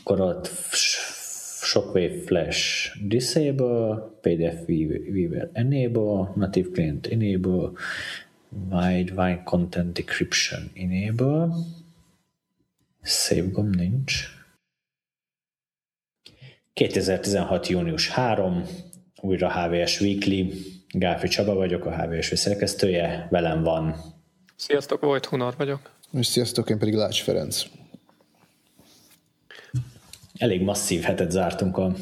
akkor 0.00 0.20
ott 0.20 0.50
Shockwave 1.62 2.22
Flash 2.24 2.90
Disable, 3.06 3.94
PDF 4.20 4.68
Weaver 4.68 5.50
Enable, 5.52 6.32
Native 6.34 6.68
Client 6.70 7.06
Enable, 7.06 7.70
Wide 8.70 9.12
Wide 9.16 9.42
Content 9.44 9.92
Decryption 9.92 10.70
Enable, 10.74 11.48
Save 13.02 13.50
gomb 13.50 13.74
nincs. 13.74 14.40
2016. 16.72 17.66
június 17.68 18.08
3, 18.08 18.64
újra 19.20 19.52
HVS 19.52 20.00
Weekly, 20.00 20.52
Gáfi 20.88 21.28
Csaba 21.28 21.54
vagyok, 21.54 21.84
a 21.84 22.02
HVS 22.02 22.38
szerkesztője, 22.38 23.26
velem 23.30 23.62
van. 23.62 23.96
Sziasztok, 24.56 25.00
Vojt 25.00 25.26
Hunar 25.26 25.54
vagyok. 25.56 25.90
És 26.12 26.26
sziasztok, 26.26 26.70
én 26.70 26.78
pedig 26.78 26.94
Lács 26.94 27.22
Ferenc. 27.22 27.64
Elég 30.42 30.62
masszív 30.62 31.02
hetet 31.02 31.30
zártunk 31.30 31.76
a, 31.76 31.94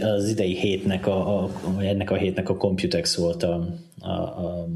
az, 0.00 0.28
idei 0.28 0.54
hétnek, 0.54 1.06
a, 1.06 1.44
a, 1.44 1.50
ennek 1.80 2.10
a 2.10 2.16
hétnek 2.16 2.48
a 2.48 2.56
Computex 2.56 3.16
volt 3.16 3.42
a, 3.42 3.66
a, 4.00 4.10
a 4.10 4.68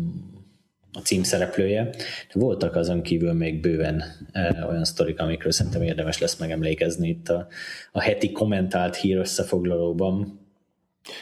a 0.92 1.00
címszereplője. 1.00 1.90
Voltak 2.32 2.76
azon 2.76 3.02
kívül 3.02 3.32
még 3.32 3.60
bőven 3.60 4.04
e, 4.32 4.66
olyan 4.68 4.84
sztorik, 4.84 5.20
amikről 5.20 5.52
szerintem 5.52 5.82
érdemes 5.82 6.18
lesz 6.18 6.36
megemlékezni 6.38 7.08
itt 7.08 7.28
a, 7.28 7.46
a 7.92 8.00
heti 8.00 8.32
kommentált 8.32 8.96
hír 8.96 9.16
összefoglalóban. 9.16 10.40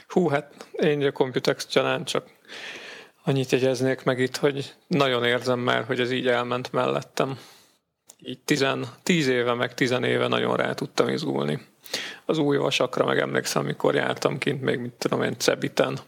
Hú, 0.08 0.28
hát 0.28 0.68
én 0.72 1.02
a 1.02 1.12
Computex 1.12 1.66
csalán 1.66 2.04
csak 2.04 2.26
annyit 3.24 3.50
jegyeznék 3.50 4.04
meg 4.04 4.18
itt, 4.18 4.36
hogy 4.36 4.74
nagyon 4.86 5.24
érzem 5.24 5.58
már, 5.58 5.84
hogy 5.84 6.00
ez 6.00 6.12
így 6.12 6.26
elment 6.26 6.72
mellettem. 6.72 7.38
Így 8.18 8.38
tizen, 8.38 8.86
tíz 9.02 9.28
éve, 9.28 9.54
meg 9.54 9.74
tizen 9.74 10.04
éve 10.04 10.26
nagyon 10.26 10.56
rá 10.56 10.72
tudtam 10.72 11.08
izgulni. 11.08 11.60
Az 12.24 12.38
új 12.38 12.56
vasakra 12.56 13.04
meg 13.04 13.18
emlékszem, 13.18 13.62
amikor 13.62 13.94
jártam 13.94 14.38
kint, 14.38 14.62
még 14.62 14.78
mit 14.78 14.92
tudom 14.92 15.22
én, 15.22 15.38
Cebiten, 15.38 15.98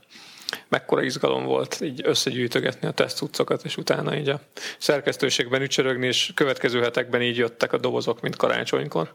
mekkora 0.69 1.03
izgalom 1.03 1.45
volt 1.45 1.81
így 1.81 2.01
összegyűjtögetni 2.05 2.89
a 2.89 2.93
tesztutcokat, 2.93 3.65
és 3.65 3.77
utána 3.77 4.17
így 4.17 4.29
a 4.29 4.41
szerkesztőségben 4.79 5.63
ücsörögni, 5.63 6.07
és 6.07 6.33
következő 6.35 6.81
hetekben 6.81 7.23
így 7.23 7.37
jöttek 7.37 7.73
a 7.73 7.79
dobozok, 7.79 8.21
mint 8.21 8.37
karácsonykor. 8.37 9.15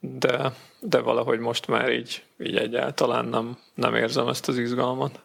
De, 0.00 0.52
de 0.80 0.98
valahogy 0.98 1.38
most 1.38 1.66
már 1.66 1.92
így, 1.92 2.22
így 2.38 2.56
egyáltalán 2.56 3.24
nem, 3.24 3.58
nem 3.74 3.94
érzem 3.94 4.28
ezt 4.28 4.48
az 4.48 4.58
izgalmat. 4.58 5.20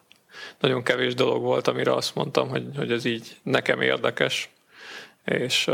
Nagyon 0.60 0.82
kevés 0.82 1.14
dolog 1.14 1.42
volt, 1.42 1.68
amire 1.68 1.94
azt 1.94 2.14
mondtam, 2.14 2.48
hogy, 2.48 2.64
hogy 2.76 2.92
ez 2.92 3.04
így 3.04 3.36
nekem 3.42 3.80
érdekes, 3.80 4.50
és 5.24 5.70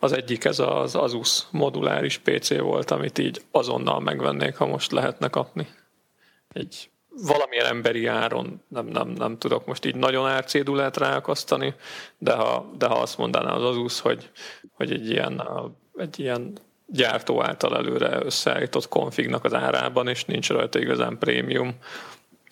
az 0.00 0.12
egyik 0.12 0.44
ez 0.44 0.58
az 0.58 0.94
Asus 0.94 1.42
moduláris 1.50 2.18
PC 2.18 2.58
volt, 2.58 2.90
amit 2.90 3.18
így 3.18 3.42
azonnal 3.50 4.00
megvennék, 4.00 4.56
ha 4.56 4.66
most 4.66 4.92
lehetne 4.92 5.28
kapni. 5.28 5.68
Egy 6.52 6.90
valamilyen 7.22 7.66
emberi 7.66 8.06
áron 8.06 8.62
nem, 8.68 8.86
nem, 8.86 9.08
nem 9.08 9.38
tudok 9.38 9.66
most 9.66 9.84
így 9.84 9.96
nagyon 9.96 10.26
árcédulát 10.26 10.96
ráakasztani, 10.96 11.74
de 12.18 12.32
ha, 12.32 12.70
de 12.78 12.86
ha 12.86 13.00
azt 13.00 13.18
mondaná 13.18 13.52
az 13.52 13.62
Azus, 13.62 14.00
hogy, 14.00 14.30
hogy 14.72 14.92
egy 14.92 15.10
ilyen, 15.10 15.42
egy 15.96 16.18
ilyen 16.18 16.58
gyártó 16.86 17.42
által 17.42 17.76
előre 17.76 18.24
összeállított 18.24 18.88
konfignak 18.88 19.44
az 19.44 19.54
árában, 19.54 20.08
és 20.08 20.24
nincs 20.24 20.48
rajta 20.48 20.78
igazán 20.78 21.18
prémium, 21.18 21.74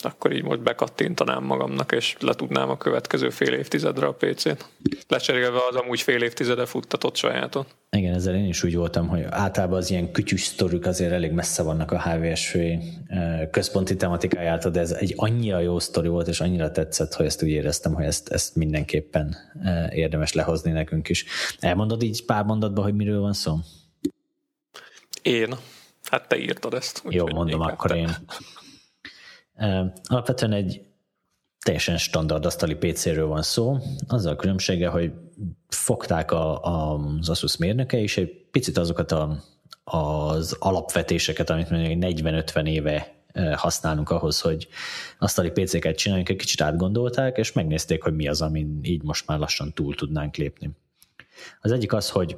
akkor 0.04 0.32
így 0.32 0.42
most 0.42 0.62
bekattintanám 0.62 1.44
magamnak, 1.44 1.92
és 1.92 2.16
letudnám 2.20 2.70
a 2.70 2.76
következő 2.76 3.30
fél 3.30 3.52
évtizedre 3.52 4.06
a 4.06 4.12
PC-t. 4.12 4.68
Lecserélve 5.08 5.58
az 5.70 5.76
amúgy 5.76 6.00
fél 6.00 6.22
évtizede 6.22 6.66
futtatott 6.66 7.16
sajáton. 7.16 7.66
Igen, 7.90 8.14
ezzel 8.14 8.34
én 8.34 8.48
is 8.48 8.62
úgy 8.62 8.76
voltam, 8.76 9.08
hogy 9.08 9.22
általában 9.28 9.78
az 9.78 9.90
ilyen 9.90 10.12
kütyűs 10.12 10.42
sztorük 10.42 10.86
azért 10.86 11.12
elég 11.12 11.32
messze 11.32 11.62
vannak 11.62 11.92
a 11.92 12.00
HVSV 12.00 12.58
központi 13.50 13.96
tematikájától, 13.96 14.70
de 14.70 14.80
ez 14.80 14.90
egy 14.90 15.12
annyira 15.16 15.58
jó 15.58 15.78
sztori 15.78 16.08
volt, 16.08 16.28
és 16.28 16.40
annyira 16.40 16.70
tetszett, 16.70 17.14
hogy 17.14 17.26
ezt 17.26 17.42
úgy 17.42 17.48
éreztem, 17.48 17.94
hogy 17.94 18.04
ezt, 18.04 18.28
ezt 18.28 18.54
mindenképpen 18.54 19.36
érdemes 19.90 20.32
lehozni 20.32 20.70
nekünk 20.70 21.08
is. 21.08 21.24
Elmondod 21.60 22.02
így 22.02 22.24
pár 22.24 22.44
mondatban, 22.44 22.84
hogy 22.84 22.94
miről 22.94 23.20
van 23.20 23.32
szó? 23.32 23.56
Én. 25.22 25.54
Hát 26.02 26.28
te 26.28 26.38
írtad 26.38 26.74
ezt. 26.74 27.02
Jó, 27.08 27.26
mondom 27.28 27.60
akkor 27.60 27.96
én. 27.96 28.16
Alapvetően 30.02 30.52
egy 30.52 30.80
teljesen 31.64 31.96
standard 31.96 32.46
asztali 32.46 32.74
PC-ről 32.74 33.26
van 33.26 33.42
szó, 33.42 33.76
azzal 34.06 34.32
a 34.32 34.36
különbsége, 34.36 34.88
hogy 34.88 35.12
fogták 35.68 36.30
a, 36.30 36.64
a, 36.64 37.00
az 37.18 37.28
Asus 37.28 37.56
mérnöke, 37.56 37.98
és 37.98 38.16
egy 38.16 38.46
picit 38.50 38.78
azokat 38.78 39.12
a, 39.12 39.42
az 39.84 40.56
alapvetéseket, 40.58 41.50
amit 41.50 41.70
mondjuk 41.70 42.02
40-50 42.02 42.68
éve 42.68 43.16
használunk 43.54 44.10
ahhoz, 44.10 44.40
hogy 44.40 44.68
asztali 45.18 45.50
PC-ket 45.50 45.96
csináljunk, 45.96 46.28
egy 46.28 46.36
kicsit 46.36 46.60
átgondolták, 46.60 47.36
és 47.36 47.52
megnézték, 47.52 48.02
hogy 48.02 48.14
mi 48.14 48.28
az, 48.28 48.42
amin 48.42 48.80
így 48.82 49.02
most 49.02 49.26
már 49.26 49.38
lassan 49.38 49.72
túl 49.72 49.94
tudnánk 49.94 50.36
lépni. 50.36 50.70
Az 51.60 51.72
egyik 51.72 51.92
az, 51.92 52.10
hogy, 52.10 52.36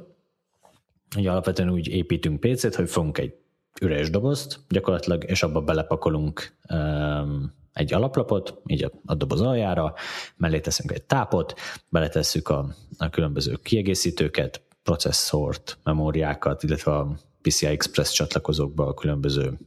hogy 1.15 1.27
alapvetően 1.27 1.69
úgy 1.69 1.87
építünk 1.87 2.39
PC-t, 2.39 2.75
hogy 2.75 2.89
fogunk 2.89 3.17
egy 3.17 3.33
üres 3.81 4.09
dobozt 4.09 4.59
gyakorlatilag, 4.69 5.23
és 5.23 5.43
abba 5.43 5.61
belepakolunk 5.61 6.55
um, 6.69 7.53
egy 7.73 7.93
alaplapot, 7.93 8.61
így 8.65 8.83
a, 8.83 8.91
a 9.05 9.15
doboz 9.15 9.41
aljára, 9.41 9.93
mellé 10.35 10.59
teszünk 10.59 10.91
egy 10.91 11.03
tápot, 11.03 11.53
beletesszük 11.89 12.49
a, 12.49 12.75
a 12.97 13.09
különböző 13.09 13.55
kiegészítőket, 13.63 14.61
processzort, 14.83 15.77
memóriákat, 15.83 16.63
illetve 16.63 16.95
a 16.95 17.17
PCI 17.41 17.65
Express 17.65 18.11
csatlakozókba 18.11 18.87
a 18.87 18.93
különböző 18.93 19.57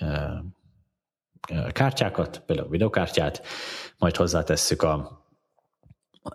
uh, 0.00 1.72
kártyákat, 1.72 2.42
például 2.46 2.68
a 2.68 2.70
videokártyát, 2.70 3.42
majd 3.98 4.16
hozzátesszük 4.16 4.82
a 4.82 5.20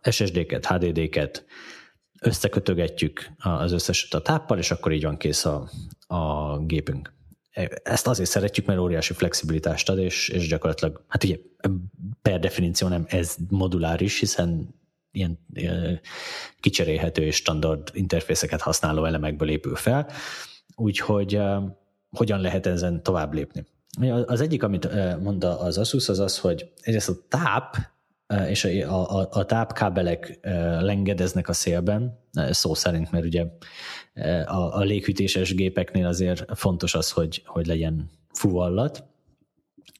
SSD-ket, 0.09 0.66
HDD-ket, 0.66 1.45
összekötögetjük 2.25 3.31
az 3.37 3.71
összeset 3.71 4.13
a 4.13 4.21
táppal, 4.21 4.57
és 4.57 4.71
akkor 4.71 4.91
így 4.91 5.03
van 5.03 5.17
kész 5.17 5.45
a, 5.45 5.69
a 6.07 6.57
gépünk. 6.59 7.13
Ezt 7.83 8.07
azért 8.07 8.29
szeretjük, 8.29 8.65
mert 8.65 8.79
óriási 8.79 9.13
flexibilitást 9.13 9.89
ad, 9.89 9.97
és, 9.97 10.29
és 10.29 10.47
gyakorlatilag, 10.47 11.03
hát 11.07 11.23
ugye 11.23 11.37
per 12.21 12.39
definíció 12.39 12.87
nem 12.87 13.05
ez 13.07 13.35
moduláris, 13.49 14.19
hiszen 14.19 14.75
ilyen, 15.11 15.45
ilyen 15.53 15.99
kicserélhető 16.59 17.23
és 17.23 17.35
standard 17.35 17.89
interfészeket 17.93 18.61
használó 18.61 19.05
elemekből 19.05 19.49
épül 19.49 19.75
fel, 19.75 20.09
úgyhogy 20.75 21.39
hogyan 22.09 22.39
lehet 22.39 22.65
ezen 22.65 23.03
tovább 23.03 23.33
lépni. 23.33 23.65
Az 24.25 24.41
egyik, 24.41 24.63
amit 24.63 24.89
mond 25.21 25.43
az 25.43 25.77
Asus, 25.77 26.09
az 26.09 26.19
az, 26.19 26.39
hogy 26.39 26.71
egyrészt 26.81 27.09
a 27.09 27.17
táp 27.27 27.77
és 28.47 28.63
a, 28.65 29.19
a, 29.19 29.27
a 29.31 29.45
tápkábelek 29.45 30.39
lengedeznek 30.79 31.49
a 31.49 31.53
szélben, 31.53 32.19
szó 32.49 32.73
szerint, 32.73 33.11
mert 33.11 33.25
ugye 33.25 33.45
a, 34.45 34.77
a 34.77 34.79
léghűtéses 34.79 35.55
gépeknél 35.55 36.05
azért 36.05 36.45
fontos 36.57 36.95
az, 36.95 37.11
hogy, 37.11 37.43
hogy 37.45 37.65
legyen 37.65 38.09
fuvallat. 38.33 39.03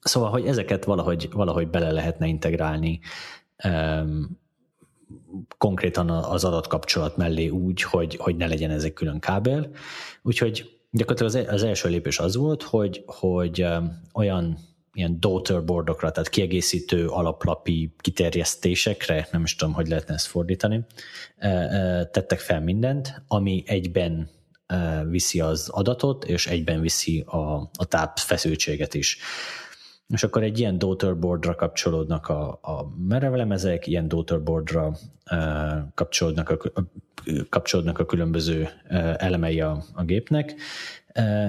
Szóval, 0.02 0.30
hogy 0.30 0.46
ezeket 0.46 0.84
valahogy, 0.84 1.28
valahogy 1.32 1.68
bele 1.68 1.90
lehetne 1.90 2.26
integrálni 2.26 3.00
konkrétan 5.58 6.10
az 6.10 6.44
adatkapcsolat 6.44 7.16
mellé 7.16 7.48
úgy, 7.48 7.82
hogy, 7.82 8.16
hogy 8.16 8.36
ne 8.36 8.46
legyen 8.46 8.70
ezek 8.70 8.92
külön 8.92 9.18
kábel. 9.18 9.70
Úgyhogy 10.22 10.78
gyakorlatilag 10.90 11.46
az, 11.46 11.54
az 11.54 11.62
első 11.62 11.88
lépés 11.88 12.18
az 12.18 12.36
volt, 12.36 12.62
hogy, 12.62 13.02
hogy 13.06 13.66
olyan 14.12 14.58
ilyen 14.96 15.20
daughterboardokra, 15.20 16.10
tehát 16.10 16.28
kiegészítő 16.28 17.06
alaplapi 17.06 17.94
kiterjesztésekre, 17.98 19.28
nem 19.32 19.42
is 19.42 19.56
tudom, 19.56 19.74
hogy 19.74 19.88
lehetne 19.88 20.14
ezt 20.14 20.26
fordítani, 20.26 20.84
tettek 22.10 22.38
fel 22.38 22.60
mindent, 22.60 23.22
ami 23.28 23.62
egyben 23.66 24.30
viszi 25.08 25.40
az 25.40 25.68
adatot, 25.68 26.24
és 26.24 26.46
egyben 26.46 26.80
viszi 26.80 27.20
a, 27.20 27.70
a 27.78 27.84
táp 27.88 28.18
feszültséget 28.18 28.94
is. 28.94 29.18
És 30.08 30.22
akkor 30.22 30.42
egy 30.42 30.58
ilyen 30.58 30.78
daughterboardra 30.78 31.54
kapcsolódnak 31.54 32.28
a, 32.28 32.48
a 32.62 32.94
merevlemezek, 33.08 33.86
ilyen 33.86 34.08
daughterboardra 34.08 34.96
kapcsolódnak 35.94 36.50
a, 36.50 36.58
kapcsolódnak 37.48 37.98
a 37.98 38.06
különböző 38.06 38.68
elemei 39.16 39.60
a, 39.60 39.82
a 39.94 40.04
gépnek, 40.04 40.54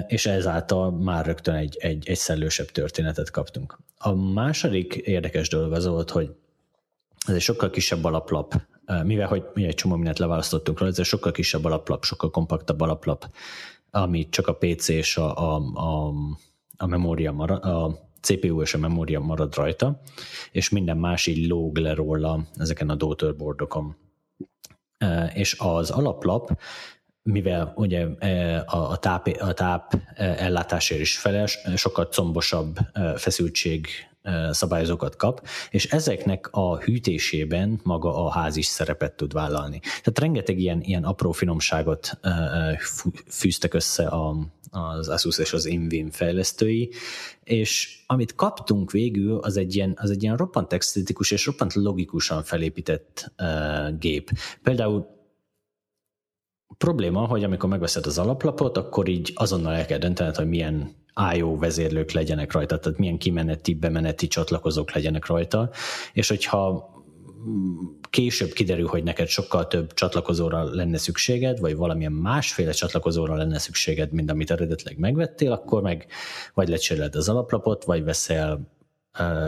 és 0.06 0.26
ezáltal 0.26 0.90
már 0.90 1.26
rögtön 1.26 1.54
egy, 1.54 1.76
egy, 1.80 2.08
egy 2.08 2.16
szellősebb 2.16 2.66
történetet 2.66 3.30
kaptunk. 3.30 3.78
A 3.98 4.14
második 4.14 4.94
érdekes 4.94 5.48
dolog 5.48 5.72
az 5.72 5.86
volt, 5.86 6.10
hogy 6.10 6.30
ez 7.26 7.34
egy 7.34 7.40
sokkal 7.40 7.70
kisebb 7.70 8.04
alaplap, 8.04 8.54
mivel 9.02 9.26
hogy 9.26 9.44
mi 9.54 9.64
egy 9.64 9.74
csomó 9.74 9.94
mindent 9.94 10.18
leválasztottunk 10.18 10.78
róla, 10.78 10.90
ez 10.90 10.98
egy 10.98 11.04
sokkal 11.04 11.32
kisebb 11.32 11.64
alaplap, 11.64 12.04
sokkal 12.04 12.30
kompaktabb 12.30 12.80
alaplap, 12.80 13.30
ami 13.90 14.28
csak 14.28 14.46
a 14.46 14.54
PC 14.54 14.88
és 14.88 15.16
a, 15.16 15.36
a, 15.36 15.62
a, 15.74 16.12
a 16.76 16.86
memória 16.86 17.32
marad, 17.32 17.64
a 17.64 18.08
CPU 18.20 18.62
és 18.62 18.74
a 18.74 18.78
memória 18.78 19.20
marad 19.20 19.54
rajta, 19.54 20.00
és 20.52 20.68
minden 20.68 20.96
más 20.96 21.26
így 21.26 21.48
lóg 21.48 21.76
le 21.76 21.94
róla 21.94 22.46
ezeken 22.56 22.90
a 22.90 22.94
daughterboardokon. 22.94 23.96
És 25.34 25.56
az 25.58 25.90
alaplap 25.90 26.60
mivel 27.32 27.72
ugye 27.76 28.06
a, 28.66 28.90
a, 28.90 28.96
táp, 28.96 29.26
a 29.38 29.52
táp 29.52 29.94
ellátásért 30.16 31.00
is 31.00 31.18
felel, 31.18 31.46
sokkal 31.76 32.04
combosabb 32.04 32.78
feszültség 33.16 33.86
szabályozókat 34.50 35.16
kap, 35.16 35.46
és 35.70 35.84
ezeknek 35.84 36.48
a 36.50 36.78
hűtésében 36.78 37.80
maga 37.82 38.24
a 38.24 38.30
ház 38.30 38.56
is 38.56 38.66
szerepet 38.66 39.16
tud 39.16 39.32
vállalni. 39.32 39.78
Tehát 39.80 40.18
rengeteg 40.18 40.58
ilyen, 40.58 40.80
ilyen 40.82 41.04
apró 41.04 41.32
finomságot 41.32 42.18
fűztek 43.28 43.74
össze 43.74 44.06
a, 44.06 44.36
az 44.70 45.08
Asus 45.08 45.38
és 45.38 45.52
az 45.52 45.66
Invim 45.66 46.10
fejlesztői, 46.10 46.90
és 47.44 48.02
amit 48.06 48.34
kaptunk 48.34 48.90
végül, 48.90 49.38
az 49.38 49.56
egy 49.56 49.74
ilyen, 49.74 49.96
az 50.00 50.10
egy 50.10 50.22
ilyen 50.22 50.36
roppant 50.36 50.72
esztetikus 50.72 51.30
és 51.30 51.46
roppant 51.46 51.74
logikusan 51.74 52.42
felépített 52.42 53.32
uh, 53.38 53.98
gép. 53.98 54.30
Például 54.62 55.17
probléma, 56.78 57.26
hogy 57.26 57.44
amikor 57.44 57.68
megveszed 57.68 58.06
az 58.06 58.18
alaplapot, 58.18 58.76
akkor 58.76 59.08
így 59.08 59.32
azonnal 59.34 59.74
el 59.74 59.86
kell 59.86 59.98
döntened, 59.98 60.36
hogy 60.36 60.48
milyen 60.48 60.96
IO 61.34 61.56
vezérlők 61.56 62.12
legyenek 62.12 62.52
rajta, 62.52 62.78
tehát 62.78 62.98
milyen 62.98 63.18
kimeneti, 63.18 63.74
bemeneti 63.74 64.26
csatlakozók 64.26 64.92
legyenek 64.92 65.26
rajta, 65.26 65.70
és 66.12 66.28
hogyha 66.28 66.90
később 68.10 68.52
kiderül, 68.52 68.86
hogy 68.86 69.02
neked 69.02 69.26
sokkal 69.26 69.66
több 69.66 69.94
csatlakozóra 69.94 70.74
lenne 70.74 70.96
szükséged, 70.96 71.58
vagy 71.58 71.76
valamilyen 71.76 72.12
másféle 72.12 72.70
csatlakozóra 72.70 73.34
lenne 73.34 73.58
szükséged, 73.58 74.12
mint 74.12 74.30
amit 74.30 74.50
eredetileg 74.50 74.98
megvettél, 74.98 75.52
akkor 75.52 75.82
meg 75.82 76.06
vagy 76.54 76.68
lecseréled 76.68 77.14
az 77.14 77.28
alaplapot, 77.28 77.84
vagy 77.84 78.04
veszel 78.04 78.77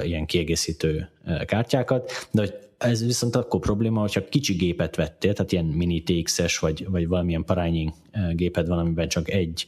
ilyen 0.03 0.27
kiegészítő 0.27 1.11
kártyákat, 1.47 2.29
de 2.31 2.41
hogy 2.41 2.55
ez 2.79 3.05
viszont 3.05 3.37
akkor 3.37 3.61
probléma, 3.61 4.01
hogyha 4.01 4.29
kicsi 4.29 4.55
gépet 4.55 4.97
vettél, 4.97 5.33
tehát 5.33 5.53
ilyen 5.53 5.65
mini 5.65 6.03
TX-es, 6.03 6.59
vagy, 6.59 6.87
vagy 6.89 7.09
valamilyen 7.09 7.45
parányi 7.45 7.93
géped 8.33 8.69
van, 8.69 8.79
amiben 8.79 9.09
csak 9.09 9.31
egy 9.31 9.67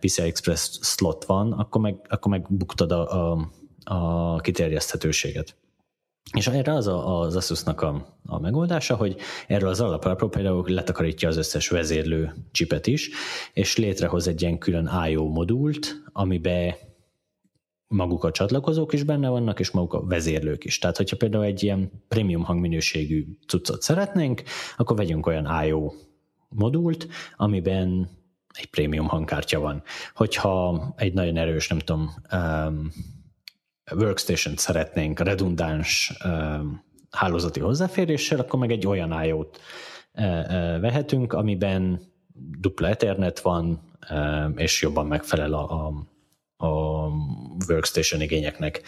PCI 0.00 0.22
Express 0.22 0.78
slot 0.82 1.24
van, 1.24 1.52
akkor 1.52 1.80
meg, 1.80 1.96
akkor 2.08 2.30
meg 2.30 2.46
buktad 2.48 2.92
a, 2.92 3.32
a, 3.32 3.50
a 3.84 4.36
kiterjeszthetőséget. 4.40 5.56
És 6.32 6.46
erre 6.46 6.72
az 6.72 6.86
a, 6.86 7.20
az 7.20 7.36
Asusnak 7.36 7.80
a, 7.80 8.06
a 8.26 8.40
megoldása, 8.40 8.96
hogy 8.96 9.16
erről 9.46 9.68
az 9.68 9.80
alapra 9.80 10.14
például 10.14 10.64
letakarítja 10.66 11.28
az 11.28 11.36
összes 11.36 11.68
vezérlő 11.68 12.34
csipet 12.52 12.86
is, 12.86 13.10
és 13.52 13.76
létrehoz 13.76 14.28
egy 14.28 14.42
ilyen 14.42 14.58
külön 14.58 14.90
I.O. 15.08 15.28
modult, 15.28 16.02
amiben 16.12 16.74
maguk 17.88 18.24
a 18.24 18.30
csatlakozók 18.30 18.92
is 18.92 19.02
benne 19.02 19.28
vannak, 19.28 19.60
és 19.60 19.70
maguk 19.70 19.92
a 19.94 20.06
vezérlők 20.06 20.64
is. 20.64 20.78
Tehát, 20.78 20.96
hogyha 20.96 21.16
például 21.16 21.44
egy 21.44 21.62
ilyen 21.62 21.90
prémium 22.08 22.44
hangminőségű 22.44 23.26
cuccot 23.46 23.82
szeretnénk, 23.82 24.42
akkor 24.76 24.96
vegyünk 24.96 25.26
olyan 25.26 25.64
I.O. 25.64 25.92
modult, 26.48 27.08
amiben 27.36 28.08
egy 28.52 28.66
prémium 28.66 29.06
hangkártya 29.08 29.60
van. 29.60 29.82
Hogyha 30.14 30.84
egy 30.96 31.14
nagyon 31.14 31.36
erős, 31.36 31.68
nem 31.68 31.78
tudom, 31.78 32.10
um, 32.32 32.90
workstation 33.94 34.56
szeretnénk 34.56 35.20
redundáns 35.20 36.12
um, 36.24 36.84
hálózati 37.10 37.60
hozzáféréssel, 37.60 38.40
akkor 38.40 38.58
meg 38.58 38.70
egy 38.70 38.86
olyan 38.86 39.24
IO-t 39.24 39.60
uh, 40.14 40.24
uh, 40.24 40.80
vehetünk, 40.80 41.32
amiben 41.32 42.00
dupla 42.58 42.88
Ethernet 42.88 43.40
van, 43.40 43.80
uh, 44.10 44.50
és 44.54 44.82
jobban 44.82 45.06
megfelel 45.06 45.52
a, 45.52 45.86
a, 45.86 46.06
a 46.56 46.66
workstation 47.68 48.20
igényeknek. 48.20 48.82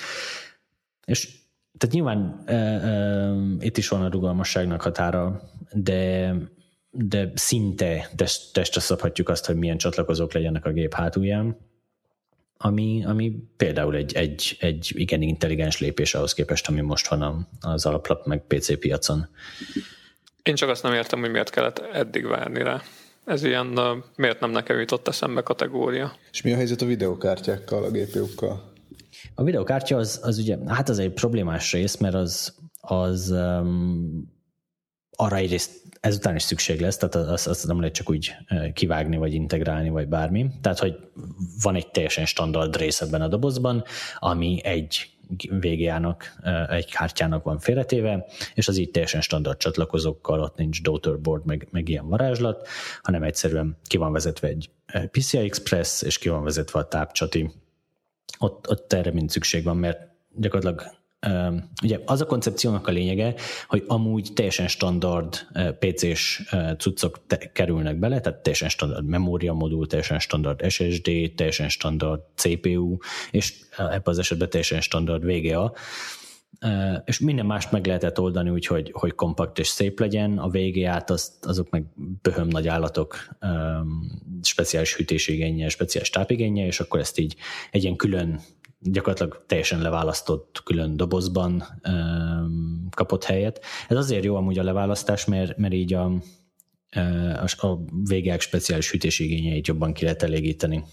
És 1.05 1.37
tehát 1.79 1.95
nyilván 1.95 2.45
uh, 2.47 3.57
uh, 3.57 3.65
itt 3.65 3.77
is 3.77 3.89
van 3.89 4.03
a 4.03 4.11
rugalmasságnak 4.11 4.83
határa, 4.83 5.41
de 5.73 6.35
de 6.91 7.31
szinte 7.35 8.11
test, 8.17 8.53
testre 8.53 8.81
szabhatjuk 8.81 9.29
azt, 9.29 9.47
hogy 9.47 9.57
milyen 9.57 9.79
csatlakozók 9.79 10.33
legyenek 10.33 10.65
a 10.65 10.73
gép 10.73 10.95
hátulján, 10.95 11.57
ami, 12.57 13.05
ami 13.07 13.33
például 13.57 13.95
egy, 13.95 14.15
egy, 14.15 14.57
egy 14.61 14.93
igen 14.95 15.23
intelligens 15.23 15.81
lépés 15.81 16.15
ahhoz 16.15 16.35
képest, 16.35 16.69
ami 16.69 16.81
most 16.81 17.09
van 17.09 17.49
az 17.61 17.87
alaplap 17.87 18.27
meg 18.27 18.43
PC 18.47 18.79
piacon. 18.79 19.29
Én 20.43 20.55
csak 20.55 20.69
azt 20.69 20.83
nem 20.83 20.93
értem, 20.93 21.21
hogy 21.21 21.31
miért 21.31 21.51
kellett 21.51 21.79
eddig 21.79 22.27
várni 22.27 22.63
rá. 22.63 22.83
Ez 23.29 23.43
ilyen, 23.43 23.79
miért 24.17 24.41
nem 24.41 24.51
nekem 24.51 24.79
jutott 24.79 25.09
eszembe 25.09 25.43
kategória. 25.43 26.13
És 26.31 26.43
mi 26.43 26.53
a 26.53 26.57
helyzet 26.57 26.83
a 26.83 26.87
videokártyákkal, 26.87 27.85
a 27.85 27.91
GPU-kkal? 27.91 28.73
A 29.35 29.43
videokártya 29.43 29.97
az, 29.97 30.21
az 30.23 30.39
ugye, 30.39 30.57
hát 30.67 30.89
az 30.89 30.99
egy 30.99 31.13
problémás 31.13 31.73
rész, 31.73 31.97
mert 31.97 32.15
az, 32.15 32.55
az 32.81 33.31
um, 33.31 34.37
arra 35.11 35.37
egyrészt 35.37 35.71
ezután 36.01 36.35
is 36.35 36.43
szükség 36.43 36.81
lesz, 36.81 36.97
tehát 36.97 37.15
azt, 37.29 37.47
azt 37.47 37.67
nem 37.67 37.79
lehet 37.79 37.95
csak 37.95 38.11
úgy 38.11 38.35
kivágni, 38.73 39.17
vagy 39.17 39.35
integrálni, 39.35 39.89
vagy 39.89 40.09
bármi. 40.09 40.47
Tehát, 40.61 40.79
hogy 40.79 40.95
van 41.63 41.75
egy 41.75 41.91
teljesen 41.91 42.27
standard 42.27 42.77
rész 42.77 43.01
ebben 43.01 43.23
a 43.23 43.29
dobozban, 43.29 43.85
ami 44.19 44.61
egy 44.65 45.18
VGA-nak, 45.51 46.37
egy 46.69 46.91
kártyának 46.91 47.45
van 47.45 47.59
félretéve, 47.59 48.27
és 48.55 48.69
az 48.69 48.77
így 48.77 48.91
teljesen 48.91 49.21
standard 49.21 49.59
csatlakozókkal, 49.59 50.41
ott 50.41 50.57
nincs 50.57 50.83
daughterboard, 50.83 51.45
meg, 51.45 51.69
meg 51.71 51.89
ilyen 51.89 52.09
varázslat, 52.09 52.69
hanem 53.03 53.23
egyszerűen 53.23 53.77
ki 53.85 53.97
van 53.97 54.13
vezetve 54.13 54.49
egy 54.49 54.71
PCI 55.11 55.39
Express, 55.39 56.03
és 56.03 56.19
ki 56.19 56.29
van 56.29 56.43
vezetve 56.43 56.79
a 56.79 56.89
tápcsati. 56.89 57.51
Ott, 58.39 58.69
ott 58.69 58.93
erre 58.93 59.13
mind 59.13 59.31
szükség 59.31 59.65
van, 59.65 59.77
mert 59.77 60.09
gyakorlatilag 60.35 60.98
ugye 61.83 62.01
az 62.05 62.21
a 62.21 62.27
koncepciónak 62.27 62.87
a 62.87 62.91
lényege, 62.91 63.35
hogy 63.69 63.85
amúgy 63.87 64.31
teljesen 64.35 64.69
standard 64.69 65.47
PC-s 65.79 66.43
cuccok 66.79 67.27
te- 67.27 67.53
kerülnek 67.53 67.99
bele, 67.99 68.21
tehát 68.21 68.39
teljesen 68.39 68.69
standard 68.69 69.07
memória 69.07 69.53
modul, 69.53 69.87
teljesen 69.87 70.19
standard 70.19 70.71
SSD, 70.71 71.11
teljesen 71.35 71.69
standard 71.69 72.21
CPU, 72.35 72.97
és 73.31 73.55
ebben 73.77 74.03
az 74.05 74.19
esetben 74.19 74.51
teljesen 74.51 74.81
standard 74.81 75.25
VGA, 75.25 75.73
és 77.05 77.19
minden 77.19 77.47
mást 77.47 77.73
meg 77.73 77.87
lehetett 77.87 78.21
oldani 78.21 78.51
úgy, 78.51 78.67
hogy, 78.67 78.91
hogy 78.95 79.15
kompakt 79.15 79.59
és 79.59 79.67
szép 79.67 80.01
legyen, 80.01 80.39
a 80.39 80.49
VGA-t 80.49 81.11
azt, 81.11 81.47
azok 81.47 81.71
meg 81.71 81.85
böhöm 82.23 82.49
nagy 82.49 82.69
állatok, 82.69 83.29
speciális 84.43 84.97
hűtésigénye, 84.97 85.69
speciális 85.69 86.11
tápigénye, 86.11 86.67
és 86.67 86.81
akkor 86.81 87.01
ezt 87.01 87.19
így 87.19 87.37
egy 87.71 87.83
ilyen 87.83 87.97
külön 87.97 88.41
gyakorlatilag 88.81 89.45
teljesen 89.47 89.81
leválasztott 89.81 90.61
külön 90.65 90.97
dobozban 90.97 91.65
um, 91.89 92.89
kapott 92.91 93.25
helyet. 93.25 93.65
Ez 93.89 93.97
azért 93.97 94.25
jó 94.25 94.37
amúgy 94.37 94.59
a 94.59 94.63
leválasztás, 94.63 95.25
mert, 95.25 95.57
mert 95.57 95.73
így 95.73 95.95
a, 95.95 96.13
a, 97.41 97.67
a 97.67 97.79
végek 98.09 98.41
speciális 98.41 98.91
hűtésigényeit 98.91 99.67
jobban 99.67 99.93
ki 99.93 100.03
lehet 100.05 100.23
elégíteni. 100.23 100.85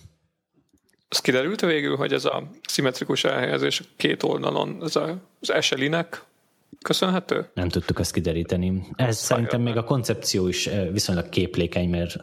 Az 1.10 1.20
kiderült 1.20 1.62
végül, 1.62 1.96
hogy 1.96 2.14
ez 2.14 2.26
a 2.26 2.50
szimmetrikus 2.68 3.24
elhelyezés 3.24 3.82
két 3.98 4.24
oldalon, 4.24 4.78
ez 4.84 4.96
a, 4.96 5.22
az 5.40 5.66
SLI-nek 5.66 6.26
köszönhető? 6.82 7.50
Nem 7.54 7.70
tudtuk 7.70 8.00
ezt 8.00 8.14
kideríteni. 8.14 8.84
Ez 8.96 9.18
szerintem 9.18 9.62
még 9.62 9.78
a 9.78 9.84
koncepció 9.84 10.48
is 10.48 10.70
viszonylag 10.92 11.30
képlékeny, 11.30 11.90
mert 11.90 12.16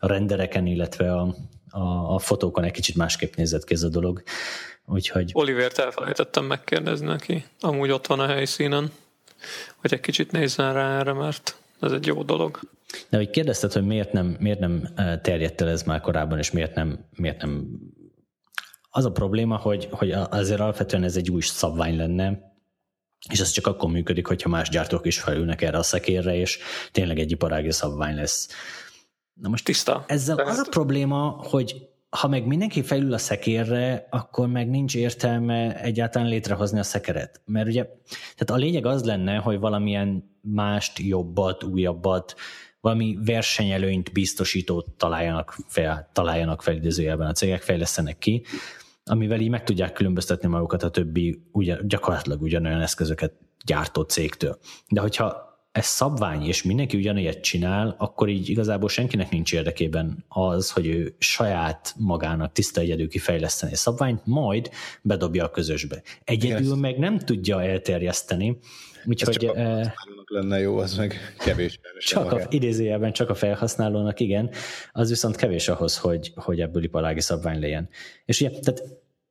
a 0.00 0.06
rendereken, 0.06 0.66
illetve 0.66 1.12
a, 1.12 1.34
a, 1.70 2.14
a 2.14 2.18
fotókon 2.18 2.64
egy 2.64 2.72
kicsit 2.72 2.96
másképp 2.96 3.34
nézett 3.34 3.64
ki 3.64 3.74
ez 3.74 3.82
a 3.82 3.88
dolog. 3.88 4.22
Úgyhogy... 4.90 5.30
Olivért 5.34 5.78
elfelejtettem 5.78 6.44
megkérdezni 6.44 7.06
neki, 7.06 7.44
amúgy 7.60 7.90
ott 7.90 8.06
van 8.06 8.20
a 8.20 8.26
helyszínen, 8.26 8.92
hogy 9.76 9.92
egy 9.92 10.00
kicsit 10.00 10.32
nézzen 10.32 10.72
rá 10.72 10.98
erre, 10.98 11.12
mert 11.12 11.56
ez 11.80 11.92
egy 11.92 12.06
jó 12.06 12.22
dolog. 12.22 12.60
De 13.08 13.16
hogy 13.16 13.30
kérdezted, 13.30 13.72
hogy 13.72 13.86
miért 13.86 14.12
nem, 14.12 14.36
miért 14.40 14.58
nem 14.58 14.88
terjedt 15.22 15.60
el 15.60 15.68
ez 15.68 15.82
már 15.82 16.00
korábban, 16.00 16.38
és 16.38 16.50
miért 16.50 16.74
nem, 16.74 17.08
miért 17.16 17.40
nem 17.40 17.68
az 18.90 19.04
a 19.04 19.10
probléma, 19.10 19.56
hogy, 19.56 19.88
hogy 19.90 20.10
azért 20.10 20.60
alapvetően 20.60 21.02
ez 21.02 21.16
egy 21.16 21.30
új 21.30 21.40
szabvány 21.40 21.96
lenne, 21.96 22.54
és 23.30 23.40
ez 23.40 23.50
csak 23.50 23.66
akkor 23.66 23.90
működik, 23.90 24.26
hogyha 24.26 24.48
más 24.48 24.68
gyártók 24.68 25.06
is 25.06 25.20
felülnek 25.20 25.62
erre 25.62 25.78
a 25.78 25.82
szekérre, 25.82 26.34
és 26.34 26.58
tényleg 26.92 27.18
egy 27.18 27.30
iparági 27.30 27.70
szabvány 27.70 28.14
lesz. 28.14 28.48
Na 29.32 29.48
most 29.48 29.64
tiszta. 29.64 30.04
Ezzel 30.06 30.36
Tehát... 30.36 30.52
az 30.52 30.58
a 30.58 30.68
probléma, 30.70 31.40
hogy 31.42 31.89
ha 32.10 32.28
meg 32.28 32.46
mindenki 32.46 32.82
felül 32.82 33.12
a 33.12 33.18
szekérre, 33.18 34.06
akkor 34.10 34.48
meg 34.48 34.70
nincs 34.70 34.96
értelme 34.96 35.80
egyáltalán 35.80 36.28
létrehozni 36.28 36.78
a 36.78 36.82
szekeret. 36.82 37.40
Mert 37.44 37.68
ugye, 37.68 37.84
tehát 38.08 38.50
a 38.50 38.56
lényeg 38.56 38.86
az 38.86 39.04
lenne, 39.04 39.36
hogy 39.36 39.58
valamilyen 39.58 40.38
mást, 40.40 40.98
jobbat, 40.98 41.64
újabbat, 41.64 42.34
valami 42.80 43.18
versenyelőnyt 43.24 44.12
biztosítót 44.12 44.90
találjanak 44.90 45.56
fel, 45.66 46.10
találjanak 46.12 46.62
fel 46.62 46.74
idézőjelben 46.74 47.28
a 47.28 47.32
cégek, 47.32 47.62
fejlesztenek 47.62 48.18
ki, 48.18 48.44
amivel 49.04 49.40
így 49.40 49.48
meg 49.48 49.64
tudják 49.64 49.92
különböztetni 49.92 50.48
magukat 50.48 50.82
a 50.82 50.90
többi 50.90 51.42
ugyan, 51.52 51.78
gyakorlatilag 51.88 52.42
ugyanolyan 52.42 52.80
eszközöket 52.80 53.32
gyártó 53.64 54.02
cégtől. 54.02 54.58
De 54.88 55.00
hogyha 55.00 55.49
ez 55.80 55.86
szabvány, 55.86 56.42
és 56.42 56.62
mindenki 56.62 56.96
ugyanilyet 56.96 57.40
csinál, 57.40 57.94
akkor 57.98 58.28
így 58.28 58.48
igazából 58.48 58.88
senkinek 58.88 59.30
nincs 59.30 59.52
érdekében 59.52 60.24
az, 60.28 60.70
hogy 60.70 60.86
ő 60.86 61.14
saját 61.18 61.94
magának 61.98 62.52
tiszta 62.52 62.80
egyedül 62.80 63.08
kifejleszteni 63.08 63.72
a 63.72 63.76
szabványt, 63.76 64.26
majd 64.26 64.70
bedobja 65.02 65.44
a 65.44 65.50
közösbe. 65.50 66.02
Egyedül 66.24 66.66
yes. 66.66 66.78
meg 66.80 66.98
nem 66.98 67.18
tudja 67.18 67.62
elterjeszteni, 67.62 68.58
Úgyhogy, 69.04 69.36
csak 69.36 69.50
a 69.50 69.54
felhasználónak 69.54 70.30
lenne 70.30 70.58
jó, 70.58 70.76
az 70.76 70.96
meg 70.96 71.34
kevés. 71.38 71.80
Csak 71.98 72.32
a, 72.32 72.40
idézőjelben 72.48 73.12
csak 73.12 73.30
a 73.30 73.34
felhasználónak, 73.34 74.20
igen, 74.20 74.50
az 74.92 75.08
viszont 75.08 75.36
kevés 75.36 75.68
ahhoz, 75.68 75.98
hogy, 75.98 76.32
hogy 76.34 76.60
ebből 76.60 76.82
iparági 76.82 77.20
szabvány 77.20 77.60
legyen. 77.60 77.88
És 78.24 78.40
ugye, 78.40 78.50
tehát 78.50 78.82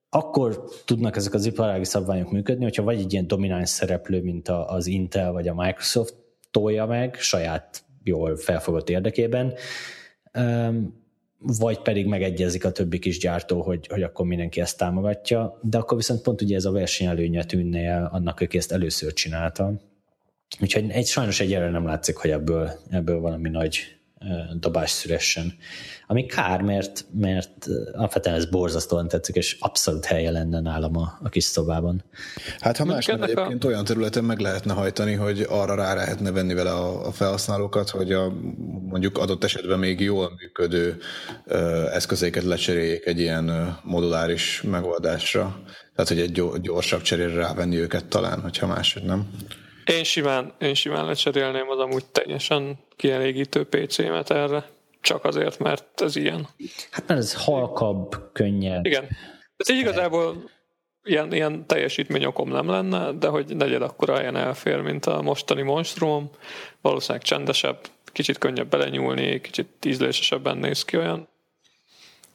akkor 0.10 0.64
tudnak 0.86 1.16
ezek 1.16 1.34
az 1.34 1.46
iparági 1.46 1.86
szabványok 1.86 2.32
működni, 2.32 2.64
hogyha 2.64 2.84
vagy 2.84 3.00
egy 3.00 3.14
ilyen 3.14 3.28
domináns 3.28 3.70
szereplő, 3.70 4.22
mint 4.22 4.48
az 4.48 4.88
Intel 4.88 5.32
vagy 5.32 5.48
a 5.48 5.54
Microsoft 5.54 6.16
tolja 6.52 6.86
meg 6.86 7.16
saját 7.16 7.84
jól 8.04 8.38
felfogott 8.38 8.90
érdekében, 8.90 9.54
vagy 11.38 11.82
pedig 11.82 12.06
megegyezik 12.06 12.66
a 12.66 12.72
többi 12.72 13.00
kis 13.00 13.18
gyártó, 13.18 13.62
hogy, 13.62 13.88
hogy 13.88 14.04
akkor 14.04 14.26
mindenki 14.26 14.62
ezt 14.62 14.78
támogatja, 14.78 15.60
de 15.62 15.78
akkor 15.78 15.98
viszont 15.98 16.22
pont 16.22 16.42
ugye 16.42 16.56
ez 16.56 16.66
a 16.66 16.72
versenyelőnye 16.72 17.44
tűnne 17.44 17.80
el 17.80 18.10
annak, 18.12 18.40
aki 18.40 18.58
ezt 18.58 18.72
először 18.72 19.14
csinálta. 19.14 19.74
Úgyhogy 20.62 20.90
egy, 20.90 21.06
sajnos 21.06 21.40
egyelőre 21.40 21.72
nem 21.72 21.86
látszik, 21.86 22.16
hogy 22.16 22.30
ebből, 22.30 22.72
ebből 22.90 23.20
valami 23.20 23.50
nagy 23.50 23.99
dobás 24.54 24.90
szülessen. 24.90 25.54
Ami 26.08 26.26
kár, 26.26 26.62
mert, 26.62 27.06
mert 27.12 27.68
alapvetően 27.94 28.36
ez 28.36 28.46
borzasztóan 28.46 29.08
tetszik, 29.08 29.36
és 29.36 29.58
abszolút 29.60 30.06
helye 30.06 30.32
lenne 30.32 30.60
nálam 30.60 30.98
a, 30.98 31.20
a 31.24 31.30
kis 31.30 31.44
szobában. 31.44 32.04
Hát 32.60 32.78
ha 32.78 32.86
más 32.86 33.06
nem 33.06 33.22
egyébként 33.22 33.64
a... 33.64 33.68
olyan 33.68 33.84
területen 33.84 34.24
meg 34.24 34.40
lehetne 34.40 34.74
hajtani, 34.74 35.14
hogy 35.14 35.46
arra 35.50 35.76
rá 35.76 35.94
lehetne 35.94 36.32
venni 36.32 36.54
vele 36.54 36.72
a, 36.72 37.08
a 37.08 37.12
felhasználókat, 37.12 37.90
hogy 37.90 38.12
a 38.12 38.34
mondjuk 38.90 39.18
adott 39.18 39.44
esetben 39.44 39.80
még 39.80 40.00
jól 40.00 40.32
működő 40.38 40.98
ö, 41.46 41.90
eszközéket 41.92 42.44
lecseréljék 42.44 43.06
egy 43.06 43.22
ö, 43.22 43.64
moduláris 43.84 44.62
megoldásra. 44.62 45.62
Tehát, 45.96 46.08
hogy 46.08 46.20
egy 46.20 46.62
gyorsabb 46.62 47.02
cserére 47.02 47.34
rávenni 47.34 47.78
őket 47.78 48.06
talán, 48.06 48.42
hogyha 48.42 48.68
máshogy 48.68 49.04
nem. 49.04 49.30
Én 49.90 50.04
simán, 50.04 50.54
én 50.60 50.74
simán 50.74 51.06
lecserélném 51.06 51.70
az 51.70 51.80
amúgy 51.80 52.06
teljesen 52.06 52.78
kielégítő 52.96 53.66
PC-met 53.66 54.32
erre. 54.32 54.70
Csak 55.02 55.24
azért, 55.26 55.60
mert 55.60 56.02
ez 56.02 56.16
ilyen. 56.16 56.48
Hát 56.92 57.08
mert 57.08 57.20
ez 57.20 57.44
halkabb, 57.44 58.16
könnyebb. 58.34 58.86
Igen. 58.86 59.08
Ez 59.58 59.70
így 59.70 59.80
igazából 59.80 60.50
ilyen, 61.04 61.34
ilyen 61.34 61.66
teljesítményokom 61.68 62.50
nem 62.50 62.70
lenne, 62.70 63.12
de 63.12 63.28
hogy 63.28 63.56
negyed 63.56 63.82
akkora 63.82 64.16
helyen 64.16 64.36
elfér, 64.36 64.82
mint 64.82 65.06
a 65.06 65.22
mostani 65.22 65.62
monstrum. 65.62 66.30
Valószínűleg 66.82 67.24
csendesebb, 67.24 67.80
kicsit 68.12 68.38
könnyebb 68.38 68.70
belenyúlni, 68.70 69.42
kicsit 69.42 69.86
ízlésesebben 69.86 70.58
néz 70.58 70.86
ki 70.86 70.98
olyan. 70.98 71.28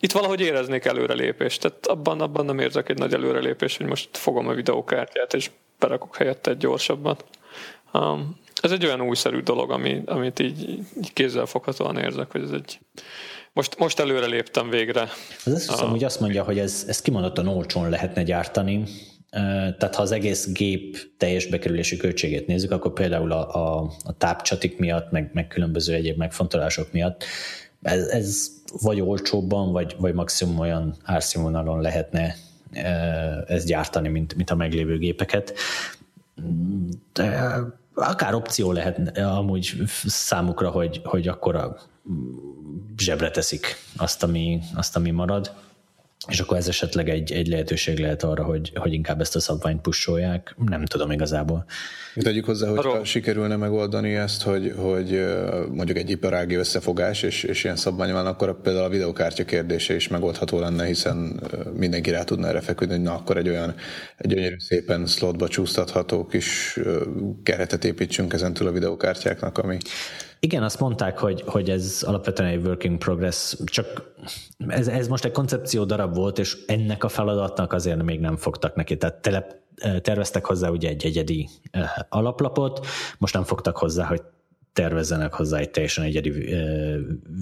Itt 0.00 0.12
valahogy 0.12 0.40
éreznék 0.40 0.84
előrelépést, 0.84 1.60
tehát 1.60 1.86
abban, 1.86 2.20
abban 2.20 2.44
nem 2.44 2.58
érzek 2.58 2.88
egy 2.88 2.98
nagy 2.98 3.14
előrelépést, 3.14 3.76
hogy 3.76 3.86
most 3.86 4.16
fogom 4.16 4.48
a 4.48 4.54
videókártyát, 4.54 5.34
és 5.34 5.50
berakok 5.78 6.16
helyette 6.16 6.50
egy 6.50 6.56
gyorsabbat. 6.56 7.24
Um, 7.98 8.36
ez 8.62 8.70
egy 8.70 8.84
olyan 8.84 9.00
újszerű 9.00 9.40
dolog, 9.40 9.70
ami, 9.70 10.02
amit 10.06 10.38
így, 10.38 10.68
így 10.98 11.12
kézzelfoghatóan 11.12 11.98
érzek, 11.98 12.32
hogy 12.32 12.42
ez 12.42 12.50
egy... 12.50 12.78
Most, 13.52 13.78
most 13.78 14.00
előre 14.00 14.26
léptem 14.26 14.70
végre. 14.70 15.08
Ez 15.44 15.52
azt 15.52 15.70
hiszem, 15.70 15.88
hogy 15.88 16.04
azt 16.04 16.20
mondja, 16.20 16.42
hogy 16.42 16.58
ez, 16.58 16.84
ez 16.88 17.00
kimondottan 17.00 17.48
olcsón 17.48 17.88
lehetne 17.88 18.22
gyártani, 18.22 18.84
tehát 19.78 19.94
ha 19.94 20.02
az 20.02 20.12
egész 20.12 20.52
gép 20.52 20.98
teljes 21.16 21.46
bekerülési 21.46 21.96
költségét 21.96 22.46
nézzük, 22.46 22.70
akkor 22.70 22.92
például 22.92 23.32
a, 23.32 23.54
a, 23.54 23.90
a 24.04 24.16
tápcsatik 24.18 24.78
miatt, 24.78 25.10
meg, 25.10 25.30
meg 25.32 25.46
különböző 25.46 25.94
egyéb 25.94 26.16
megfontolások 26.16 26.92
miatt 26.92 27.24
ez, 27.84 28.06
ez 28.06 28.50
vagy 28.80 29.00
olcsóbban, 29.00 29.72
vagy, 29.72 29.96
vagy 29.98 30.14
maximum 30.14 30.58
olyan 30.58 30.96
árszínvonalon 31.02 31.80
lehetne 31.80 32.36
ezt 33.46 33.66
gyártani, 33.66 34.08
mint, 34.08 34.34
mint 34.34 34.50
a 34.50 34.54
meglévő 34.54 34.98
gépeket. 34.98 35.54
De 37.12 37.56
akár 37.94 38.34
opció 38.34 38.72
lehet 38.72 39.18
amúgy 39.18 39.82
számukra, 40.04 40.70
hogy, 40.70 41.00
hogy 41.04 41.28
akkor 41.28 41.56
a 41.56 41.76
zsebre 42.96 43.30
teszik 43.30 43.76
azt, 43.96 44.22
ami, 44.22 44.60
azt, 44.74 44.96
ami 44.96 45.10
marad 45.10 45.52
és 46.28 46.40
akkor 46.40 46.56
ez 46.56 46.68
esetleg 46.68 47.08
egy, 47.08 47.32
egy 47.32 47.46
lehetőség 47.46 47.98
lehet 47.98 48.22
arra, 48.22 48.44
hogy, 48.44 48.72
hogy 48.74 48.92
inkább 48.92 49.20
ezt 49.20 49.36
a 49.36 49.40
szabványt 49.40 49.80
pusolják. 49.80 50.54
Nem 50.66 50.84
tudom 50.84 51.10
igazából. 51.10 51.64
Tegyük 52.14 52.44
hozzá, 52.44 52.68
hogy 52.68 52.84
ha 52.84 53.04
sikerülne 53.04 53.56
megoldani 53.56 54.14
ezt, 54.14 54.42
hogy, 54.42 54.72
hogy 54.76 55.24
mondjuk 55.70 55.98
egy 55.98 56.10
iparági 56.10 56.54
összefogás, 56.54 57.22
és, 57.22 57.42
és 57.42 57.64
ilyen 57.64 57.76
szabvány 57.76 58.12
van, 58.12 58.26
akkor 58.26 58.60
például 58.60 58.84
a 58.84 58.88
videokártya 58.88 59.44
kérdése 59.44 59.94
is 59.94 60.08
megoldható 60.08 60.58
lenne, 60.58 60.84
hiszen 60.84 61.40
mindenki 61.76 62.10
rá 62.10 62.22
tudna 62.22 62.48
erre 62.48 62.60
feküdni, 62.60 62.94
hogy 62.94 63.04
na 63.04 63.14
akkor 63.14 63.36
egy 63.36 63.48
olyan 63.48 63.74
egy 64.16 64.30
gyönyörű 64.30 64.56
szépen 64.58 65.06
slotba 65.06 65.48
csúsztatható 65.48 66.26
kis 66.26 66.78
keretet 67.42 67.84
építsünk 67.84 68.32
ezentől 68.32 68.68
a 68.68 68.72
videokártyáknak, 68.72 69.58
ami 69.58 69.78
igen, 70.44 70.62
azt 70.62 70.80
mondták, 70.80 71.18
hogy, 71.18 71.42
hogy 71.46 71.70
ez 71.70 72.02
alapvetően 72.06 72.48
egy 72.48 72.66
working 72.66 72.98
progress, 72.98 73.54
csak 73.64 74.14
ez, 74.66 74.88
ez 74.88 75.08
most 75.08 75.24
egy 75.24 75.32
koncepció 75.32 75.84
darab 75.84 76.14
volt, 76.14 76.38
és 76.38 76.56
ennek 76.66 77.04
a 77.04 77.08
feladatnak 77.08 77.72
azért 77.72 78.02
még 78.02 78.20
nem 78.20 78.36
fogtak 78.36 78.74
neki. 78.74 78.96
Tehát 78.96 79.16
telep, 79.16 79.54
terveztek 80.00 80.44
hozzá 80.44 80.68
ugye 80.68 80.88
egy 80.88 81.04
egyedi 81.04 81.48
alaplapot, 82.08 82.86
most 83.18 83.34
nem 83.34 83.42
fogtak 83.42 83.76
hozzá, 83.76 84.06
hogy 84.06 84.22
tervezzenek 84.72 85.32
hozzá 85.32 85.58
egy 85.58 85.70
teljesen 85.70 86.04
egyedi 86.04 86.30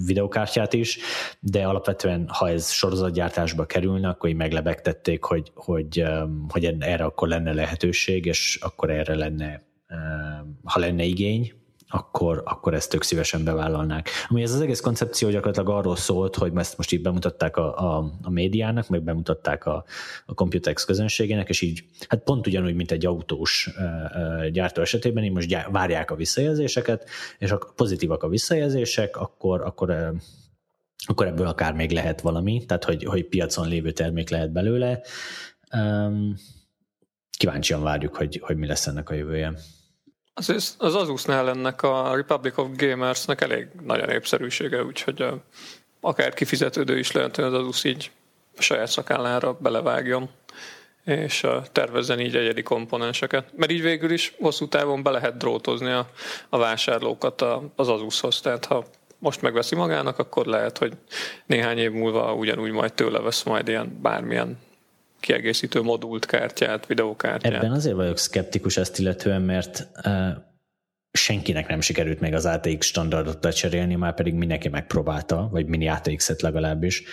videokártyát 0.05 0.73
is, 0.73 0.97
de 1.39 1.63
alapvetően, 1.63 2.25
ha 2.27 2.49
ez 2.49 2.71
sorozatgyártásba 2.71 3.65
kerülne, 3.65 4.07
akkor 4.07 4.29
így 4.29 4.35
meglebegtették, 4.35 5.23
hogy, 5.23 5.51
hogy, 5.55 6.03
hogy 6.49 6.75
erre 6.79 7.03
akkor 7.03 7.27
lenne 7.27 7.53
lehetőség, 7.53 8.25
és 8.25 8.59
akkor 8.61 8.89
erre 8.89 9.15
lenne, 9.15 9.61
ha 10.63 10.79
lenne 10.79 11.03
igény, 11.03 11.53
akkor, 11.93 12.41
akkor 12.45 12.73
ezt 12.73 12.89
tök 12.89 13.03
szívesen 13.03 13.43
bevállalnák. 13.43 14.09
Ami 14.29 14.41
ez 14.41 14.53
az 14.53 14.61
egész 14.61 14.79
koncepció 14.79 15.29
gyakorlatilag 15.29 15.69
arról 15.69 15.95
szólt, 15.95 16.35
hogy 16.35 16.51
ezt 16.55 16.77
most 16.77 16.91
így 16.91 17.01
bemutatták 17.01 17.57
a, 17.57 17.77
a, 17.77 18.11
a 18.21 18.29
médiának, 18.29 18.87
meg 18.87 19.03
bemutatták 19.03 19.65
a, 19.65 19.83
a 20.25 20.33
Computex 20.33 20.85
közönségének, 20.85 21.49
és 21.49 21.61
így 21.61 21.83
hát 22.07 22.23
pont 22.23 22.47
ugyanúgy, 22.47 22.75
mint 22.75 22.91
egy 22.91 23.05
autós 23.05 23.69
gyártó 24.51 24.81
esetében, 24.81 25.23
így 25.23 25.31
most 25.31 25.47
gyár, 25.47 25.71
várják 25.71 26.11
a 26.11 26.15
visszajelzéseket, 26.15 27.09
és 27.37 27.51
a 27.51 27.71
pozitívak 27.75 28.23
a 28.23 28.27
visszajelzések, 28.27 29.17
akkor, 29.17 29.61
akkor 29.61 30.13
akkor 31.07 31.27
ebből 31.27 31.47
akár 31.47 31.73
még 31.73 31.91
lehet 31.91 32.21
valami, 32.21 32.65
tehát 32.65 32.83
hogy, 32.83 33.03
hogy 33.03 33.25
piacon 33.25 33.67
lévő 33.67 33.91
termék 33.91 34.29
lehet 34.29 34.51
belőle. 34.51 35.01
Um, 35.75 36.35
kíváncsian 37.37 37.83
várjuk, 37.83 38.15
hogy, 38.15 38.39
hogy 38.43 38.57
mi 38.57 38.67
lesz 38.67 38.87
ennek 38.87 39.09
a 39.09 39.13
jövője. 39.13 39.53
Az, 40.33 40.75
az 40.77 40.95
Asusnál 40.95 41.49
ennek 41.49 41.81
a 41.81 42.15
Republic 42.15 42.57
of 42.57 42.67
Gamersnek 42.75 43.41
elég 43.41 43.67
nagy 43.81 43.99
a 43.99 44.05
népszerűsége, 44.05 44.83
úgyhogy 44.83 45.25
akár 46.01 46.33
kifizetődő 46.33 46.97
is 46.97 47.11
lehet, 47.11 47.35
hogy 47.35 47.45
az 47.45 47.53
Asus 47.53 47.83
így 47.83 48.11
a 48.57 48.61
saját 48.61 48.87
szakállára 48.87 49.53
belevágjon 49.53 50.29
és 51.05 51.47
tervezzen 51.71 52.19
így 52.19 52.35
egyedi 52.35 52.63
komponenseket. 52.63 53.45
Mert 53.55 53.71
így 53.71 53.81
végül 53.81 54.11
is 54.11 54.33
hosszú 54.39 54.67
távon 54.67 55.03
be 55.03 55.09
lehet 55.09 55.37
drótozni 55.37 55.91
a, 55.91 56.09
a 56.49 56.57
vásárlókat 56.57 57.41
az 57.75 57.87
Asushoz, 57.87 58.41
tehát 58.41 58.65
ha 58.65 58.85
most 59.19 59.41
megveszi 59.41 59.75
magának, 59.75 60.19
akkor 60.19 60.45
lehet, 60.45 60.77
hogy 60.77 60.93
néhány 61.45 61.77
év 61.77 61.91
múlva 61.91 62.33
ugyanúgy 62.33 62.71
majd 62.71 62.93
tőle 62.93 63.19
vesz 63.19 63.43
majd 63.43 63.67
ilyen 63.67 63.99
bármilyen 64.01 64.59
kiegészítő 65.23 65.81
modult 65.81 66.25
kártyát, 66.25 66.85
videókártyát. 66.85 67.53
Ebben 67.53 67.71
azért 67.71 67.95
vagyok 67.95 68.17
szkeptikus 68.17 68.77
ezt 68.77 68.99
illetően, 68.99 69.41
mert 69.41 69.87
uh, 70.05 70.27
senkinek 71.11 71.67
nem 71.67 71.81
sikerült 71.81 72.19
még 72.19 72.33
az 72.33 72.45
ATX 72.45 72.85
standardot 72.85 73.43
lecserélni, 73.43 73.95
már 73.95 74.13
pedig 74.13 74.33
mindenki 74.33 74.69
megpróbálta, 74.69 75.47
vagy 75.51 75.65
mini 75.65 75.87
ATX-et 75.87 76.41
legalábbis. 76.41 77.03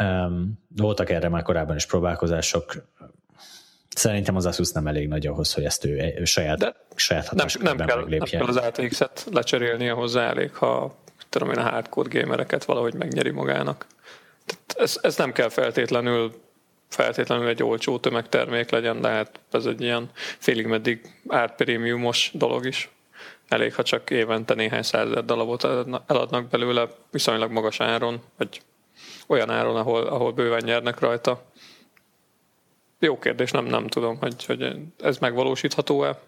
Um, 0.00 0.64
voltak 0.76 1.10
erre 1.10 1.28
már 1.28 1.42
korábban 1.42 1.76
is 1.76 1.86
próbálkozások, 1.86 2.92
Szerintem 3.96 4.36
az 4.36 4.46
Asus 4.46 4.70
nem 4.72 4.86
elég 4.86 5.08
nagy 5.08 5.26
ahhoz, 5.26 5.54
hogy 5.54 5.64
ezt 5.64 5.84
ő, 5.84 6.22
saját, 6.24 6.58
De 6.58 6.74
saját 6.94 7.30
nem, 7.30 7.46
nem 7.60 7.76
kell, 7.76 7.96
meglépje. 7.96 8.38
Nem 8.38 8.46
kell 8.46 8.56
az 8.56 8.56
ATX-et 8.56 9.26
lecserélnie 9.32 9.92
hozzá 9.92 10.28
elég, 10.28 10.54
ha 10.54 10.96
tudom 11.28 11.50
én 11.50 11.58
a 11.58 11.70
hardcore 11.70 12.20
gamereket 12.20 12.64
valahogy 12.64 12.94
megnyeri 12.94 13.30
magának. 13.30 13.86
Tehát 14.46 14.74
ez, 14.76 14.98
ez 15.02 15.16
nem 15.16 15.32
kell 15.32 15.48
feltétlenül 15.48 16.42
feltétlenül 16.94 17.48
egy 17.48 17.62
olcsó 17.62 17.98
tömegtermék 17.98 18.70
legyen, 18.70 19.00
de 19.00 19.08
hát 19.08 19.40
ez 19.50 19.66
egy 19.66 19.80
ilyen 19.80 20.10
félig 20.14 20.66
meddig 20.66 21.00
árprémiumos 21.28 22.30
dolog 22.34 22.66
is. 22.66 22.88
Elég, 23.48 23.74
ha 23.74 23.82
csak 23.82 24.10
évente 24.10 24.54
néhány 24.54 24.82
százezer 24.82 25.24
darabot 25.24 25.64
eladnak 26.06 26.48
belőle 26.48 26.88
viszonylag 27.10 27.50
magas 27.50 27.80
áron, 27.80 28.22
vagy 28.36 28.60
olyan 29.26 29.50
áron, 29.50 29.76
ahol, 29.76 30.06
ahol 30.06 30.32
bőven 30.32 30.62
nyernek 30.64 31.00
rajta. 31.00 31.44
Jó 32.98 33.18
kérdés, 33.18 33.50
nem, 33.50 33.64
nem 33.64 33.86
tudom, 33.86 34.18
hogy, 34.18 34.44
hogy 34.44 34.76
ez 35.00 35.18
megvalósítható-e. 35.18 36.18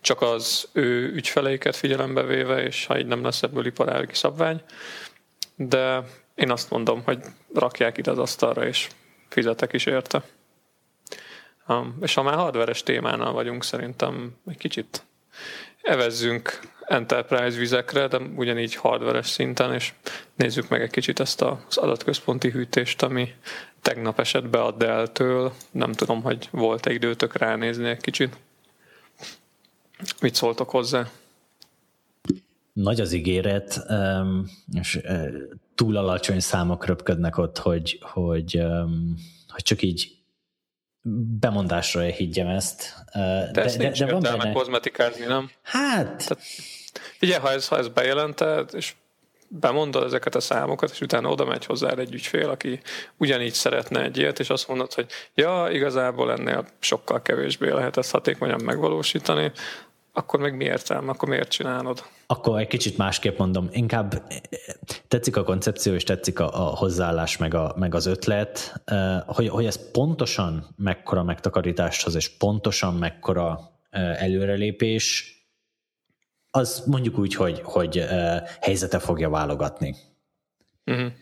csak 0.00 0.22
az 0.22 0.68
ő 0.72 1.12
ügyfeleiket 1.12 1.76
figyelembe 1.76 2.22
véve, 2.22 2.62
és 2.62 2.86
ha 2.86 2.98
így 2.98 3.06
nem 3.06 3.24
lesz 3.24 3.42
ebből 3.42 3.66
iparági 3.66 4.14
szabvány. 4.14 4.62
De 5.56 6.02
én 6.34 6.50
azt 6.50 6.70
mondom, 6.70 7.02
hogy 7.04 7.18
rakják 7.54 7.98
ide 7.98 8.10
az 8.10 8.18
asztalra, 8.18 8.66
és 8.66 8.88
fizetek 9.30 9.72
is 9.72 9.86
érte. 9.86 10.22
Um, 11.68 11.98
és 12.00 12.14
ha 12.14 12.22
már 12.22 12.34
hardveres 12.34 12.82
témánál 12.82 13.32
vagyunk, 13.32 13.64
szerintem 13.64 14.36
egy 14.46 14.56
kicsit 14.56 15.04
evezzünk 15.82 16.60
enterprise 16.86 17.58
vizekre, 17.58 18.06
de 18.06 18.18
ugyanígy 18.18 18.74
hardveres 18.74 19.26
szinten, 19.26 19.74
és 19.74 19.92
nézzük 20.34 20.68
meg 20.68 20.82
egy 20.82 20.90
kicsit 20.90 21.20
ezt 21.20 21.42
az 21.42 21.76
adatközponti 21.76 22.50
hűtést, 22.50 23.02
ami 23.02 23.34
tegnap 23.82 24.20
esett 24.20 24.48
be 24.48 24.62
a 24.62 24.70
Dell-től. 24.70 25.52
Nem 25.70 25.92
tudom, 25.92 26.22
hogy 26.22 26.48
volt-e 26.50 26.92
időtök 26.92 27.36
ránézni 27.36 27.88
egy 27.88 28.00
kicsit. 28.00 28.36
Mit 30.20 30.34
szóltok 30.34 30.70
hozzá? 30.70 31.10
Nagy 32.72 33.00
az 33.00 33.12
ígéret, 33.12 33.86
és 34.80 35.00
túl 35.74 35.96
alacsony 35.96 36.40
számok 36.40 36.86
röpködnek 36.86 37.38
ott, 37.38 37.58
hogy, 37.58 37.98
hogy, 38.00 38.62
hogy 39.48 39.62
csak 39.62 39.82
így 39.82 40.18
bemondásra 41.40 42.00
higgyem 42.00 42.48
ezt. 42.48 42.94
De, 43.12 43.50
de, 43.52 43.76
de, 43.76 43.90
de 43.90 44.12
van 44.12 44.20
benne... 44.20 44.52
kozmetikázni, 44.52 45.24
nem? 45.24 45.50
Hát... 45.62 46.16
Tehát, 46.26 46.42
figyelj, 47.18 47.40
ha 47.40 47.50
ez, 47.50 47.68
ha 47.68 47.78
ez 47.78 47.88
bejelented, 47.88 48.70
és 48.74 48.94
bemondod 49.48 50.02
ezeket 50.02 50.34
a 50.34 50.40
számokat, 50.40 50.90
és 50.90 51.00
utána 51.00 51.28
oda 51.28 51.44
megy 51.44 51.64
hozzá 51.64 51.90
egy 51.90 52.14
ügyfél, 52.14 52.48
aki 52.48 52.80
ugyanígy 53.16 53.52
szeretne 53.52 54.02
egy 54.02 54.16
ilyet, 54.16 54.38
és 54.38 54.50
azt 54.50 54.68
mondod, 54.68 54.92
hogy 54.92 55.06
ja, 55.34 55.68
igazából 55.70 56.32
ennél 56.32 56.66
sokkal 56.80 57.22
kevésbé 57.22 57.70
lehet 57.70 57.96
ezt 57.96 58.10
hatékonyan 58.10 58.60
megvalósítani, 58.64 59.52
akkor 60.12 60.40
meg 60.40 60.56
mi 60.56 60.64
értelme, 60.64 61.10
akkor 61.10 61.28
miért 61.28 61.48
csinálod? 61.48 62.04
Akkor 62.26 62.60
egy 62.60 62.66
kicsit 62.66 62.96
másképp 62.96 63.38
mondom, 63.38 63.68
inkább 63.72 64.32
tetszik 65.08 65.36
a 65.36 65.44
koncepció, 65.44 65.94
és 65.94 66.04
tetszik 66.04 66.38
a, 66.38 66.68
a 66.68 66.76
hozzáállás, 66.76 67.36
meg, 67.36 67.54
a, 67.54 67.74
meg 67.76 67.94
az 67.94 68.06
ötlet, 68.06 68.82
hogy, 69.26 69.48
hogy 69.48 69.66
ez 69.66 69.90
pontosan 69.90 70.66
mekkora 70.76 71.22
megtakarítást 71.22 72.02
hoz, 72.02 72.14
és 72.14 72.36
pontosan 72.36 72.94
mekkora 72.94 73.70
előrelépés, 74.16 75.34
az 76.50 76.82
mondjuk 76.86 77.18
úgy, 77.18 77.34
hogy, 77.34 77.60
hogy 77.64 78.04
helyzete 78.60 78.98
fogja 78.98 79.30
válogatni. 79.30 79.96
Uh-huh. 80.86 81.12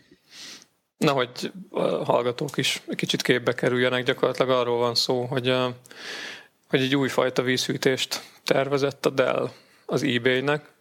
Na, 0.97 1.11
hogy 1.11 1.51
a 1.69 1.81
hallgatók 1.81 2.57
is 2.57 2.81
egy 2.87 2.95
kicsit 2.95 3.21
képbe 3.21 3.53
kerüljenek, 3.53 4.03
gyakorlatilag 4.03 4.49
arról 4.49 4.77
van 4.77 4.95
szó, 4.95 5.25
hogy, 5.25 5.53
hogy 6.69 6.81
egy 6.81 6.95
újfajta 6.95 7.41
vízhűtést 7.41 8.21
tervezett 8.43 9.05
a 9.05 9.09
Dell 9.09 9.49
az 9.85 10.03
eBay-nek. 10.03 10.71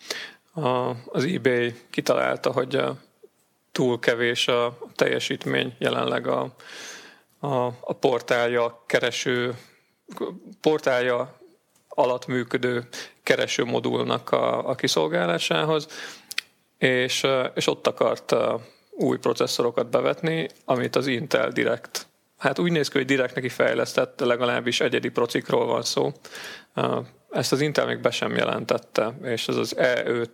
Az 1.06 1.24
eBay 1.24 1.74
kitalálta, 1.90 2.52
hogy 2.52 2.82
túl 3.72 3.98
kevés 3.98 4.48
a 4.48 4.78
teljesítmény 4.94 5.74
jelenleg 5.78 6.26
a, 6.26 6.54
a, 7.38 7.66
a 7.66 7.92
portálja 7.92 8.82
kereső 8.86 9.54
portálja 10.60 11.38
alatt 11.88 12.26
működő 12.26 12.88
kereső 13.22 13.64
modulnak 13.64 14.30
a, 14.30 14.68
a 14.68 14.74
kiszolgálásához, 14.74 15.88
és, 16.78 17.26
és 17.54 17.66
ott 17.66 17.86
akart 17.86 18.34
új 18.90 19.18
processzorokat 19.18 19.90
bevetni, 19.90 20.48
amit 20.64 20.96
az 20.96 21.06
Intel 21.06 21.50
Direct 21.50 22.07
Hát 22.38 22.58
úgy 22.58 22.72
néz 22.72 22.88
ki, 22.88 22.96
hogy 22.96 23.06
direkt 23.06 23.34
neki 23.34 23.48
fejlesztett, 23.48 24.20
legalábbis 24.20 24.80
egyedi 24.80 25.08
procikról 25.08 25.66
van 25.66 25.82
szó. 25.82 26.12
Ezt 27.30 27.52
az 27.52 27.60
Intel 27.60 27.86
még 27.86 28.00
be 28.00 28.10
sem 28.10 28.36
jelentette, 28.36 29.14
és 29.22 29.48
ez 29.48 29.56
az 29.56 29.74
E5 29.78 30.28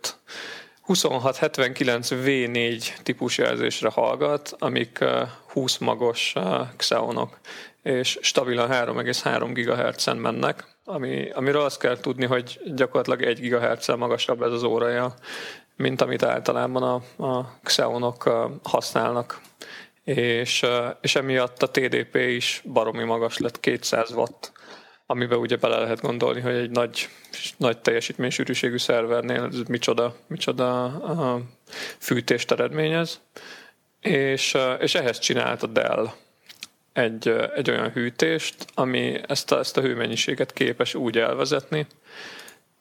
2679 0.87 2.09
V4 2.13 2.85
típus 3.03 3.39
jelzésre 3.39 3.91
hallgat, 3.91 4.57
amik 4.59 5.05
20 5.53 5.79
magos 5.79 6.35
Xeonok, 6.77 7.39
és 7.83 8.19
stabilan 8.23 8.69
3,3 8.71 9.51
GHz-en 9.53 10.17
mennek, 10.17 10.65
ami, 10.85 11.31
amiről 11.31 11.63
azt 11.63 11.79
kell 11.79 11.97
tudni, 12.01 12.25
hogy 12.27 12.61
gyakorlatilag 12.75 13.23
1 13.23 13.49
GHz-en 13.49 13.99
magasabb 13.99 14.43
ez 14.43 14.53
az 14.53 14.63
óraja, 14.63 15.15
mint 15.77 16.01
amit 16.01 16.23
általában 16.23 16.83
a, 16.83 17.25
a 17.25 17.59
Xeonok 17.63 18.31
használnak 18.63 19.41
és, 20.05 20.67
és 21.01 21.15
emiatt 21.15 21.63
a 21.63 21.71
TDP 21.71 22.15
is 22.15 22.63
baromi 22.73 23.05
magas 23.05 23.39
lett, 23.39 23.61
200 23.61 24.11
watt, 24.11 24.53
amiben 25.07 25.39
ugye 25.39 25.57
bele 25.57 25.79
lehet 25.79 26.01
gondolni, 26.01 26.41
hogy 26.41 26.55
egy 26.55 26.71
nagy, 26.71 27.09
nagy 27.57 27.79
teljesítménysűrűségű 27.79 28.79
szervernél 28.79 29.43
ez 29.43 29.59
micsoda, 29.69 30.17
micsoda 30.27 30.85
a 30.85 31.41
fűtést 31.99 32.51
eredményez. 32.51 33.21
És, 34.01 34.57
és 34.81 34.95
ehhez 34.95 35.19
csinált 35.19 35.63
a 35.63 35.67
Dell 35.67 36.09
egy, 36.93 37.29
egy 37.55 37.71
olyan 37.71 37.91
hűtést, 37.91 38.55
ami 38.75 39.21
ezt 39.27 39.53
a, 39.53 39.59
ezt 39.59 39.77
a 39.77 39.81
hőmennyiséget 39.81 40.53
képes 40.53 40.95
úgy 40.95 41.19
elvezetni, 41.19 41.87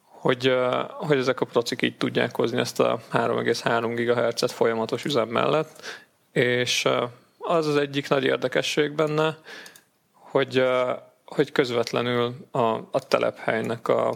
hogy, 0.02 0.56
hogy 0.88 1.18
ezek 1.18 1.42
a 1.42 1.46
procik 1.46 1.82
így 1.82 1.98
tudják 1.98 2.36
hozni 2.36 2.60
ezt 2.60 2.80
a 2.80 3.02
3,3 3.12 3.94
GHz-et 3.96 4.52
folyamatos 4.52 5.06
üzem 5.06 5.28
mellett, 5.28 6.04
és 6.34 6.88
az 7.38 7.68
az 7.68 7.76
egyik 7.76 8.10
nagy 8.10 8.24
érdekesség 8.24 8.92
benne, 8.92 9.38
hogy, 10.12 10.64
hogy 11.26 11.52
közvetlenül 11.52 12.36
a, 12.52 12.60
a 12.68 13.08
telephelynek 13.08 13.88
a, 13.88 14.10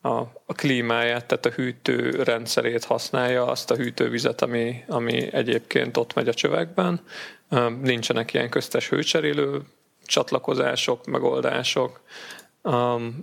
a, 0.00 0.18
a 0.46 0.52
klímáját, 0.54 1.26
tehát 1.26 1.46
a 1.46 1.50
hűtő 1.50 2.10
rendszerét 2.10 2.84
használja, 2.84 3.46
azt 3.46 3.70
a 3.70 3.76
hűtővizet, 3.76 4.42
ami, 4.42 4.84
ami 4.88 5.32
egyébként 5.32 5.96
ott 5.96 6.14
megy 6.14 6.28
a 6.28 6.34
csövekben. 6.34 7.00
Nincsenek 7.82 8.34
ilyen 8.34 8.50
köztes 8.50 8.88
hőcserélő 8.88 9.62
csatlakozások, 10.06 11.06
megoldások, 11.06 12.00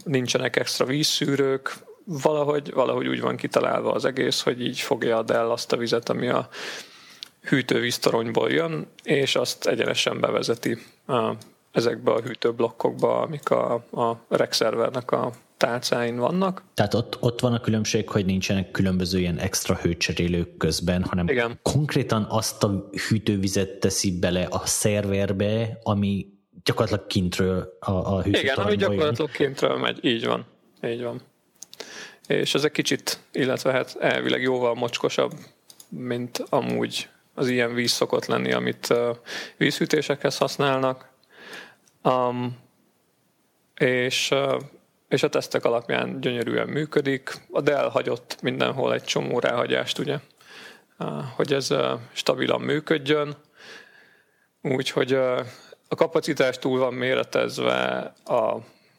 nincsenek 0.04 0.56
extra 0.56 0.86
vízszűrők, 0.86 1.74
valahogy, 2.06 2.74
valahogy 2.74 3.08
úgy 3.08 3.22
van 3.22 3.36
kitalálva 3.36 3.92
az 3.92 4.06
egész, 4.06 4.42
hogy 4.42 4.62
így 4.62 4.80
fogja 4.80 5.24
el 5.28 5.52
azt 5.52 5.72
a 5.72 5.78
vizet, 5.78 6.10
ami 6.10 6.28
a, 6.28 6.50
hűtővíztoronyból 7.44 8.52
jön, 8.52 8.88
és 9.04 9.36
azt 9.36 9.68
egyenesen 9.68 10.20
bevezeti 10.20 10.78
a, 11.08 11.32
ezekbe 11.72 12.12
a 12.12 12.22
hűtőblokkokba, 12.22 13.22
amik 13.22 13.50
a, 13.50 13.74
a 13.92 14.26
szervernek 14.50 15.12
a 15.12 15.32
tálcáin 15.58 16.18
vannak. 16.18 16.64
Tehát 16.74 16.94
ott, 16.94 17.18
ott 17.22 17.40
van 17.40 17.54
a 17.54 17.60
különbség, 17.60 18.10
hogy 18.10 18.26
nincsenek 18.26 18.72
különböző 18.72 19.20
ilyen 19.20 19.38
extra 19.38 19.76
hőcserélők 19.76 20.58
közben, 20.58 21.04
hanem 21.04 21.28
Igen. 21.28 21.60
konkrétan 21.62 22.26
azt 22.30 22.64
a 22.64 22.90
hűtővizet 23.10 23.70
teszi 23.70 24.20
bele 24.20 24.48
a 24.50 24.66
szerverbe, 24.66 25.80
ami 25.84 26.28
gyakorlatilag 26.64 27.08
kintről 27.08 27.78
a, 27.80 27.92
a 27.92 28.22
Igen, 28.26 28.56
ami 28.56 28.76
gyakorlatilag 28.76 29.30
jön. 29.38 29.48
kintről 29.48 29.78
megy, 29.78 30.06
így 30.06 30.26
van. 30.26 30.46
Így 30.86 31.02
van. 31.04 31.22
És 32.28 32.54
ez 32.54 32.64
egy 32.64 32.72
kicsit, 32.72 33.20
illetve 33.32 33.72
hát 33.72 33.98
elvileg 34.00 34.42
jóval 34.42 34.74
mocskosabb, 34.74 35.32
mint 35.90 36.44
amúgy 36.50 37.10
az 37.34 37.48
ilyen 37.48 37.74
víz 37.74 37.92
szokott 37.92 38.26
lenni, 38.26 38.52
amit 38.54 38.94
vízhűtésekhez 39.58 40.38
használnak. 40.38 41.10
Um, 42.04 42.58
és, 43.76 44.34
és 45.08 45.24
a 45.24 45.30
tesztek 45.30 45.66
alapján 45.66 46.20
gyönyörűen 46.20 46.68
működik. 46.68 47.34
A 47.52 47.62
Dell 47.62 47.90
hagyott 47.90 48.42
mindenhol 48.42 48.94
egy 48.94 49.04
csomó 49.04 49.40
ráhagyást, 49.40 50.00
ugye, 50.00 50.18
hogy 51.36 51.54
ez 51.54 51.70
stabilan 52.12 52.62
működjön. 52.62 53.36
Úgyhogy 54.62 55.14
a 55.88 55.96
kapacitás 55.96 56.58
túl 56.58 56.80
van 56.80 56.94
méretezve, 56.94 58.14
a, 58.24 58.34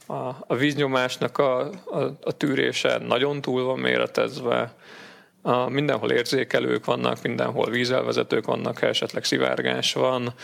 a, 0.07 0.37
a 0.47 0.55
víznyomásnak 0.57 1.39
a, 1.39 1.61
a, 1.85 2.19
a 2.23 2.33
tűrése 2.33 2.99
nagyon 2.99 3.41
túl 3.41 3.65
van 3.65 3.79
méretezve, 3.79 4.75
a, 5.47 5.69
mindenhol 5.69 6.11
érzékelők 6.11 6.85
vannak, 6.85 7.23
mindenhol 7.23 7.71
vízelvezetők 7.71 8.47
vannak, 8.47 8.79
ha 8.79 8.87
esetleg 8.87 9.25
szivárgás 9.25 9.93
van. 9.93 10.35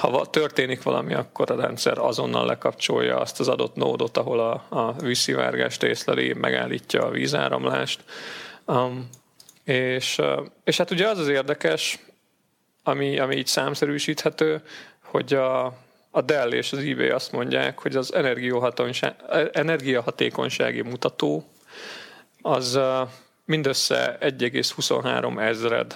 Ha 0.00 0.26
történik 0.26 0.82
valami, 0.82 1.14
akkor 1.14 1.50
a 1.50 1.60
rendszer 1.60 1.98
azonnal 1.98 2.46
lekapcsolja 2.46 3.18
azt 3.18 3.40
az 3.40 3.48
adott 3.48 3.74
nódot, 3.74 4.16
ahol 4.16 4.40
a, 4.40 4.64
a 4.68 4.92
vízszivárgást 4.92 5.82
észleli, 5.82 6.32
megállítja 6.32 7.04
a 7.04 7.10
vízáramlást. 7.10 8.00
Um, 8.66 9.08
és, 9.64 10.20
és 10.64 10.76
hát 10.76 10.90
ugye 10.90 11.08
az 11.08 11.18
az 11.18 11.28
érdekes, 11.28 11.98
ami, 12.82 13.18
ami 13.18 13.36
így 13.36 13.46
számszerűsíthető, 13.46 14.62
hogy 15.04 15.34
a, 15.34 15.64
a 16.10 16.20
Dell 16.24 16.52
és 16.52 16.72
az 16.72 16.78
eBay 16.78 17.08
azt 17.08 17.32
mondják, 17.32 17.78
hogy 17.78 17.96
az 17.96 18.14
energiahatékonysági 19.52 20.82
mutató 20.82 21.44
az 22.42 22.78
mindössze 23.50 24.18
1,23 24.20 25.40
ezred, 25.40 25.94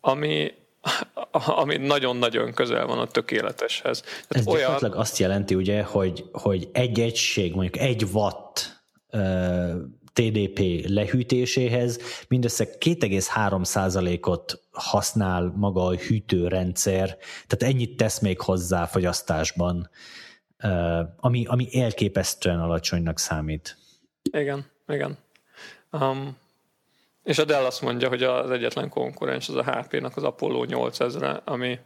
ami 0.00 0.52
ami 1.62 1.76
nagyon-nagyon 1.76 2.52
közel 2.52 2.86
van 2.86 2.98
a 2.98 3.06
tökéleteshez. 3.06 4.00
Tehát 4.00 4.28
Ez 4.28 4.46
olyan... 4.46 4.60
gyakorlatilag 4.60 4.94
azt 4.94 5.18
jelenti 5.18 5.54
ugye, 5.54 5.82
hogy, 5.82 6.24
hogy 6.32 6.68
egy 6.72 7.00
egység, 7.00 7.54
mondjuk 7.54 7.82
egy 7.82 8.04
watt 8.12 8.82
TDP 10.12 10.88
lehűtéséhez 10.88 12.00
mindössze 12.28 12.68
2,3%-ot 12.78 14.60
használ 14.70 15.52
maga 15.56 15.84
a 15.84 15.94
hűtőrendszer, 15.94 17.16
tehát 17.46 17.74
ennyit 17.74 17.96
tesz 17.96 18.18
még 18.18 18.40
hozzá 18.40 18.84
fogyasztásban, 18.84 19.90
ami, 21.16 21.44
ami 21.46 21.80
elképesztően 21.80 22.60
alacsonynak 22.60 23.18
számít. 23.18 23.76
Igen, 24.22 24.66
igen. 24.86 25.18
Um, 25.92 26.36
és 27.24 27.38
a 27.38 27.44
Dell 27.44 27.64
azt 27.64 27.82
mondja, 27.82 28.08
hogy 28.08 28.22
az 28.22 28.50
egyetlen 28.50 28.88
konkurens 28.88 29.48
az 29.48 29.54
a 29.54 29.62
HP-nak 29.62 30.16
az 30.16 30.22
Apollo 30.22 30.64
8000 30.64 31.40
ami, 31.44 31.78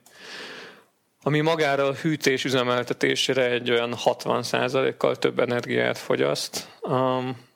ami 1.22 1.40
magára 1.40 1.86
a 1.86 1.94
hűtés 1.94 2.44
üzemeltetésére 2.44 3.50
egy 3.50 3.70
olyan 3.70 3.94
60%-kal 4.04 5.16
több 5.16 5.38
energiát 5.38 5.98
fogyaszt. 5.98 6.68
Um, 6.82 7.46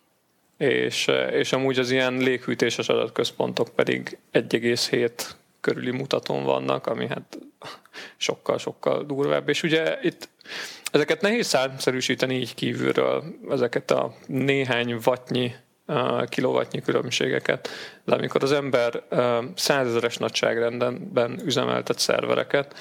és, 0.56 1.10
és 1.30 1.52
amúgy 1.52 1.78
az 1.78 1.90
ilyen 1.90 2.16
léghűtéses 2.16 2.88
adatközpontok 2.88 3.68
pedig 3.68 4.18
1,7 4.32 5.10
körüli 5.60 5.90
mutatón 5.90 6.44
vannak, 6.44 6.86
ami 6.86 7.06
hát 7.06 7.38
sokkal-sokkal 8.16 9.04
durvább. 9.04 9.48
És 9.48 9.62
ugye 9.62 9.98
itt 10.02 10.28
ezeket 10.90 11.20
nehéz 11.20 11.46
számszerűsíteni 11.46 12.34
így 12.34 12.54
kívülről, 12.54 13.24
ezeket 13.50 13.90
a 13.90 14.14
néhány 14.26 14.92
wattnyi 15.04 15.54
kilovatnyi 16.26 16.80
különbségeket, 16.80 17.68
de 18.04 18.14
amikor 18.14 18.42
az 18.42 18.52
ember 18.52 19.02
százezeres 19.54 20.16
nagyságrendben 20.16 21.40
üzemeltet 21.44 21.98
szervereket, 21.98 22.74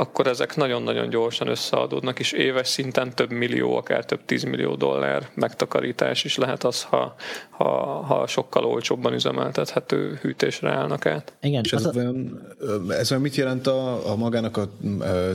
akkor 0.00 0.26
ezek 0.26 0.56
nagyon-nagyon 0.56 1.08
gyorsan 1.08 1.48
összeadódnak, 1.48 2.18
és 2.18 2.32
éves 2.32 2.68
szinten 2.68 3.14
több 3.14 3.30
millió, 3.30 3.76
akár 3.76 4.04
több 4.04 4.20
tízmillió 4.24 4.74
dollár 4.74 5.28
megtakarítás 5.34 6.24
is 6.24 6.36
lehet 6.36 6.64
az, 6.64 6.82
ha, 6.82 7.14
ha, 7.50 7.66
ha 8.02 8.26
sokkal 8.26 8.64
olcsóbban 8.64 9.12
üzemeltethető 9.12 10.18
hűtésre 10.22 10.70
állnak 10.70 11.06
át. 11.06 11.32
Igen, 11.40 11.62
és 11.64 11.72
ez, 11.72 11.84
a... 11.84 11.92
olyan, 11.96 12.42
ez 12.88 13.10
olyan 13.10 13.22
mit 13.22 13.34
jelent 13.34 13.66
a, 13.66 14.10
a 14.10 14.16
magának 14.16 14.56
a 14.56 14.68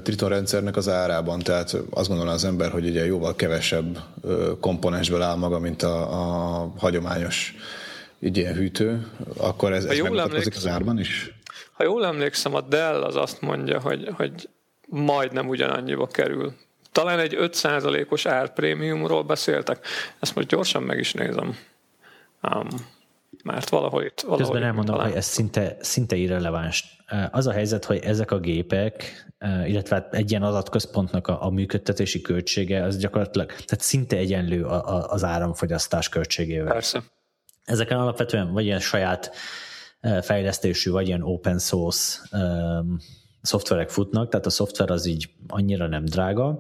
Triton 0.03 0.29
rendszernek 0.29 0.75
az 0.75 0.89
árában? 0.89 1.39
Tehát 1.39 1.75
azt 1.89 2.07
gondolná 2.07 2.33
az 2.33 2.45
ember, 2.45 2.71
hogy 2.71 2.85
ugye 2.85 3.05
jóval 3.05 3.35
kevesebb 3.35 3.99
komponensből 4.59 5.21
áll 5.21 5.35
maga, 5.35 5.59
mint 5.59 5.81
a, 5.81 6.01
a 6.01 6.71
hagyományos 6.77 7.55
egy 8.21 8.37
ilyen 8.37 8.53
hűtő, 8.53 9.07
akkor 9.37 9.73
ez, 9.73 9.85
ez 9.85 9.97
megmutatkozik 9.97 10.55
az 10.55 10.67
árban 10.67 10.99
is? 10.99 11.33
Ha 11.73 11.83
jól 11.83 12.05
emlékszem, 12.05 12.55
a 12.55 12.61
Dell 12.61 13.01
az 13.01 13.15
azt 13.15 13.41
mondja, 13.41 13.79
hogy, 13.79 14.09
hogy 14.13 14.49
majdnem 14.93 15.47
ugyanannyiba 15.47 16.07
kerül. 16.07 16.53
Talán 16.91 17.19
egy 17.19 17.35
5%-os 17.39 18.25
árprémiumról 18.25 19.23
beszéltek. 19.23 19.85
Ezt 20.19 20.35
most 20.35 20.47
gyorsan 20.47 20.83
meg 20.83 20.99
is 20.99 21.13
nézem. 21.13 21.55
Um, 22.41 22.67
mert 23.43 23.69
valahol 23.69 24.03
itt... 24.03 24.21
Valahol 24.21 24.45
Közben 24.45 24.63
elmondom, 24.63 24.95
talán. 24.95 25.09
hogy 25.09 25.17
ez 25.17 25.25
szinte, 25.25 25.77
szinte 25.79 26.15
irreleváns. 26.15 26.97
Az 27.31 27.47
a 27.47 27.51
helyzet, 27.51 27.85
hogy 27.85 27.97
ezek 27.97 28.31
a 28.31 28.39
gépek, 28.39 29.25
illetve 29.65 29.95
hát 29.95 30.13
egy 30.13 30.29
ilyen 30.29 30.43
adatközpontnak 30.43 31.27
a, 31.27 31.45
a 31.45 31.49
működtetési 31.49 32.21
költsége, 32.21 32.83
az 32.83 32.97
gyakorlatilag, 32.97 33.47
tehát 33.47 33.81
szinte 33.81 34.17
egyenlő 34.17 34.65
a, 34.65 34.87
a, 34.87 35.09
az 35.09 35.23
áramfogyasztás 35.23 36.09
költségével. 36.09 36.73
Persze. 36.73 37.03
Ezeken 37.63 37.99
alapvetően 37.99 38.51
vagy 38.51 38.65
ilyen 38.65 38.79
saját 38.79 39.31
fejlesztésű, 40.21 40.91
vagy 40.91 41.07
ilyen 41.07 41.21
open 41.21 41.59
source 41.59 42.19
um, 42.31 42.99
szoftverek 43.43 43.89
futnak, 43.89 44.29
tehát 44.29 44.45
a 44.45 44.49
szoftver 44.49 44.89
az 44.89 45.05
így 45.05 45.29
annyira 45.47 45.87
nem 45.87 46.05
drága. 46.05 46.59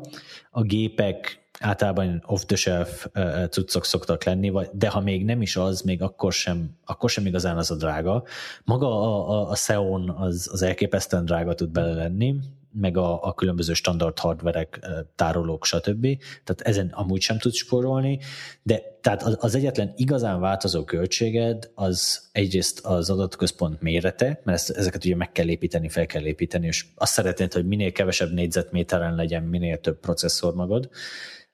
A 0.51 0.61
gépek 0.61 1.47
általában 1.59 2.23
off-the-shelf 2.25 3.07
cuccok 3.49 3.85
szoktak 3.85 4.23
lenni, 4.23 4.51
de 4.71 4.89
ha 4.89 4.99
még 4.99 5.25
nem 5.25 5.41
is 5.41 5.55
az, 5.55 5.81
még 5.81 6.01
akkor 6.01 6.33
sem, 6.33 6.69
akkor 6.85 7.09
sem 7.09 7.25
igazán 7.25 7.57
az 7.57 7.71
a 7.71 7.75
drága. 7.75 8.23
Maga 8.63 8.87
a, 8.87 9.29
a, 9.29 9.49
a 9.49 9.53
Xeon 9.53 10.09
az, 10.09 10.49
az 10.51 10.61
elképesztően 10.61 11.25
drága 11.25 11.53
tud 11.53 11.69
bele 11.69 11.93
lenni, 11.93 12.35
meg 12.73 12.97
a, 12.97 13.23
a 13.23 13.33
különböző 13.33 13.73
standard 13.73 14.19
hardverek, 14.19 14.87
tárolók, 15.15 15.65
stb. 15.65 16.01
Tehát 16.43 16.61
ezen 16.61 16.87
amúgy 16.87 17.21
sem 17.21 17.37
tudsz 17.37 17.57
spórolni, 17.57 18.19
de 18.63 18.81
tehát 19.01 19.23
az, 19.23 19.37
az 19.39 19.55
egyetlen 19.55 19.93
igazán 19.95 20.39
változó 20.39 20.83
költséged 20.83 21.71
az 21.75 22.29
egyrészt 22.31 22.85
az 22.85 23.09
adatközpont 23.09 23.81
mérete, 23.81 24.25
mert 24.43 24.57
ezt, 24.57 24.69
ezeket 24.69 25.05
ugye 25.05 25.15
meg 25.15 25.31
kell 25.31 25.49
építeni, 25.49 25.89
fel 25.89 26.05
kell 26.05 26.25
építeni, 26.25 26.67
és 26.67 26.85
azt 26.95 27.13
szeretnéd, 27.13 27.53
hogy 27.53 27.67
minél 27.67 27.91
kevesebb 27.91 28.33
négyzetméteren 28.33 29.15
legyen, 29.15 29.43
minél 29.43 29.79
több 29.79 29.99
processzor 29.99 30.53
magad. 30.53 30.89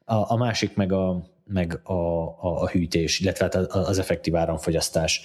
A, 0.05 0.31
a 0.31 0.37
másik 0.37 0.75
meg 0.75 0.91
a, 0.91 1.29
meg 1.45 1.79
a, 1.83 1.93
a, 1.93 2.61
a 2.61 2.69
hűtés, 2.69 3.19
illetve 3.19 3.43
hát 3.43 3.55
az 3.55 3.99
effektív 3.99 4.35
áramfogyasztás. 4.35 5.21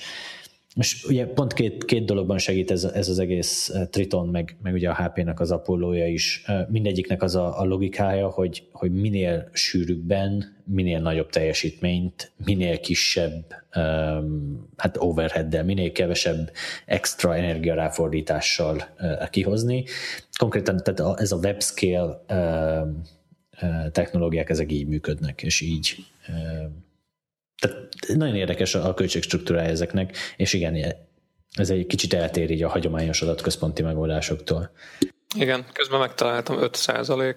Most 0.74 1.06
ugye 1.06 1.26
pont 1.26 1.52
két, 1.52 1.84
két 1.84 2.04
dologban 2.04 2.38
segít 2.38 2.70
ez, 2.70 2.84
ez 2.84 3.08
az 3.08 3.18
egész 3.18 3.68
eh, 3.68 3.86
Triton, 3.86 4.28
meg, 4.28 4.56
meg 4.62 4.74
ugye 4.74 4.88
a 4.88 4.94
HP-nek 4.94 5.40
az 5.40 5.50
Apollo-ja 5.50 6.06
is. 6.06 6.42
Eh, 6.46 6.66
mindegyiknek 6.68 7.22
az 7.22 7.34
a, 7.34 7.60
a 7.60 7.64
logikája, 7.64 8.28
hogy, 8.28 8.68
hogy 8.72 8.92
minél 8.92 9.48
sűrűbben, 9.52 10.56
minél 10.64 11.00
nagyobb 11.00 11.30
teljesítményt, 11.30 12.32
minél 12.44 12.80
kisebb 12.80 13.54
um, 13.76 14.68
hát 14.76 14.96
overhead 14.98 15.64
minél 15.64 15.92
kevesebb 15.92 16.50
extra 16.86 17.36
energiaráfordítással 17.36 18.82
uh, 18.98 19.28
kihozni. 19.28 19.84
Konkrétan 20.38 20.80
tehát 20.82 21.20
ez 21.20 21.32
a 21.32 21.36
webscale 21.36 22.22
uh, 22.28 22.88
uh, 23.62 23.90
technológiák, 23.90 24.50
ezek 24.50 24.72
így 24.72 24.86
működnek, 24.86 25.42
és 25.42 25.60
így 25.60 25.96
uh, 26.28 26.70
tehát 27.64 27.88
nagyon 28.14 28.36
érdekes 28.36 28.74
a 28.74 28.94
költségstruktúrája 28.94 29.68
ezeknek, 29.68 30.16
és 30.36 30.52
igen, 30.52 30.94
ez 31.52 31.70
egy 31.70 31.86
kicsit 31.86 32.14
eltér 32.14 32.50
így 32.50 32.62
a 32.62 32.68
hagyományos 32.68 33.22
adatközponti 33.22 33.82
megoldásoktól. 33.82 34.70
Igen, 35.36 35.64
közben 35.72 35.98
megtaláltam 35.98 36.56
5% 36.60 37.34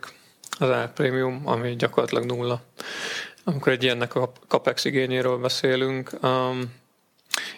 az 0.60 0.70
árprémium, 0.70 1.42
ami 1.46 1.76
gyakorlatilag 1.76 2.26
nulla. 2.26 2.62
Amikor 3.44 3.72
egy 3.72 3.84
ilyennek 3.84 4.16
a 4.16 4.32
capex 4.48 4.86
igényéről 4.86 5.38
beszélünk, 5.38 6.12
um, 6.22 6.74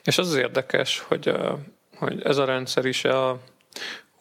és 0.03 0.17
az 0.17 0.27
az 0.27 0.35
érdekes, 0.35 0.99
hogy, 0.99 1.29
uh, 1.29 1.59
hogy 1.95 2.21
ez 2.23 2.37
a 2.37 2.45
rendszer 2.45 2.85
is 2.85 3.03
a 3.03 3.39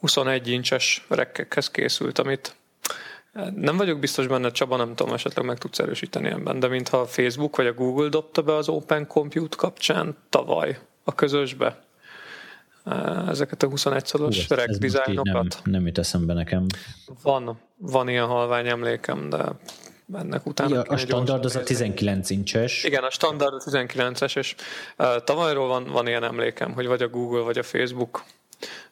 21 0.01 0.49
incses 0.49 1.07
rekkekhez 1.09 1.71
készült, 1.71 2.19
amit 2.19 2.55
nem 3.55 3.77
vagyok 3.77 3.99
biztos 3.99 4.27
benne, 4.27 4.51
Csaba, 4.51 4.77
nem 4.77 4.95
tudom, 4.95 5.15
esetleg 5.15 5.45
meg 5.45 5.59
tudsz 5.59 5.79
erősíteni 5.79 6.29
ebben, 6.29 6.61
de 6.61 6.69
mintha 6.69 6.97
a 6.97 7.07
Facebook 7.07 7.57
vagy 7.57 7.67
a 7.67 7.73
Google 7.73 8.09
dobta 8.09 8.43
be 8.43 8.55
az 8.55 8.69
Open 8.69 9.07
Compute 9.07 9.57
kapcsán 9.57 10.17
tavaly 10.29 10.79
a 11.05 11.15
közösbe 11.15 11.87
ezeket 13.29 13.63
a 13.63 13.69
21 13.69 14.07
szalos 14.07 14.49
reg 14.49 14.69
dizájnokat. 14.71 15.61
Nem, 15.65 15.73
nem 15.73 15.87
jut 15.87 15.99
eszembe 15.99 16.35
nekem. 16.35 16.67
Van, 17.23 17.59
van 17.77 18.09
ilyen 18.09 18.27
halvány 18.27 18.69
emlékem, 18.69 19.29
de 19.29 19.45
ennek 20.15 20.47
utána... 20.47 20.75
Ja, 20.75 20.83
a 20.83 20.97
standard 20.97 21.45
az 21.45 21.57
a 21.57 21.63
19 21.63 22.31
incses. 22.31 22.85
Igen, 22.85 23.03
a 23.03 23.11
standard 23.11 23.55
a 23.55 23.71
19-es, 23.71 24.37
és 24.37 24.55
uh, 24.99 25.25
tavalyról 25.25 25.69
van, 25.69 25.85
van 25.85 26.07
ilyen 26.07 26.25
emlékem, 26.25 26.73
hogy 26.73 26.87
vagy 26.87 27.03
a 27.03 27.09
Google, 27.09 27.41
vagy 27.41 27.59
a 27.59 27.63
Facebook 27.63 28.25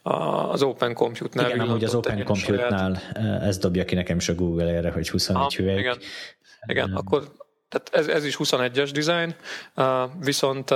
az 0.06 0.62
Open 0.62 0.94
Compute-nál. 0.94 1.50
Igen, 1.50 1.60
amúgy 1.60 1.84
az 1.84 1.94
Open 1.94 2.24
Compute-nál 2.24 3.02
eh, 3.12 3.46
ez 3.46 3.58
dobja 3.58 3.84
ki 3.84 3.94
nekem 3.94 4.16
is 4.16 4.28
a 4.28 4.34
Google 4.34 4.68
erre, 4.68 4.90
hogy 4.90 5.10
21 5.10 5.42
ah, 5.42 5.52
hüvelyk. 5.52 5.78
Igen, 5.78 5.98
igen 6.66 6.90
um, 6.90 6.96
akkor 6.96 7.32
tehát 7.68 7.88
ez, 7.92 8.14
ez 8.14 8.24
is 8.24 8.36
21-es 8.38 8.90
design, 8.92 9.34
uh, 9.76 10.10
viszont 10.20 10.74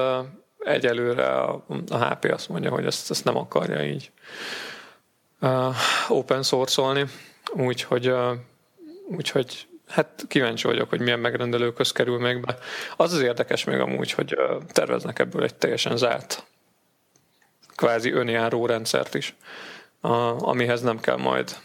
egyelőre 0.59 1.27
a, 1.27 1.65
a 1.91 1.97
HP 1.97 2.25
azt 2.25 2.49
mondja, 2.49 2.71
hogy 2.71 2.85
ezt, 2.85 3.11
ezt 3.11 3.25
nem 3.25 3.37
akarja 3.37 3.85
így 3.85 4.11
open 6.09 6.43
source-olni, 6.43 7.05
úgyhogy, 7.53 8.15
úgyhogy 9.17 9.67
hát 9.87 10.25
kíváncsi 10.29 10.67
vagyok, 10.67 10.89
hogy 10.89 11.01
milyen 11.01 11.19
megrendelőköz 11.19 11.93
kerül 11.93 12.19
még 12.19 12.41
be. 12.41 12.59
Az 12.97 13.13
az 13.13 13.21
érdekes 13.21 13.65
még 13.65 13.79
amúgy, 13.79 14.13
hogy 14.13 14.37
terveznek 14.73 15.19
ebből 15.19 15.43
egy 15.43 15.55
teljesen 15.55 15.97
zárt 15.97 16.45
kvázi 17.81 18.13
önjáró 18.13 18.67
rendszert 18.67 19.15
is, 19.15 19.37
amihez 20.39 20.83
nem 20.83 20.99
kell 20.99 21.17
majd 21.17 21.57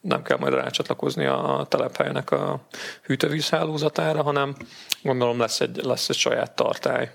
nem 0.00 0.22
kell 0.22 0.38
majd 0.38 0.54
rácsatlakozni 0.54 1.24
a 1.24 1.66
telephelynek 1.68 2.30
a 2.30 2.60
hűtővízhálózatára, 3.02 4.22
hanem 4.22 4.56
gondolom 5.02 5.38
lesz 5.38 5.60
egy, 5.60 5.84
lesz 5.84 6.08
egy 6.08 6.16
saját 6.16 6.54
tartály, 6.54 7.12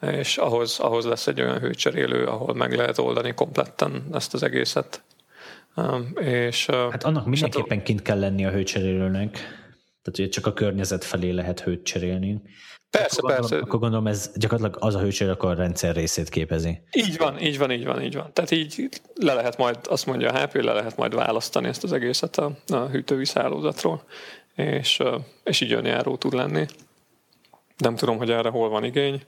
és 0.00 0.36
ahhoz, 0.36 0.78
ahhoz 0.78 1.04
lesz 1.04 1.26
egy 1.26 1.40
olyan 1.40 1.58
hőcserélő, 1.58 2.26
ahol 2.26 2.54
meg 2.54 2.72
lehet 2.72 2.98
oldani 2.98 3.34
kompletten 3.34 4.06
ezt 4.12 4.34
az 4.34 4.42
egészet. 4.42 5.02
És, 6.20 6.66
hát 6.66 7.04
annak 7.04 7.26
mindenképpen 7.26 7.82
kint 7.82 8.02
kell 8.02 8.18
lenni 8.18 8.44
a 8.44 8.50
hőcserélőnek, 8.50 9.63
tehát 10.04 10.18
ugye 10.18 10.28
csak 10.28 10.46
a 10.46 10.52
környezet 10.52 11.04
felé 11.04 11.30
lehet 11.30 11.60
hőt 11.60 11.84
cserélni. 11.84 12.42
Persze, 12.90 13.18
akkor 13.18 13.34
persze. 13.34 13.40
Gondolom, 13.40 13.64
akkor 13.68 13.80
gondolom 13.80 14.06
ez 14.06 14.30
gyakorlatilag 14.34 14.84
az 14.84 14.94
a 14.94 14.98
hőség, 15.00 15.28
akkor 15.28 15.50
a 15.50 15.54
rendszer 15.54 15.94
részét 15.94 16.28
képezi. 16.28 16.80
Így 16.92 17.16
van, 17.16 17.40
így 17.40 17.58
van, 17.58 17.70
így 17.70 17.84
van, 17.84 18.02
így 18.02 18.14
van. 18.14 18.30
Tehát 18.32 18.50
így 18.50 18.88
le 19.14 19.34
lehet 19.34 19.56
majd, 19.56 19.78
azt 19.88 20.06
mondja 20.06 20.30
a 20.30 20.38
HP, 20.38 20.54
le 20.54 20.72
lehet 20.72 20.96
majd 20.96 21.14
választani 21.14 21.68
ezt 21.68 21.84
az 21.84 21.92
egészet 21.92 22.36
a, 22.36 22.50
a 22.68 22.76
hűtővízhálózatról, 22.76 24.02
és, 24.54 25.02
és 25.44 25.60
így 25.60 25.72
önjáró 25.72 26.16
tud 26.16 26.32
lenni. 26.32 26.66
nem 27.76 27.96
tudom, 27.96 28.16
hogy 28.16 28.30
erre 28.30 28.48
hol 28.48 28.68
van 28.68 28.84
igény. 28.84 29.22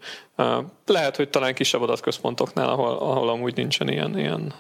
Lehet, 0.87 1.17
hogy 1.17 1.31
talán 1.31 1.55
kisebb 1.55 1.83
adatközpontoknál, 1.83 2.69
ahol, 2.69 2.97
ahol 2.97 3.29
amúgy 3.29 3.57
nincsen 3.57 3.89
ilyen, 3.89 4.19
ilyen 4.19 4.55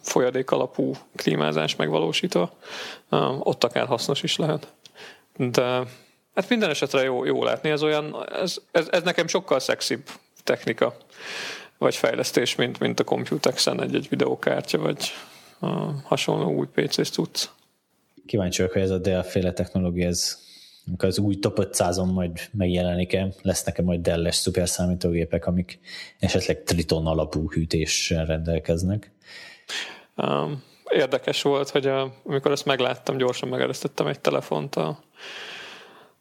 folyadék 0.00 0.50
alapú 0.50 0.92
klímázás 1.16 1.76
megvalósítva, 1.76 2.52
ott 3.38 3.64
akár 3.64 3.86
hasznos 3.86 4.22
is 4.22 4.36
lehet. 4.36 4.72
De 5.36 5.62
hát 6.34 6.48
minden 6.48 6.70
esetre 6.70 7.02
jó, 7.02 7.24
jó 7.24 7.44
látni, 7.44 7.70
ez 7.70 7.82
olyan, 7.82 8.28
ez, 8.32 8.56
ez, 8.70 8.88
ez 8.90 9.02
nekem 9.02 9.26
sokkal 9.26 9.60
szexibb 9.60 10.08
technika, 10.44 10.96
vagy 11.78 11.96
fejlesztés, 11.96 12.54
mint, 12.54 12.78
mint 12.78 13.00
a 13.00 13.04
Computex-en 13.04 13.82
egy-egy 13.82 14.08
videókártya, 14.08 14.78
vagy 14.78 15.12
a 15.60 15.68
hasonló 16.04 16.52
új 16.52 16.66
PC-s 16.74 17.10
tudsz. 17.10 17.50
Kíváncsi 18.26 18.56
vagyok, 18.56 18.72
hogy 18.72 18.82
ez 18.82 18.90
a 18.90 18.98
Dell-féle 18.98 19.52
technológia, 19.52 20.06
ez 20.06 20.40
amikor 20.86 21.08
az 21.08 21.18
új 21.18 21.38
top 21.38 21.58
500-on 21.60 22.12
majd 22.12 22.40
megjelenik-e, 22.52 23.28
lesznek-e 23.42 23.82
majd 23.82 24.00
Dell-es 24.00 24.34
szuperszámítógépek, 24.34 25.46
amik 25.46 25.78
esetleg 26.18 26.62
Triton 26.62 27.06
alapú 27.06 27.50
hűtéssel 27.50 28.24
rendelkeznek? 28.24 29.10
Um, 30.16 30.62
érdekes 30.88 31.42
volt, 31.42 31.70
hogy 31.70 31.86
a, 31.86 32.14
amikor 32.24 32.50
ezt 32.50 32.64
megláttam, 32.64 33.16
gyorsan 33.16 33.48
megeresztettem 33.48 34.06
egy 34.06 34.20
telefont 34.20 34.76
a, 34.76 34.98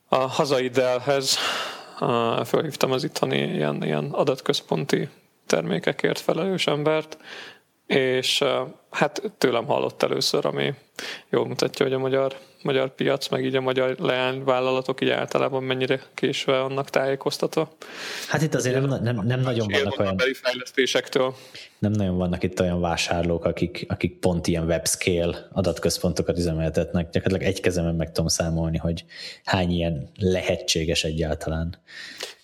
a 0.08 0.16
hazai 0.16 0.68
Dellhez, 0.68 1.38
fölhívtam 2.46 2.92
az 2.92 3.04
itthoni 3.04 3.38
ilyen, 3.38 3.84
ilyen 3.84 4.12
adatközponti 4.12 5.10
termékekért 5.46 6.20
felelős 6.20 6.68
embert, 6.68 7.18
és 7.88 8.44
hát 8.90 9.22
tőlem 9.38 9.66
hallott 9.66 10.04
először, 10.04 10.46
ami 10.46 10.74
jól 11.30 11.48
mutatja, 11.48 11.86
hogy 11.86 11.94
a 11.94 12.00
magyar, 12.00 12.38
magyar 12.64 12.96
piac, 12.96 13.28
meg 13.28 13.46
így 13.46 13.56
a 13.56 13.62
magyar 13.62 13.96
leányvállalatok 14.00 15.02
így 15.02 15.10
általában 15.10 15.64
mennyire 15.64 16.02
késve 16.14 16.62
annak 16.62 16.90
tájékoztatva. 16.90 17.72
Hát 18.28 18.42
itt 18.42 18.54
azért 18.54 18.88
nem, 18.88 19.04
nem, 19.04 19.26
nem 19.26 19.40
nagyon 19.40 19.68
vannak 19.72 20.00
olyan... 20.00 20.18
fejlesztésektől. 20.34 21.36
Nem 21.80 21.92
nagyon 21.92 22.18
vannak 22.18 22.44
itt 22.44 22.60
olyan 22.60 22.82
vásárlók, 22.82 23.46
akik, 23.46 23.86
akik 23.90 24.20
pont 24.20 24.48
ilyen 24.48 24.66
webscale 24.66 25.48
adatközpontokat 25.52 26.38
üzemeltetnek. 26.38 27.10
Gyakorlatilag 27.10 27.54
egy 27.54 27.62
kezemen 27.62 27.96
meg 27.96 28.08
tudom 28.08 28.28
számolni, 28.28 28.78
hogy 28.78 29.06
hány 29.44 29.72
ilyen 29.72 30.10
lehetséges 30.20 31.04
egyáltalán. 31.04 31.78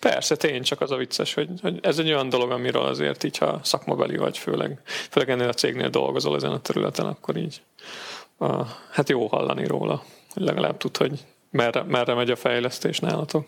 Persze, 0.00 0.36
tény, 0.36 0.62
csak 0.62 0.80
az 0.80 0.90
a 0.90 0.96
vicces, 0.96 1.34
hogy, 1.34 1.48
hogy 1.60 1.78
ez 1.82 1.98
egy 1.98 2.06
olyan 2.06 2.28
dolog, 2.28 2.50
amiről 2.50 2.82
azért 2.82 3.24
így, 3.24 3.38
ha 3.38 3.60
szakmabeli 3.62 4.16
vagy, 4.16 4.38
főleg, 4.38 4.80
főleg 4.84 5.30
ennél 5.30 5.48
a 5.48 5.52
cégnél 5.52 5.88
dolgozol 5.88 6.36
ezen 6.36 6.50
a 6.50 6.60
területen, 6.60 7.06
akkor 7.06 7.36
így 7.36 7.62
a, 8.38 8.64
hát 8.90 9.08
jó 9.08 9.26
hallani 9.26 9.66
róla, 9.66 10.02
hogy 10.32 10.42
legalább 10.42 10.76
tud, 10.76 10.96
hogy 10.96 11.24
merre, 11.50 11.82
merre 11.82 12.14
megy 12.14 12.30
a 12.30 12.36
fejlesztés 12.36 12.98
nálatok. 12.98 13.46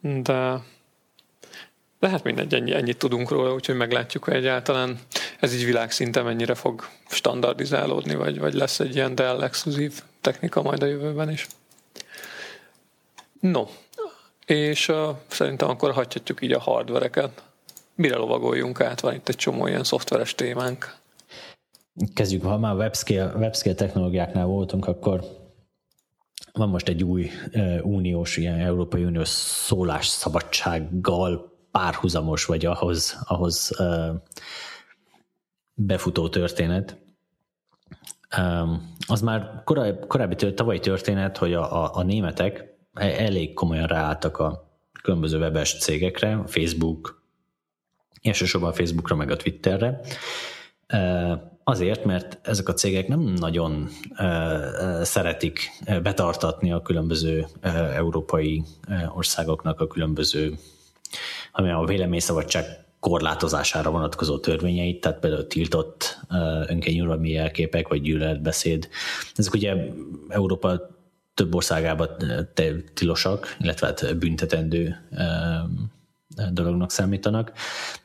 De, 0.00 0.62
de 1.98 2.08
hát 2.08 2.22
mindegy, 2.22 2.54
ennyi, 2.54 2.74
ennyit 2.74 2.98
tudunk 2.98 3.30
róla, 3.30 3.52
úgyhogy 3.52 3.76
meglátjuk, 3.76 4.24
hogy 4.24 4.34
egyáltalán 4.34 4.98
ez 5.40 5.54
így 5.54 5.64
világszinten 5.64 6.24
mennyire 6.24 6.54
fog 6.54 6.88
standardizálódni, 7.08 8.14
vagy, 8.14 8.38
vagy 8.38 8.54
lesz 8.54 8.80
egy 8.80 8.94
ilyen 8.94 9.14
Dell 9.14 9.42
exkluzív 9.42 10.02
technika 10.20 10.62
majd 10.62 10.82
a 10.82 10.86
jövőben 10.86 11.30
is. 11.30 11.46
No, 13.40 13.66
és 14.46 14.88
uh, 14.88 15.08
szerintem 15.26 15.68
akkor 15.68 15.92
hagyhatjuk 15.92 16.42
így 16.42 16.52
a 16.52 16.60
hardvereket. 16.60 17.42
Mire 17.94 18.16
lovagoljunk 18.16 18.80
át? 18.80 19.00
Van 19.00 19.14
itt 19.14 19.28
egy 19.28 19.36
csomó 19.36 19.66
ilyen 19.66 19.84
szoftveres 19.84 20.34
témánk. 20.34 20.96
Kezdjük, 22.14 22.42
ha 22.42 22.58
már 22.58 22.74
webscale, 22.74 23.36
webscale 23.36 23.74
technológiáknál 23.74 24.46
voltunk, 24.46 24.86
akkor 24.86 25.24
van 26.52 26.68
most 26.68 26.88
egy 26.88 27.04
új 27.04 27.30
uh, 27.52 27.78
uniós, 27.82 28.36
ilyen 28.36 28.60
Európai 28.60 29.04
Uniós 29.04 29.28
szólásszabadsággal 29.28 31.56
párhuzamos, 31.70 32.44
vagy 32.44 32.66
ahhoz, 32.66 33.18
ahhoz 33.24 33.70
uh, 33.78 34.14
befutó 35.74 36.28
történet. 36.28 36.98
Um, 38.38 38.94
az 39.06 39.20
már 39.20 39.62
korábbi, 39.64 40.06
korábbi 40.06 40.54
tavalyi 40.54 40.80
történet, 40.80 41.36
hogy 41.36 41.54
a, 41.54 41.84
a, 41.84 41.90
a 41.94 42.02
németek 42.02 42.76
elég 42.94 43.54
komolyan 43.54 43.86
ráálltak 43.86 44.38
a 44.38 44.78
különböző 45.02 45.38
webes 45.38 45.78
cégekre, 45.78 46.42
Facebook, 46.46 47.22
elsősorban 48.22 48.72
Facebookra, 48.72 49.16
meg 49.16 49.30
a 49.30 49.36
Twitterre, 49.36 50.00
azért, 51.68 52.04
mert 52.04 52.38
ezek 52.42 52.68
a 52.68 52.74
cégek 52.74 53.08
nem 53.08 53.20
nagyon 53.20 53.88
szeretik 55.02 55.70
betartatni 56.02 56.72
a 56.72 56.82
különböző 56.82 57.46
európai 57.94 58.62
országoknak 59.14 59.80
a 59.80 59.86
különböző, 59.86 60.54
ami 61.52 61.70
a 61.70 61.84
véleményszabadság 61.84 62.64
korlátozására 63.00 63.90
vonatkozó 63.90 64.38
törvényeit, 64.38 65.00
tehát 65.00 65.18
például 65.18 65.46
tiltott 65.46 66.20
önkényuralmi 66.66 67.30
jelképek, 67.30 67.88
vagy 67.88 68.02
gyűlöletbeszéd. 68.02 68.88
Ezek 69.34 69.52
ugye 69.52 69.74
Európa 70.28 70.96
több 71.34 71.54
országában 71.54 72.08
tilosak, 72.94 73.56
illetve 73.60 73.86
hát 73.86 74.18
büntetendő 74.18 75.08
dolognak 76.52 76.90
számítanak, 76.90 77.52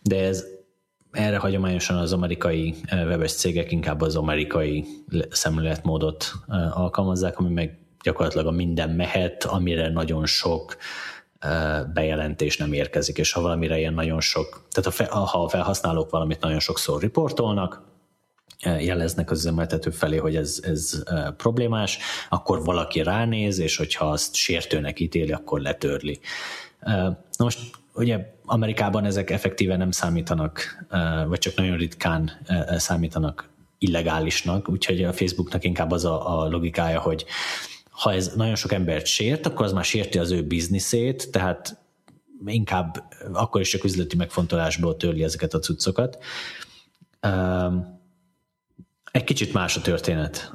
de 0.02 0.24
ez 0.24 0.46
erre 1.14 1.38
hagyományosan 1.38 1.98
az 1.98 2.14
amerikai 2.14 2.76
webes 2.92 3.34
cégek 3.34 3.72
inkább 3.72 4.02
az 4.02 4.16
amerikai 4.16 4.86
szemléletmódot 5.30 6.32
alkalmazzák, 6.74 7.40
ami 7.40 7.50
meg 7.50 7.78
gyakorlatilag 8.04 8.48
a 8.48 8.52
minden 8.52 8.90
mehet, 8.90 9.44
amire 9.44 9.90
nagyon 9.90 10.26
sok 10.26 10.78
bejelentés 11.94 12.58
nem 12.58 12.74
érkezik, 12.74 13.18
és 13.18 13.32
ha 13.32 13.42
valamire 13.42 13.78
ilyen 13.78 13.94
nagyon 13.94 14.22
sok, 14.22 14.68
tehát 14.72 15.18
ha 15.30 15.44
a 15.44 15.50
felhasználók 15.50 16.10
valamit 16.10 16.42
nagyon 16.42 16.60
sokszor 16.60 17.02
riportolnak, 17.02 17.82
jeleznek 18.64 19.32
az 19.32 19.40
üzemeltető 19.40 19.90
felé, 19.90 20.18
hogy 20.18 20.36
ez, 20.36 20.60
ez 20.64 21.04
problémás, 21.38 21.98
akkor 22.30 22.64
valaki 22.64 23.04
ránéz, 23.04 23.60
és 23.60 23.78
hogyha 23.78 24.10
azt 24.10 24.36
sértőnek 24.36 25.00
ítéli, 25.00 25.32
akkor 25.32 25.60
letörli. 25.60 26.20
Na 26.82 27.16
most 27.38 27.60
ugye 27.94 28.20
Amerikában 28.46 29.06
ezek 29.06 29.30
effektíven 29.30 29.78
nem 29.78 29.92
számítanak, 29.92 30.86
vagy 31.28 31.40
csak 31.40 31.56
nagyon 31.56 31.78
ritkán 31.78 32.32
számítanak 32.78 33.50
illegálisnak, 33.78 34.70
úgyhogy 34.70 35.04
a 35.04 35.14
Facebooknak 35.14 35.64
inkább 35.64 35.92
az 35.92 36.06
a, 36.06 36.42
a 36.42 36.48
logikája, 36.48 37.00
hogy 37.00 37.26
ha 37.90 38.14
ez 38.14 38.32
nagyon 38.36 38.56
sok 38.56 38.72
embert 38.72 39.06
sért, 39.06 39.46
akkor 39.46 39.66
az 39.66 39.74
már 39.74 39.84
sérti 39.84 40.20
az 40.20 40.32
ő 40.32 40.44
bizniszét, 40.44 41.32
tehát 41.32 41.78
inkább 42.46 43.04
akkor 43.34 43.62
is 43.62 43.70
csak 43.70 43.84
üzleti 43.84 44.16
megfontolásból 44.16 44.98
törli 44.98 45.24
ezeket 45.24 45.54
a 45.54 45.60
cuccokat. 45.60 46.18
Egy 49.14 49.24
kicsit 49.24 49.54
más 49.54 49.78
a 49.78 49.82
történet 49.82 50.54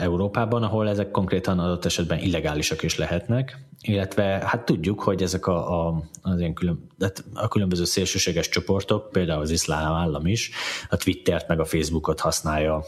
Európában, 0.00 0.62
ahol 0.62 0.88
ezek 0.88 1.10
konkrétan 1.10 1.58
adott 1.58 1.84
esetben 1.84 2.18
illegálisak 2.18 2.82
is 2.82 2.98
lehetnek, 2.98 3.58
illetve 3.80 4.22
hát 4.24 4.64
tudjuk, 4.64 5.00
hogy 5.00 5.22
ezek 5.22 5.46
a, 5.46 5.86
a, 5.86 6.02
az 6.22 6.38
ilyen 6.38 6.54
külön, 6.54 6.86
hát 7.00 7.24
a 7.34 7.48
különböző 7.48 7.84
szélsőséges 7.84 8.48
csoportok, 8.48 9.10
például 9.10 9.40
az 9.40 9.50
iszlám 9.50 9.92
állam 9.92 10.26
is, 10.26 10.50
a 10.88 10.96
Twittert 10.96 11.48
meg 11.48 11.60
a 11.60 11.64
Facebookot 11.64 12.20
használja 12.20 12.84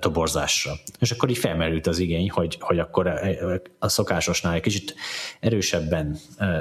toborzásra. 0.00 0.72
És 0.98 1.10
akkor 1.10 1.28
így 1.28 1.38
felmerült 1.38 1.86
az 1.86 1.98
igény, 1.98 2.30
hogy, 2.30 2.56
hogy 2.60 2.78
akkor 2.78 3.12
a 3.78 3.88
szokásosnál 3.88 4.54
egy 4.54 4.60
kicsit 4.60 4.94
erősebben 5.40 6.18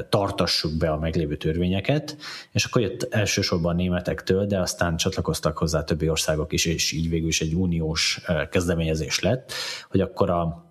tartassuk 0.09 0.77
be 0.77 0.89
a 0.91 0.97
meglévő 0.97 1.37
törvényeket, 1.37 2.17
és 2.51 2.65
akkor 2.65 2.81
jött 2.81 3.13
elsősorban 3.13 3.73
a 3.73 3.75
németektől, 3.75 4.45
de 4.45 4.59
aztán 4.59 4.97
csatlakoztak 4.97 5.57
hozzá 5.57 5.83
többi 5.83 6.09
országok 6.09 6.53
is, 6.53 6.65
és 6.65 6.91
így 6.91 7.09
végül 7.09 7.27
is 7.27 7.41
egy 7.41 7.53
uniós 7.53 8.21
kezdeményezés 8.51 9.19
lett, 9.19 9.53
hogy 9.89 10.01
akkor 10.01 10.29
a, 10.29 10.65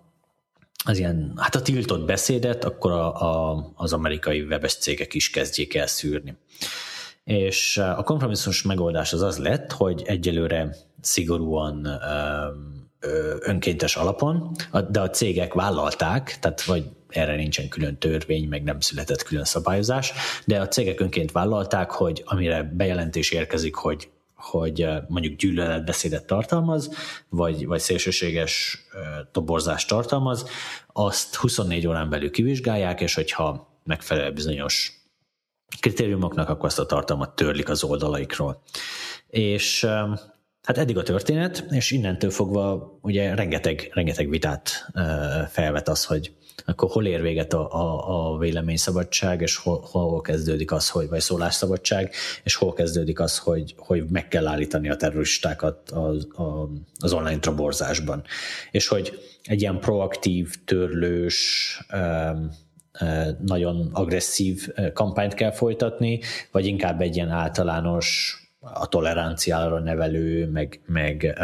az 0.85 0.97
ilyen, 0.97 1.33
hát 1.35 1.55
a 1.55 1.61
tiltott 1.61 2.05
beszédet 2.05 2.63
akkor 2.63 2.91
a, 2.91 3.21
a, 3.21 3.71
az 3.75 3.93
amerikai 3.93 4.41
webes 4.41 4.75
cégek 4.75 5.13
is 5.13 5.29
kezdjék 5.29 5.75
el 5.75 5.87
szűrni. 5.87 6.37
És 7.23 7.77
a 7.77 8.03
kompromisszumos 8.03 8.61
megoldás 8.61 9.13
az 9.13 9.21
az 9.21 9.37
lett, 9.37 9.71
hogy 9.71 10.01
egyelőre 10.05 10.75
szigorúan 11.01 11.87
önkéntes 13.39 13.95
alapon, 13.95 14.51
de 14.89 15.01
a 15.01 15.09
cégek 15.09 15.53
vállalták, 15.53 16.37
tehát 16.39 16.63
vagy 16.63 16.83
erre 17.09 17.35
nincsen 17.35 17.69
külön 17.69 17.97
törvény, 17.97 18.47
meg 18.47 18.63
nem 18.63 18.79
született 18.79 19.23
külön 19.23 19.43
szabályozás, 19.43 20.13
de 20.45 20.59
a 20.59 20.67
cégek 20.67 20.99
önként 20.99 21.31
vállalták, 21.31 21.91
hogy 21.91 22.23
amire 22.25 22.63
bejelentés 22.63 23.31
érkezik, 23.31 23.75
hogy 23.75 24.09
hogy 24.39 24.87
mondjuk 25.07 25.35
gyűlöletbeszédet 25.35 26.25
tartalmaz, 26.25 26.89
vagy, 27.29 27.65
vagy 27.65 27.79
szélsőséges 27.79 28.83
toborzást 29.31 29.87
tartalmaz, 29.87 30.45
azt 30.87 31.35
24 31.35 31.87
órán 31.87 32.09
belül 32.09 32.31
kivizsgálják, 32.31 33.01
és 33.01 33.13
hogyha 33.13 33.77
megfelel 33.83 34.31
bizonyos 34.31 34.93
kritériumoknak, 35.79 36.49
akkor 36.49 36.65
azt 36.65 36.79
a 36.79 36.85
tartalmat 36.85 37.35
törlik 37.35 37.69
az 37.69 37.83
oldalaikról. 37.83 38.61
És 39.27 39.87
hát 40.63 40.77
eddig 40.77 40.97
a 40.97 41.03
történet, 41.03 41.65
és 41.69 41.91
innentől 41.91 42.29
fogva 42.29 42.97
ugye 43.01 43.35
rengeteg, 43.35 43.89
rengeteg 43.93 44.29
vitát 44.29 44.91
felvet 45.49 45.87
az, 45.87 46.05
hogy 46.05 46.33
akkor 46.65 46.89
hol 46.89 47.05
ér 47.05 47.21
véget 47.21 47.53
a, 47.53 47.73
a, 47.73 48.33
a 48.33 48.37
véleményszabadság, 48.37 49.41
és 49.41 49.55
hol, 49.55 49.87
hol 49.91 50.21
kezdődik 50.21 50.71
az, 50.71 50.89
hogy, 50.89 51.09
vagy 51.09 51.19
szólásszabadság, 51.19 52.13
és 52.43 52.55
hol 52.55 52.73
kezdődik 52.73 53.19
az, 53.19 53.37
hogy, 53.37 53.75
hogy 53.77 54.05
meg 54.09 54.27
kell 54.27 54.47
állítani 54.47 54.89
a 54.89 54.95
terroristákat 54.95 55.91
az, 55.91 56.27
a, 56.35 56.69
az 56.99 57.13
online 57.13 57.39
traborzásban. 57.39 58.23
És 58.71 58.87
hogy 58.87 59.19
egy 59.43 59.61
ilyen 59.61 59.79
proaktív, 59.79 60.55
törlős, 60.65 61.79
nagyon 63.45 63.89
agresszív 63.93 64.67
kampányt 64.93 65.33
kell 65.33 65.51
folytatni, 65.51 66.19
vagy 66.51 66.65
inkább 66.65 67.01
egy 67.01 67.15
ilyen 67.15 67.29
általános 67.29 68.37
a 68.59 68.87
toleranciára 68.87 69.79
nevelő, 69.79 70.47
meg, 70.47 70.81
meg 70.85 71.39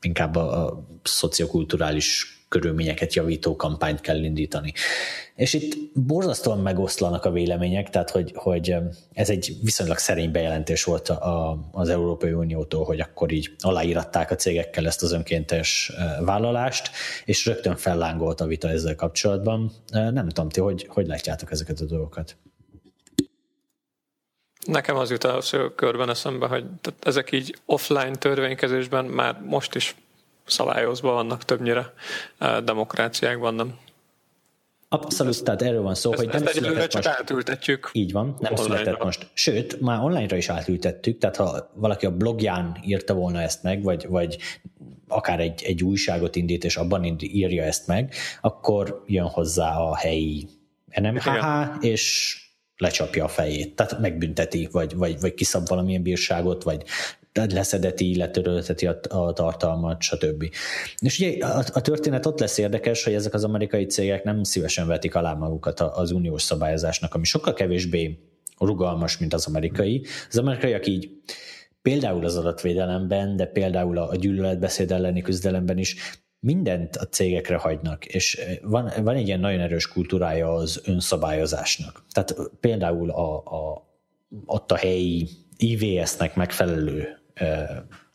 inkább 0.00 0.36
a, 0.36 0.66
a 0.66 0.86
szociokulturális 1.02 2.38
körülményeket 2.48 3.14
javító 3.14 3.56
kampányt 3.56 4.00
kell 4.00 4.22
indítani. 4.22 4.72
És 5.34 5.52
itt 5.52 5.76
borzasztóan 5.94 6.58
megoszlanak 6.58 7.24
a 7.24 7.30
vélemények, 7.30 7.90
tehát 7.90 8.10
hogy, 8.10 8.32
hogy 8.34 8.74
ez 9.12 9.30
egy 9.30 9.56
viszonylag 9.62 9.98
szerény 9.98 10.30
bejelentés 10.30 10.84
volt 10.84 11.08
a, 11.08 11.58
az 11.72 11.88
Európai 11.88 12.32
Uniótól, 12.32 12.84
hogy 12.84 13.00
akkor 13.00 13.32
így 13.32 13.54
aláíratták 13.58 14.30
a 14.30 14.34
cégekkel 14.34 14.86
ezt 14.86 15.02
az 15.02 15.12
önkéntes 15.12 15.92
vállalást, 16.24 16.90
és 17.24 17.46
rögtön 17.46 17.76
fellángolt 17.76 18.40
a 18.40 18.46
vita 18.46 18.68
ezzel 18.68 18.94
kapcsolatban. 18.94 19.72
Nem 19.92 20.28
tudom, 20.28 20.48
ti 20.48 20.60
hogy, 20.60 20.86
hogy 20.88 21.06
látjátok 21.06 21.50
ezeket 21.50 21.80
a 21.80 21.84
dolgokat? 21.84 22.36
Nekem 24.66 24.96
az 24.96 25.10
jut 25.10 25.24
első 25.24 25.74
körben 25.74 26.08
eszembe, 26.08 26.46
hogy 26.46 26.64
ezek 27.02 27.32
így 27.32 27.56
offline 27.64 28.14
törvénykezésben 28.16 29.04
már 29.04 29.40
most 29.44 29.74
is 29.74 29.94
szabályozva 30.46 31.12
vannak 31.12 31.44
többnyire 31.44 31.94
demokráciákban, 32.64 33.54
nem? 33.54 33.78
Abszolút, 34.92 35.44
tehát 35.44 35.62
erről 35.62 35.82
van 35.82 35.94
szó, 35.94 36.12
ezt, 36.12 36.22
hogy 36.22 36.32
nem 36.32 36.42
ezt 36.42 36.54
született 36.54 36.90
csak 36.90 37.04
most. 37.04 37.18
átültetjük. 37.18 37.90
Így 37.92 38.12
van, 38.12 38.36
nem 38.40 38.56
született 38.56 39.02
most. 39.02 39.30
Sőt, 39.32 39.80
már 39.80 40.00
online-ra 40.00 40.36
is 40.36 40.48
átültettük, 40.48 41.18
tehát 41.18 41.36
ha 41.36 41.70
valaki 41.74 42.06
a 42.06 42.16
blogján 42.16 42.76
írta 42.84 43.14
volna 43.14 43.40
ezt 43.40 43.62
meg, 43.62 43.82
vagy, 43.82 44.06
vagy 44.08 44.38
akár 45.08 45.40
egy, 45.40 45.62
egy 45.62 45.82
újságot 45.82 46.36
indít, 46.36 46.64
és 46.64 46.76
abban 46.76 47.16
írja 47.20 47.62
ezt 47.62 47.86
meg, 47.86 48.14
akkor 48.40 49.04
jön 49.06 49.26
hozzá 49.26 49.76
a 49.76 49.96
helyi 49.96 50.48
NMHH, 51.00 51.44
és 51.80 52.36
lecsapja 52.80 53.24
a 53.24 53.28
fejét, 53.28 53.74
tehát 53.74 54.00
megbünteti, 54.00 54.68
vagy, 54.72 54.96
vagy, 54.96 55.20
vagy 55.20 55.34
kiszab 55.34 55.68
valamilyen 55.68 56.02
bírságot, 56.02 56.62
vagy 56.62 56.82
leszedeti, 57.32 58.16
letörölteti 58.16 58.86
a, 58.86 59.00
a 59.08 59.32
tartalmat, 59.32 60.02
stb. 60.02 60.44
És 60.98 61.18
ugye 61.18 61.46
a, 61.46 61.64
a 61.72 61.80
történet 61.80 62.26
ott 62.26 62.40
lesz 62.40 62.58
érdekes, 62.58 63.04
hogy 63.04 63.14
ezek 63.14 63.34
az 63.34 63.44
amerikai 63.44 63.86
cégek 63.86 64.24
nem 64.24 64.42
szívesen 64.42 64.86
vetik 64.86 65.14
alá 65.14 65.34
magukat 65.34 65.80
az 65.80 66.10
uniós 66.10 66.42
szabályozásnak, 66.42 67.14
ami 67.14 67.24
sokkal 67.24 67.52
kevésbé 67.52 68.18
rugalmas, 68.58 69.18
mint 69.18 69.34
az 69.34 69.46
amerikai. 69.46 70.04
Az 70.28 70.38
amerikaiak 70.38 70.86
így 70.86 71.10
például 71.82 72.24
az 72.24 72.36
adatvédelemben, 72.36 73.36
de 73.36 73.46
például 73.46 73.98
a 73.98 74.16
gyűlöletbeszéd 74.16 74.90
elleni 74.92 75.22
küzdelemben 75.22 75.78
is 75.78 75.96
mindent 76.40 76.96
a 76.96 77.08
cégekre 77.08 77.56
hagynak, 77.56 78.04
és 78.04 78.40
van, 78.62 78.92
van 79.02 79.16
egy 79.16 79.26
ilyen 79.26 79.40
nagyon 79.40 79.60
erős 79.60 79.88
kultúrája 79.88 80.52
az 80.52 80.80
önszabályozásnak. 80.84 82.04
Tehát 82.12 82.34
például 82.60 83.10
a, 83.10 83.36
a, 83.36 83.88
ott 84.46 84.72
a 84.72 84.76
helyi 84.76 85.28
IVS-nek 85.56 86.34
megfelelő 86.34 87.08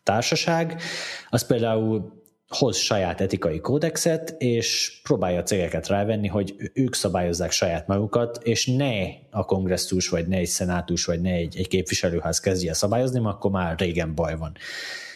társaság, 0.04 0.82
az 1.30 1.46
például 1.46 2.24
hoz 2.48 2.78
saját 2.78 3.22
etikai 3.22 3.60
kódexet, 3.60 4.36
és 4.38 5.00
próbálja 5.04 5.40
a 5.40 5.44
cégeket 5.44 5.88
rávenni, 5.88 6.28
hogy 6.28 6.56
ők 6.74 6.94
szabályozzák 6.94 7.52
saját 7.52 7.88
magukat, 7.88 8.40
és 8.44 8.66
ne 8.66 9.04
a 9.32 9.46
kongresszus, 9.46 10.10
vagy 10.10 10.28
ne 10.28 10.38
egy 10.38 10.48
szenátus, 10.48 11.06
vagy 11.06 11.22
ne 11.22 11.32
egy, 11.32 11.58
egy 11.58 11.68
képviselőház 11.68 12.40
kezdje 12.40 12.74
szabályozni, 12.74 13.20
mert 13.20 13.36
akkor 13.36 13.52
már 13.52 13.80
régen 13.80 14.16
baj 14.16 14.36
van. 14.38 14.58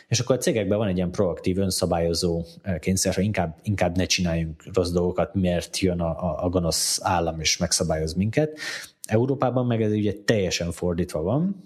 És 0.09 0.19
akkor 0.19 0.35
a 0.35 0.39
cégekben 0.39 0.77
van 0.77 0.87
egy 0.87 0.95
ilyen 0.95 1.11
proaktív, 1.11 1.57
önszabályozó 1.57 2.45
kényszer, 2.79 3.15
hogy 3.15 3.23
inkább, 3.23 3.59
inkább 3.63 3.95
ne 3.95 4.05
csináljunk 4.05 4.63
rossz 4.73 4.91
dolgokat, 4.91 5.33
mert 5.33 5.79
jön 5.79 5.99
a, 5.99 6.09
a, 6.09 6.43
a 6.43 6.49
gonosz 6.49 6.99
állam 7.01 7.39
és 7.39 7.57
megszabályoz 7.57 8.13
minket. 8.13 8.59
Európában 9.07 9.65
meg 9.65 9.81
ez 9.81 9.91
ugye 9.91 10.13
teljesen 10.25 10.71
fordítva 10.71 11.21
van, 11.21 11.63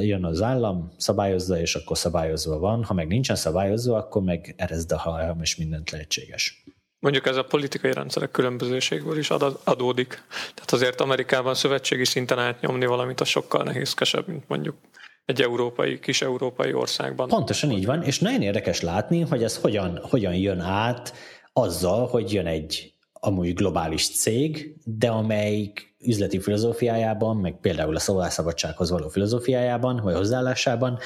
jön 0.00 0.24
az 0.24 0.42
állam, 0.42 0.92
szabályozza, 0.96 1.60
és 1.60 1.74
akkor 1.74 1.98
szabályozva 1.98 2.58
van, 2.58 2.84
ha 2.84 2.94
meg 2.94 3.06
nincsen 3.06 3.36
szabályozva, 3.36 3.96
akkor 3.96 4.22
meg 4.22 4.54
erezd 4.56 4.92
a 4.92 4.98
hajam, 4.98 5.40
és 5.40 5.56
mindent 5.56 5.90
lehetséges. 5.90 6.64
Mondjuk 6.98 7.26
ez 7.26 7.36
a 7.36 7.44
politikai 7.44 7.92
rendszerek 7.92 8.30
különbözőségből 8.30 9.18
is 9.18 9.30
adódik. 9.64 10.22
Tehát 10.54 10.72
azért 10.72 11.00
Amerikában 11.00 11.54
szövetségi 11.54 12.04
szinten 12.04 12.38
átnyomni 12.38 12.86
valamit 12.86 13.20
a 13.20 13.24
sokkal 13.24 13.62
nehézkesebb, 13.62 14.28
mint 14.28 14.48
mondjuk 14.48 14.76
egy 15.24 15.42
európai, 15.42 15.98
kis 15.98 16.22
európai 16.22 16.72
országban. 16.72 17.28
Pontosan 17.28 17.70
így 17.70 17.86
van, 17.86 18.02
és 18.02 18.18
nagyon 18.18 18.42
érdekes 18.42 18.80
látni, 18.80 19.20
hogy 19.20 19.42
ez 19.42 19.56
hogyan, 19.56 20.00
hogyan 20.02 20.34
jön 20.34 20.60
át 20.60 21.12
azzal, 21.52 22.06
hogy 22.06 22.32
jön 22.32 22.46
egy 22.46 22.94
amúgy 23.12 23.54
globális 23.54 24.10
cég, 24.10 24.76
de 24.84 25.08
amelyik 25.08 25.94
üzleti 25.98 26.40
filozófiájában, 26.40 27.36
meg 27.36 27.60
például 27.60 27.96
a 27.96 27.98
szólásszabadsághoz 27.98 28.90
való 28.90 29.08
filozófiájában, 29.08 30.00
vagy 30.02 30.14
hozzáállásában 30.14 30.98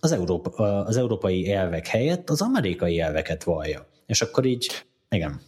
az, 0.00 0.12
Európa, 0.12 0.50
az 0.84 0.96
európai 0.96 1.52
elvek 1.52 1.86
helyett 1.86 2.30
az 2.30 2.42
amerikai 2.42 3.00
elveket 3.00 3.44
vallja. 3.44 3.88
És 4.06 4.22
akkor 4.22 4.44
így, 4.44 4.86
igen. 5.08 5.40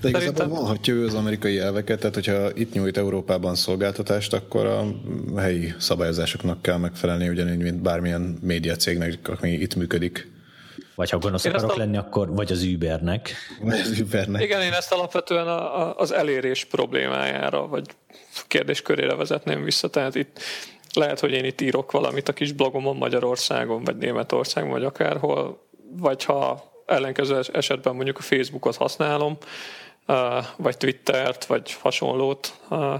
De 0.00 0.08
igazából 0.08 0.46
vonhatja 0.46 0.94
ő 0.94 1.06
az 1.06 1.14
amerikai 1.14 1.58
elveket, 1.58 1.98
tehát 1.98 2.14
hogyha 2.14 2.50
itt 2.54 2.72
nyújt 2.72 2.96
Európában 2.96 3.54
szolgáltatást, 3.54 4.32
akkor 4.32 4.66
a 4.66 4.86
helyi 5.36 5.74
szabályozásoknak 5.78 6.62
kell 6.62 6.76
megfelelni, 6.76 7.28
ugyanúgy, 7.28 7.58
mint 7.58 7.82
bármilyen 7.82 8.38
médiacégnek, 8.42 9.18
ami 9.40 9.50
itt 9.50 9.74
működik. 9.74 10.34
Vagy 10.94 11.10
ha 11.10 11.18
gonosz 11.18 11.44
akarok 11.44 11.72
a... 11.72 11.76
lenni, 11.76 11.96
akkor 11.96 12.34
vagy 12.34 12.52
az 12.52 12.62
Ubernek. 12.62 13.34
Vagy 13.60 13.80
az 13.80 14.00
Ubernek. 14.00 14.42
Igen, 14.42 14.62
én 14.62 14.72
ezt 14.72 14.92
alapvetően 14.92 15.46
a, 15.46 15.80
a, 15.80 15.94
az 15.96 16.12
elérés 16.12 16.64
problémájára, 16.64 17.66
vagy 17.66 17.86
kérdéskörére 18.46 19.14
vezetném 19.14 19.64
vissza. 19.64 19.88
Tehát 19.88 20.14
itt 20.14 20.40
lehet, 20.92 21.20
hogy 21.20 21.32
én 21.32 21.44
itt 21.44 21.60
írok 21.60 21.92
valamit 21.92 22.28
a 22.28 22.32
kis 22.32 22.52
blogomon 22.52 22.96
Magyarországon, 22.96 23.84
vagy 23.84 23.96
Németországon, 23.96 24.70
vagy 24.70 24.84
akárhol, 24.84 25.66
vagy 25.96 26.24
ha 26.24 26.70
ellenkező 26.86 27.40
esetben 27.52 27.94
mondjuk 27.94 28.18
a 28.18 28.22
Facebookot 28.22 28.76
használom, 28.76 29.36
vagy 30.56 30.76
Twittert, 30.76 31.44
vagy 31.44 31.72
hasonlót, 31.72 32.54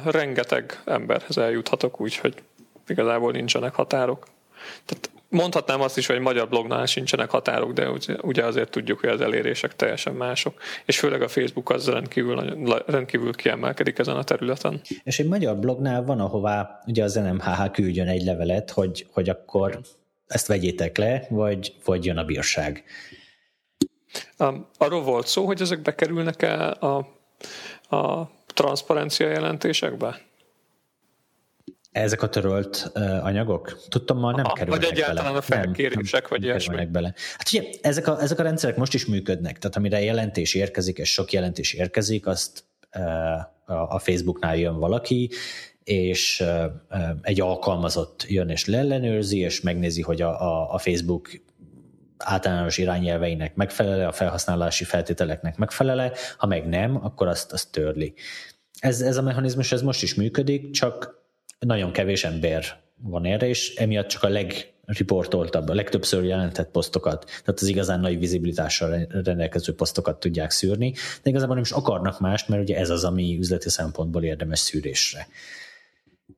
rengeteg 0.04 0.82
emberhez 0.84 1.38
eljuthatok 1.38 2.00
úgy, 2.00 2.16
hogy 2.16 2.34
igazából 2.86 3.32
nincsenek 3.32 3.74
határok. 3.74 4.26
Tehát 4.84 5.10
mondhatnám 5.28 5.80
azt 5.80 5.98
is, 5.98 6.06
hogy 6.06 6.18
magyar 6.18 6.48
blognál 6.48 6.86
sincsenek 6.86 7.30
határok, 7.30 7.72
de 7.72 7.90
ugye 8.22 8.44
azért 8.44 8.70
tudjuk, 8.70 9.00
hogy 9.00 9.08
az 9.08 9.20
elérések 9.20 9.76
teljesen 9.76 10.14
mások, 10.14 10.60
és 10.84 10.98
főleg 10.98 11.22
a 11.22 11.28
Facebook 11.28 11.70
az 11.70 11.88
rendkívül, 11.88 12.82
rendkívül 12.86 13.34
kiemelkedik 13.34 13.98
ezen 13.98 14.16
a 14.16 14.24
területen. 14.24 14.80
És 15.02 15.18
egy 15.18 15.28
magyar 15.28 15.56
blognál 15.56 16.04
van, 16.04 16.20
ahová 16.20 16.80
ugye 16.86 17.04
az 17.04 17.14
NMHH 17.14 17.70
küldjön 17.72 18.08
egy 18.08 18.22
levelet, 18.22 18.70
hogy, 18.70 19.06
hogy 19.12 19.28
akkor 19.28 19.80
ezt 20.26 20.46
vegyétek 20.46 20.96
le, 20.98 21.26
vagy, 21.28 21.74
vagy 21.84 22.04
jön 22.04 22.16
a 22.16 22.24
bírság. 22.24 22.84
Arról 24.78 25.02
volt 25.02 25.26
szó, 25.26 25.46
hogy 25.46 25.60
ezek 25.60 25.82
bekerülnek-e 25.82 26.70
a, 26.70 26.96
a 27.96 28.30
transzparencia 28.46 29.28
jelentésekbe? 29.28 30.20
Ezek 31.92 32.22
a 32.22 32.28
törölt 32.28 32.90
uh, 32.94 33.24
anyagok? 33.24 33.78
Tudtam, 33.88 34.18
ma 34.18 34.30
nem 34.30 34.44
Aha, 34.44 34.54
kerülnek 34.54 34.80
Vagy 34.82 34.90
egyáltalán 34.92 35.24
bele. 35.24 35.38
a 35.38 35.40
felkérések, 35.40 36.20
nem, 36.20 36.30
vagy 36.30 36.42
ilyesmi. 36.42 36.86
bele. 36.86 37.14
Hát 37.36 37.48
ugye, 37.52 37.62
ezek 37.80 38.06
a, 38.06 38.20
ezek 38.20 38.38
a 38.38 38.42
rendszerek 38.42 38.76
most 38.76 38.94
is 38.94 39.06
működnek, 39.06 39.58
tehát 39.58 39.76
amire 39.76 40.02
jelentés 40.02 40.54
érkezik, 40.54 40.98
és 40.98 41.12
sok 41.12 41.32
jelentés 41.32 41.72
érkezik, 41.72 42.26
azt 42.26 42.64
uh, 42.96 43.92
a 43.94 43.98
Facebooknál 43.98 44.56
jön 44.56 44.78
valaki, 44.78 45.30
és 45.84 46.44
egy 47.22 47.40
alkalmazott 47.40 48.24
jön 48.28 48.48
és 48.48 48.66
leellenőrzi, 48.66 49.38
és 49.38 49.60
megnézi, 49.60 50.02
hogy 50.02 50.22
a, 50.22 50.42
a, 50.42 50.72
a 50.72 50.78
Facebook 50.78 51.30
általános 52.18 52.78
irányelveinek 52.78 53.54
megfelele, 53.54 54.06
a 54.06 54.12
felhasználási 54.12 54.84
feltételeknek 54.84 55.56
megfelele, 55.56 56.12
ha 56.38 56.46
meg 56.46 56.66
nem, 56.68 57.04
akkor 57.04 57.26
azt, 57.26 57.52
azt 57.52 57.72
törli. 57.72 58.14
Ez, 58.78 59.00
ez 59.00 59.16
a 59.16 59.22
mechanizmus 59.22 59.72
ez 59.72 59.82
most 59.82 60.02
is 60.02 60.14
működik, 60.14 60.70
csak 60.70 61.24
nagyon 61.58 61.92
kevés 61.92 62.24
ember 62.24 62.64
van 63.02 63.24
erre, 63.24 63.48
és 63.48 63.74
emiatt 63.74 64.08
csak 64.08 64.22
a 64.22 64.28
legriportoltabb, 64.28 65.68
a 65.68 65.74
legtöbbször 65.74 66.24
jelentett 66.24 66.70
posztokat, 66.70 67.24
tehát 67.24 67.60
az 67.60 67.68
igazán 67.68 68.00
nagy 68.00 68.18
vizibilitással 68.18 69.06
rendelkező 69.24 69.74
posztokat 69.74 70.20
tudják 70.20 70.50
szűrni, 70.50 70.92
de 71.22 71.30
igazából 71.30 71.54
nem 71.54 71.64
is 71.64 71.70
akarnak 71.70 72.20
mást, 72.20 72.48
mert 72.48 72.62
ugye 72.62 72.76
ez 72.76 72.90
az, 72.90 73.04
ami 73.04 73.36
üzleti 73.38 73.68
szempontból 73.70 74.22
érdemes 74.22 74.58
szűrésre. 74.58 75.26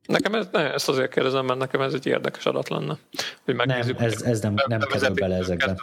Nekem 0.07 0.35
ez, 0.35 0.49
ne, 0.53 0.73
ezt 0.73 0.89
azért 0.89 1.13
kérdezem, 1.13 1.45
mert 1.45 1.59
nekem 1.59 1.81
ez 1.81 1.95
egy 1.95 2.07
érdekes 2.07 2.47
adat 2.47 2.69
lenne. 2.69 2.99
Hogy 3.45 3.55
nem, 3.55 3.81
ez, 3.99 4.23
ez 4.23 4.41
nem, 4.41 4.55
nem 4.67 4.81
kerül 4.81 5.15
bele 5.15 5.37
ezekbe. 5.37 5.77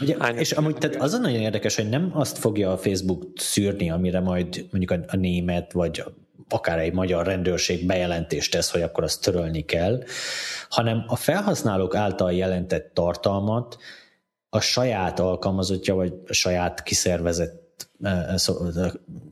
Ugye, 0.00 0.16
és 0.16 0.52
amúgy 0.52 0.74
tehát 0.74 0.96
az 0.96 1.12
a 1.12 1.18
nagyon 1.18 1.40
érdekes, 1.40 1.76
hogy 1.76 1.88
nem 1.88 2.10
azt 2.12 2.38
fogja 2.38 2.72
a 2.72 2.78
Facebook 2.78 3.22
szűrni, 3.34 3.90
amire 3.90 4.20
majd 4.20 4.66
mondjuk 4.70 4.90
a, 4.90 5.04
a 5.12 5.16
német, 5.16 5.72
vagy 5.72 6.04
akár 6.48 6.78
egy 6.78 6.92
magyar 6.92 7.26
rendőrség 7.26 7.86
bejelentést 7.86 8.52
tesz, 8.52 8.70
hogy 8.70 8.82
akkor 8.82 9.04
azt 9.04 9.22
törölni 9.22 9.64
kell, 9.64 10.02
hanem 10.68 11.04
a 11.06 11.16
felhasználók 11.16 11.94
által 11.94 12.32
jelentett 12.32 12.94
tartalmat 12.94 13.76
a 14.48 14.60
saját 14.60 15.20
alkalmazottja, 15.20 15.94
vagy 15.94 16.12
a 16.26 16.32
saját 16.32 16.82
kiszervezett 16.82 17.61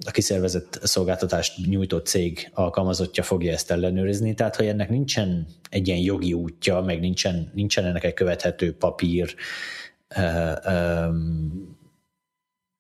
a 0.07 0.11
kiszervezett 0.11 0.79
szolgáltatást 0.83 1.67
nyújtó 1.67 1.99
cég 1.99 2.51
alkalmazottja 2.55 3.23
fogja 3.23 3.53
ezt 3.53 3.71
ellenőrizni, 3.71 4.35
tehát 4.35 4.57
hogy 4.57 4.67
ennek 4.67 4.89
nincsen 4.89 5.47
egy 5.71 5.89
ilyen 5.89 6.01
jogi 6.01 6.33
útja, 6.33 6.81
meg 6.81 7.01
nincsen, 7.01 7.51
nincsen 7.55 7.85
ennek 7.85 8.05
egy 8.05 8.15
követhető 8.15 8.77
papír, 8.77 9.35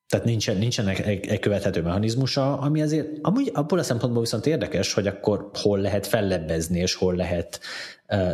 tehát 0.09 0.24
nincsen, 0.24 0.57
nincsen 0.57 0.88
egy, 0.88 1.26
egy 1.26 1.38
követhető 1.38 1.82
mechanizmusa, 1.82 2.59
ami 2.59 2.82
azért 2.82 3.09
amúgy 3.22 3.51
abból 3.55 3.78
a 3.78 3.82
szempontból 3.82 4.22
viszont 4.22 4.47
érdekes, 4.47 4.93
hogy 4.93 5.07
akkor 5.07 5.51
hol 5.53 5.78
lehet 5.78 6.07
fellebbezni, 6.07 6.78
és 6.78 6.95
hol 6.95 7.14
lehet 7.14 7.61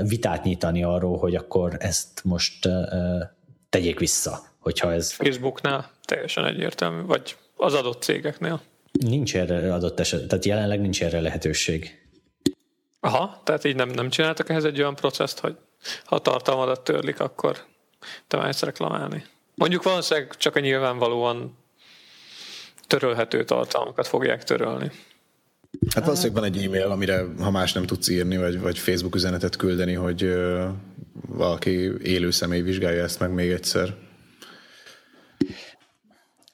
vitát 0.03 0.45
nyitani 0.45 0.83
arról, 0.83 1.19
hogy 1.19 1.35
akkor 1.35 1.77
ezt 1.79 2.25
most 2.25 2.69
tegyék 3.69 3.99
vissza, 3.99 4.39
hogyha 4.59 4.93
ez... 4.93 5.13
Facebooknál 5.13 5.91
teljesen 6.05 6.45
egyértelmű, 6.45 7.03
vagy 7.03 7.37
az 7.57 7.75
adott 7.75 8.03
cégeknél. 8.03 8.63
Nincs 8.93 9.37
erre 9.37 9.75
adott 9.75 10.01
eset, 10.01 10.29
tehát 10.29 10.45
jelenleg 10.45 10.81
nincs 10.81 11.03
erre 11.03 11.21
lehetőség. 11.21 12.01
Aha, 13.01 13.41
tehát 13.45 13.65
így 13.65 13.77
nem, 13.77 13.89
nem 13.89 14.11
csináltak 14.11 14.49
ehhez 14.49 14.65
egy 14.65 14.79
olyan 14.79 14.95
processzt, 14.95 15.39
hogy 15.39 15.57
ha 16.05 16.17
a 16.17 16.21
tartalmadat 16.21 16.85
törlik, 16.85 17.21
akkor 17.21 17.65
te 18.27 18.37
már 18.37 18.55
reklamálni. 18.61 19.25
Mondjuk 19.55 19.83
valószínűleg 19.83 20.37
csak 20.37 20.57
a 20.57 20.61
nyilvánvalóan 20.61 21.57
törölhető 22.87 23.45
tartalmakat 23.45 24.07
fogják 24.07 24.45
törölni. 24.45 24.91
Hát 25.95 26.05
valószínűleg 26.05 26.43
van 26.43 26.53
egy 26.53 26.65
e-mail, 26.65 26.91
amire 26.91 27.25
ha 27.39 27.51
más 27.51 27.73
nem 27.73 27.87
tudsz 27.87 28.09
írni, 28.09 28.37
vagy, 28.37 28.61
vagy 28.61 28.79
Facebook 28.79 29.15
üzenetet 29.15 29.57
küldeni, 29.57 29.93
hogy 29.95 30.23
uh, 30.23 30.65
valaki 31.29 31.93
élő 32.03 32.31
személy 32.31 32.61
vizsgálja 32.61 33.03
ezt 33.03 33.21
meg 33.21 33.31
még 33.31 33.51
egyszer. 33.51 33.95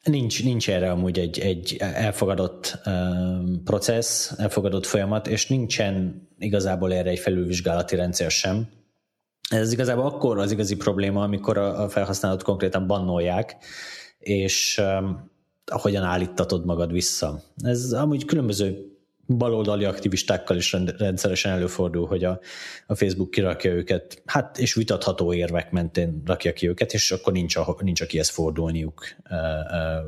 Nincs, 0.03 0.45
nincs 0.45 0.71
erre 0.71 0.91
amúgy 0.91 1.19
egy, 1.19 1.39
egy 1.39 1.77
elfogadott 1.79 2.79
um, 2.87 3.63
processz, 3.65 4.33
elfogadott 4.39 4.87
folyamat, 4.87 5.27
és 5.27 5.47
nincsen 5.47 6.27
igazából 6.39 6.93
erre 6.93 7.11
egy 7.11 7.19
felülvizsgálati 7.19 7.97
rendszer 7.97 8.31
sem. 8.31 8.69
Ez 9.49 9.73
igazából 9.73 10.07
akkor 10.07 10.39
az 10.39 10.53
igazi 10.53 10.77
probléma, 10.77 11.23
amikor 11.23 11.59
a, 11.59 11.83
a 11.83 11.89
felhasználót 11.89 12.43
konkrétan 12.43 12.87
bannolják, 12.87 13.57
és 14.19 14.81
um, 14.83 15.31
hogyan 15.67 16.03
állítatod 16.03 16.65
magad 16.65 16.93
vissza. 16.93 17.43
Ez 17.65 17.93
amúgy 17.93 18.25
különböző 18.25 18.92
baloldali 19.37 19.85
aktivistákkal 19.85 20.57
is 20.57 20.77
rendszeresen 20.99 21.53
előfordul, 21.53 22.07
hogy 22.07 22.25
a, 22.25 22.41
a 22.87 22.95
Facebook 22.95 23.31
kirakja 23.31 23.73
őket, 23.73 24.23
hát 24.27 24.59
és 24.59 24.75
vitatható 24.75 25.35
érvek 25.35 25.71
mentén 25.71 26.23
rakja 26.25 26.53
ki 26.53 26.69
őket, 26.69 26.93
és 26.93 27.11
akkor 27.11 27.33
nincs, 27.33 27.57
a, 27.57 27.77
nincs 27.81 28.01
akihez 28.01 28.29
fordulniuk 28.29 29.05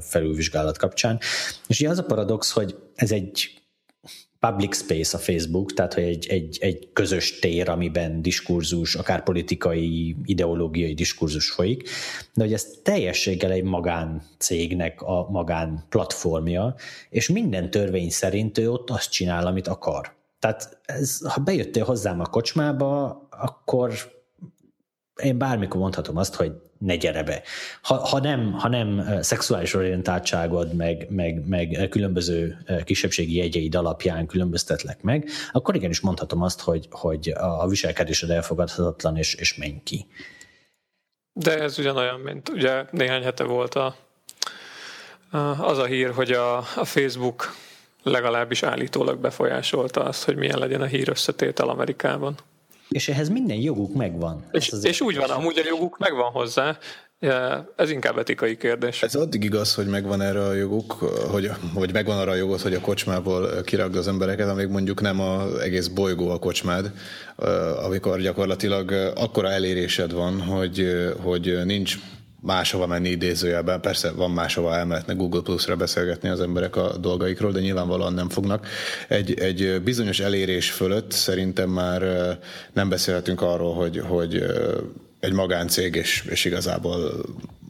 felülvizsgálat 0.00 0.78
kapcsán. 0.78 1.18
És 1.66 1.80
ugye 1.80 1.88
az 1.88 1.98
a 1.98 2.04
paradox, 2.04 2.50
hogy 2.52 2.76
ez 2.94 3.12
egy 3.12 3.63
public 4.46 4.76
space 4.76 5.16
a 5.16 5.20
Facebook, 5.20 5.72
tehát 5.72 5.94
hogy 5.94 6.02
egy, 6.02 6.26
egy, 6.28 6.58
egy 6.60 6.88
közös 6.92 7.38
tér, 7.38 7.68
amiben 7.68 8.22
diskurzus, 8.22 8.94
akár 8.94 9.22
politikai, 9.22 10.16
ideológiai 10.24 10.94
diskurzus 10.94 11.50
folyik, 11.50 11.88
de 12.34 12.42
hogy 12.42 12.52
ez 12.52 12.66
teljességgel 12.82 13.50
egy 13.50 13.62
magán 13.62 14.22
cégnek 14.38 15.02
a 15.02 15.30
magán 15.30 15.84
platformja, 15.88 16.74
és 17.10 17.28
minden 17.28 17.70
törvény 17.70 18.10
szerint 18.10 18.58
ő 18.58 18.70
ott 18.70 18.90
azt 18.90 19.10
csinál, 19.10 19.46
amit 19.46 19.68
akar. 19.68 20.12
Tehát 20.38 20.78
ez, 20.82 21.18
ha 21.28 21.40
bejöttél 21.40 21.84
hozzám 21.84 22.20
a 22.20 22.26
kocsmába, 22.26 23.22
akkor 23.30 23.92
én 25.22 25.38
bármikor 25.38 25.80
mondhatom 25.80 26.16
azt, 26.16 26.34
hogy 26.34 26.52
ne 26.84 26.96
gyere 26.96 27.22
be. 27.22 27.42
Ha, 27.82 27.94
ha, 27.94 28.20
nem, 28.20 28.52
ha 28.52 28.68
nem 28.68 29.18
szexuális 29.20 29.74
orientáltságod, 29.74 30.74
meg, 30.74 31.06
meg, 31.10 31.48
meg 31.48 31.86
különböző 31.90 32.58
kisebbségi 32.84 33.36
jegyeid 33.36 33.74
alapján 33.74 34.26
különböztetlek 34.26 35.02
meg, 35.02 35.28
akkor 35.52 35.74
igenis 35.74 36.00
mondhatom 36.00 36.42
azt, 36.42 36.60
hogy, 36.60 36.86
hogy 36.90 37.32
a 37.36 37.68
viselkedésed 37.68 38.30
elfogadhatatlan, 38.30 39.16
és, 39.16 39.34
és 39.34 39.56
menj 39.56 39.80
ki. 39.84 40.06
De 41.32 41.58
ez 41.58 41.78
ugyanolyan, 41.78 42.20
mint 42.20 42.48
ugye 42.48 42.84
néhány 42.90 43.22
hete 43.22 43.44
volt 43.44 43.74
a, 43.74 43.96
az 45.58 45.78
a 45.78 45.84
hír, 45.84 46.10
hogy 46.10 46.32
a, 46.32 46.56
a 46.56 46.84
Facebook 46.84 47.54
legalábbis 48.02 48.62
állítólag 48.62 49.18
befolyásolta 49.18 50.04
azt, 50.04 50.24
hogy 50.24 50.36
milyen 50.36 50.58
legyen 50.58 50.80
a 50.80 50.86
hír 50.86 51.08
összetétel 51.08 51.68
Amerikában. 51.68 52.34
És 52.88 53.08
ehhez 53.08 53.28
minden 53.28 53.56
joguk 53.56 53.94
megvan. 53.94 54.44
És, 54.50 54.70
az 54.70 54.84
és 54.84 55.00
úgy 55.00 55.16
van, 55.16 55.30
amúgy 55.30 55.58
a 55.58 55.62
joguk 55.66 55.98
megvan 55.98 56.30
hozzá, 56.30 56.78
ez 57.76 57.90
inkább 57.90 58.18
etikai 58.18 58.56
kérdés. 58.56 59.02
Ez 59.02 59.14
addig 59.14 59.44
igaz, 59.44 59.74
hogy 59.74 59.86
megvan 59.86 60.20
erre 60.20 60.42
a 60.42 60.52
joguk, 60.52 60.92
hogy, 61.30 61.50
hogy 61.74 61.92
megvan 61.92 62.18
arra 62.18 62.30
a 62.30 62.34
jogot, 62.34 62.60
hogy 62.60 62.74
a 62.74 62.80
kocsmából 62.80 63.62
kiragd 63.62 63.96
az 63.96 64.08
embereket, 64.08 64.48
amíg 64.48 64.68
mondjuk 64.68 65.00
nem 65.00 65.20
az 65.20 65.54
egész 65.54 65.86
bolygó 65.86 66.30
a 66.30 66.38
kocsmád, 66.38 66.92
amikor 67.84 68.20
gyakorlatilag 68.20 68.90
akkora 69.14 69.50
elérésed 69.50 70.12
van, 70.12 70.40
hogy, 70.40 70.86
hogy 71.22 71.60
nincs 71.64 71.98
máshova 72.44 72.86
menni 72.86 73.08
idézőjelben. 73.08 73.80
Persze 73.80 74.10
van 74.10 74.30
máshova 74.30 74.76
elmehetnek 74.76 75.16
Google 75.16 75.40
Plus-ra 75.40 75.76
beszélgetni 75.76 76.28
az 76.28 76.40
emberek 76.40 76.76
a 76.76 76.96
dolgaikról, 76.96 77.52
de 77.52 77.60
nyilvánvalóan 77.60 78.12
nem 78.12 78.28
fognak. 78.28 78.66
Egy, 79.08 79.38
egy 79.40 79.82
bizonyos 79.82 80.20
elérés 80.20 80.70
fölött 80.70 81.10
szerintem 81.10 81.70
már 81.70 82.02
nem 82.72 82.88
beszélhetünk 82.88 83.40
arról, 83.42 83.74
hogy, 83.74 83.98
hogy 83.98 84.44
egy 85.20 85.32
magáncég, 85.32 85.94
és, 85.94 86.24
és 86.30 86.44
igazából 86.44 87.24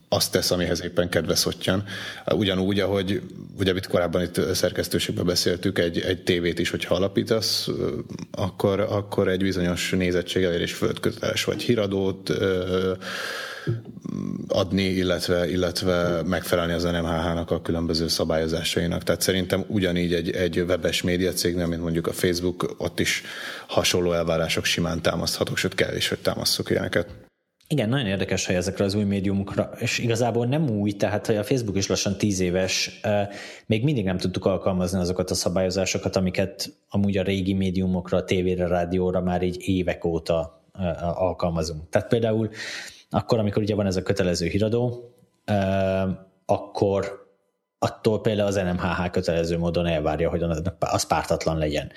azt 0.09 0.33
tesz, 0.33 0.51
amihez 0.51 0.83
éppen 0.83 1.09
kedve 1.09 1.35
szottyan. 1.35 1.85
Ugyanúgy, 2.27 2.81
ahogy 2.81 3.23
ugye 3.59 3.71
amit 3.71 3.87
korábban 3.87 4.23
itt 4.23 4.55
szerkesztőségben 4.55 5.27
beszéltük, 5.27 5.79
egy, 5.79 6.01
egy 6.01 6.23
tévét 6.23 6.59
is, 6.59 6.71
hogyha 6.71 6.95
alapítasz, 6.95 7.69
akkor, 8.31 8.81
akkor 8.81 9.29
egy 9.29 9.43
bizonyos 9.43 9.91
nézettség 9.91 10.43
elérés 10.43 10.73
földköteles 10.73 11.45
vagy 11.45 11.63
híradót, 11.63 12.33
adni, 14.49 14.83
illetve, 14.83 15.51
illetve 15.51 16.23
megfelelni 16.23 16.73
az 16.73 16.83
NMHH-nak 16.83 17.51
a 17.51 17.63
különböző 17.63 18.09
szabályozásainak. 18.09 19.03
Tehát 19.03 19.21
szerintem 19.21 19.65
ugyanígy 19.67 20.15
egy, 20.15 20.31
egy 20.31 20.59
webes 20.61 21.03
médiacégnél, 21.03 21.67
mint 21.67 21.83
mondjuk 21.83 22.07
a 22.07 22.13
Facebook, 22.13 22.75
ott 22.79 23.01
is 23.01 23.23
hasonló 23.67 24.13
elvárások 24.13 24.65
simán 24.65 25.03
támaszthatók, 25.03 25.57
sőt 25.57 25.75
kell 25.75 25.97
is, 25.97 26.09
hogy 26.09 26.19
támaszok 26.19 26.71
ilyeneket. 26.71 27.24
Igen, 27.69 27.89
nagyon 27.89 28.07
érdekes, 28.07 28.47
hogy 28.47 28.55
ezekre 28.55 28.85
az 28.85 28.95
új 28.95 29.05
médiumokra, 29.05 29.71
és 29.79 29.99
igazából 29.99 30.47
nem 30.47 30.71
új, 30.71 30.93
tehát 30.93 31.27
hogy 31.27 31.37
a 31.37 31.45
Facebook 31.45 31.77
is 31.77 31.87
lassan 31.87 32.17
tíz 32.17 32.41
éves, 32.41 33.01
még 33.67 33.85
mindig 33.85 34.05
nem 34.05 34.19
tudtuk 34.19 34.45
alkalmazni 34.45 34.99
azokat 34.99 35.31
a 35.31 35.35
szabályozásokat, 35.35 36.17
amiket 36.17 36.73
amúgy 36.89 37.17
a 37.17 37.23
régi 37.23 37.53
médiumokra, 37.53 38.17
a 38.19 38.25
tévére, 38.25 38.67
rádióra 38.67 39.21
már 39.21 39.43
így 39.43 39.69
évek 39.69 40.05
óta 40.05 40.65
alkalmazunk. 41.01 41.89
Tehát 41.89 42.09
például 42.09 42.51
akkor, 43.11 43.39
amikor 43.39 43.63
ugye 43.63 43.75
van 43.75 43.87
ez 43.87 43.97
a 43.97 44.03
kötelező 44.03 44.47
híradó, 44.47 45.15
akkor 46.47 47.27
attól 47.79 48.21
például 48.21 48.49
az 48.49 48.55
NMHH 48.55 49.11
kötelező 49.11 49.59
módon 49.59 49.87
elvárja, 49.87 50.31
hogy 50.31 50.43
az 50.79 51.07
pártatlan 51.07 51.59
legyen. 51.59 51.93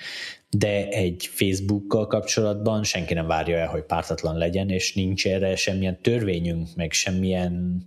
De 0.50 0.88
egy 0.88 1.28
Facebookkal 1.32 2.06
kapcsolatban 2.06 2.82
senki 2.82 3.14
nem 3.14 3.26
várja 3.26 3.56
el, 3.58 3.66
hogy 3.66 3.82
pártatlan 3.82 4.36
legyen, 4.36 4.70
és 4.70 4.94
nincs 4.94 5.26
erre 5.26 5.56
semmilyen 5.56 6.00
törvényünk, 6.02 6.68
meg 6.76 6.92
semmilyen 6.92 7.84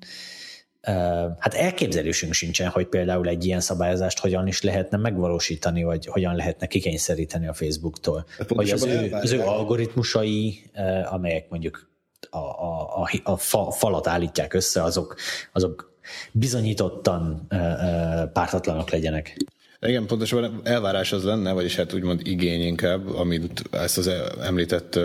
hát 1.39 1.53
elképzelésünk 1.53 2.33
sincsen, 2.33 2.69
hogy 2.69 2.87
például 2.87 3.27
egy 3.27 3.45
ilyen 3.45 3.59
szabályozást 3.59 4.19
hogyan 4.19 4.47
is 4.47 4.61
lehetne 4.61 4.97
megvalósítani, 4.97 5.83
vagy 5.83 6.05
hogyan 6.05 6.35
lehetne 6.35 6.67
kikényszeríteni 6.67 7.47
a 7.47 7.53
Facebooktól. 7.53 8.25
Hát 8.37 8.49
hogy 8.49 8.69
az 8.69 8.85
ő, 8.85 9.11
az 9.11 9.31
ő 9.31 9.41
algoritmusai, 9.41 10.71
amelyek 11.09 11.49
mondjuk 11.49 11.89
a, 12.29 12.37
a, 12.37 13.01
a, 13.01 13.09
a 13.23 13.37
fa, 13.37 13.71
falat 13.71 14.07
állítják 14.07 14.53
össze, 14.53 14.83
azok, 14.83 15.15
azok 15.51 15.99
bizonyítottan 16.31 17.47
pártatlanok 18.33 18.89
legyenek. 18.89 19.37
Igen, 19.85 20.05
pontosan 20.05 20.61
elvárás 20.63 21.11
az 21.11 21.23
lenne, 21.23 21.51
vagyis 21.51 21.75
hát 21.75 21.93
úgymond 21.93 22.21
igény 22.23 22.61
inkább, 22.61 23.15
amit 23.15 23.63
ezt 23.71 23.97
az 23.97 24.09
említett 24.41 24.99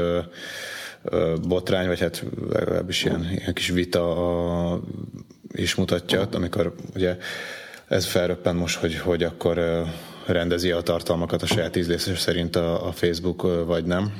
botrány, 1.48 1.86
vagy 1.86 2.00
hát 2.00 2.24
legalábbis 2.50 3.04
ilyen, 3.04 3.28
ilyen 3.38 3.54
kis 3.54 3.68
vita 3.68 4.80
is 5.52 5.74
mutatja, 5.74 6.28
amikor 6.32 6.74
ugye 6.94 7.16
ez 7.88 8.04
felröppen 8.04 8.56
most, 8.56 8.78
hogy, 8.78 8.96
hogy 8.98 9.22
akkor 9.22 9.84
rendezi 10.26 10.70
a 10.70 10.80
tartalmakat 10.80 11.42
a 11.42 11.46
saját 11.46 11.76
ízlése 11.76 12.16
szerint 12.16 12.56
a, 12.56 12.86
a 12.86 12.92
Facebook, 12.92 13.66
vagy 13.66 13.84
nem. 13.84 14.12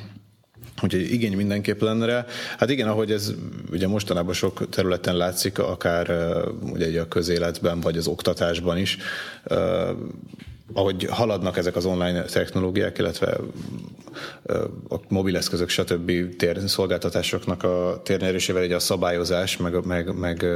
Úgyhogy 0.82 1.12
igény 1.12 1.36
mindenképp 1.36 1.80
lenne 1.80 2.06
rá. 2.06 2.26
Hát 2.58 2.70
igen, 2.70 2.88
ahogy 2.88 3.12
ez 3.12 3.32
ugye 3.70 3.88
mostanában 3.88 4.34
sok 4.34 4.68
területen 4.68 5.16
látszik, 5.16 5.58
akár 5.58 6.10
ugye 6.72 7.00
a 7.00 7.08
közéletben, 7.08 7.80
vagy 7.80 7.96
az 7.96 8.06
oktatásban 8.06 8.78
is, 8.78 8.98
ahogy 10.72 11.06
haladnak 11.10 11.56
ezek 11.56 11.76
az 11.76 11.84
online 11.84 12.22
technológiák, 12.22 12.98
illetve 12.98 13.38
a 14.88 14.96
mobileszközök, 15.08 15.68
stb. 15.68 16.12
szolgáltatásoknak 16.66 17.62
a 17.62 18.00
térnyerésével 18.04 18.62
egy 18.62 18.72
a 18.72 18.78
szabályozás, 18.78 19.56
meg, 19.56 19.84
meg, 19.84 20.14
meg 20.18 20.46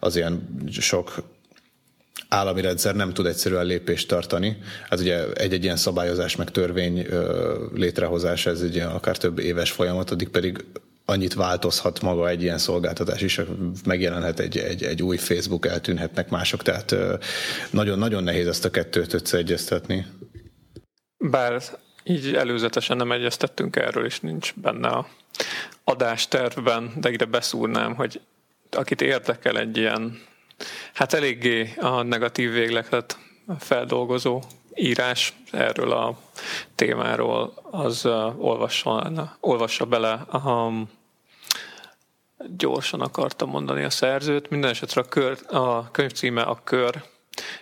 az 0.00 0.16
ilyen 0.16 0.60
sok 0.70 1.22
állami 2.28 2.60
rendszer 2.60 2.94
nem 2.94 3.12
tud 3.12 3.26
egyszerűen 3.26 3.66
lépést 3.66 4.08
tartani. 4.08 4.58
Hát 4.88 5.00
ugye 5.00 5.32
egy-egy 5.32 5.64
ilyen 5.64 5.76
szabályozás, 5.76 6.36
meg 6.36 6.50
törvény 6.50 7.06
létrehozása, 7.74 8.50
ez 8.50 8.60
egy 8.60 8.78
akár 8.78 9.16
több 9.16 9.38
éves 9.38 9.70
folyamat, 9.70 10.10
addig 10.10 10.28
pedig 10.28 10.64
annyit 11.10 11.34
változhat 11.34 12.00
maga 12.00 12.28
egy 12.28 12.42
ilyen 12.42 12.58
szolgáltatás 12.58 13.20
is, 13.20 13.40
megjelenhet 13.84 14.40
egy, 14.40 14.58
egy, 14.58 14.82
egy 14.82 15.02
új 15.02 15.16
Facebook, 15.16 15.66
eltűnhetnek 15.66 16.30
mások, 16.30 16.62
tehát 16.62 16.94
nagyon-nagyon 17.70 18.22
nehéz 18.22 18.46
ezt 18.46 18.64
a 18.64 18.70
kettőt 18.70 19.12
összeegyeztetni. 19.12 20.06
Bár 21.18 21.62
így 22.04 22.34
előzetesen 22.34 22.96
nem 22.96 23.12
egyeztettünk 23.12 23.76
erről, 23.76 24.04
és 24.04 24.20
nincs 24.20 24.54
benne 24.54 24.88
a 24.88 25.08
adástervben, 25.84 26.92
de 26.96 27.10
ide 27.10 27.24
beszúrnám, 27.24 27.94
hogy 27.94 28.20
akit 28.70 29.00
érdekel 29.00 29.58
egy 29.58 29.76
ilyen, 29.76 30.20
hát 30.92 31.12
eléggé 31.12 31.74
a 31.76 32.02
negatív 32.02 32.52
végletet 32.52 33.18
feldolgozó 33.58 34.42
írás 34.74 35.34
erről 35.50 35.92
a 35.92 36.18
témáról, 36.74 37.52
az 37.70 38.06
olvassa, 38.36 39.36
olvassa 39.40 39.84
bele 39.84 40.12
a 40.12 40.72
gyorsan 42.46 43.00
akartam 43.00 43.48
mondani 43.48 43.84
a 43.84 43.90
szerzőt. 43.90 44.50
Minden 44.50 44.70
esetre 44.70 45.00
a, 45.00 45.04
kör, 45.04 45.38
a 45.48 45.90
könyv 45.90 46.12
címe 46.12 46.42
a 46.42 46.60
Kör, 46.64 47.02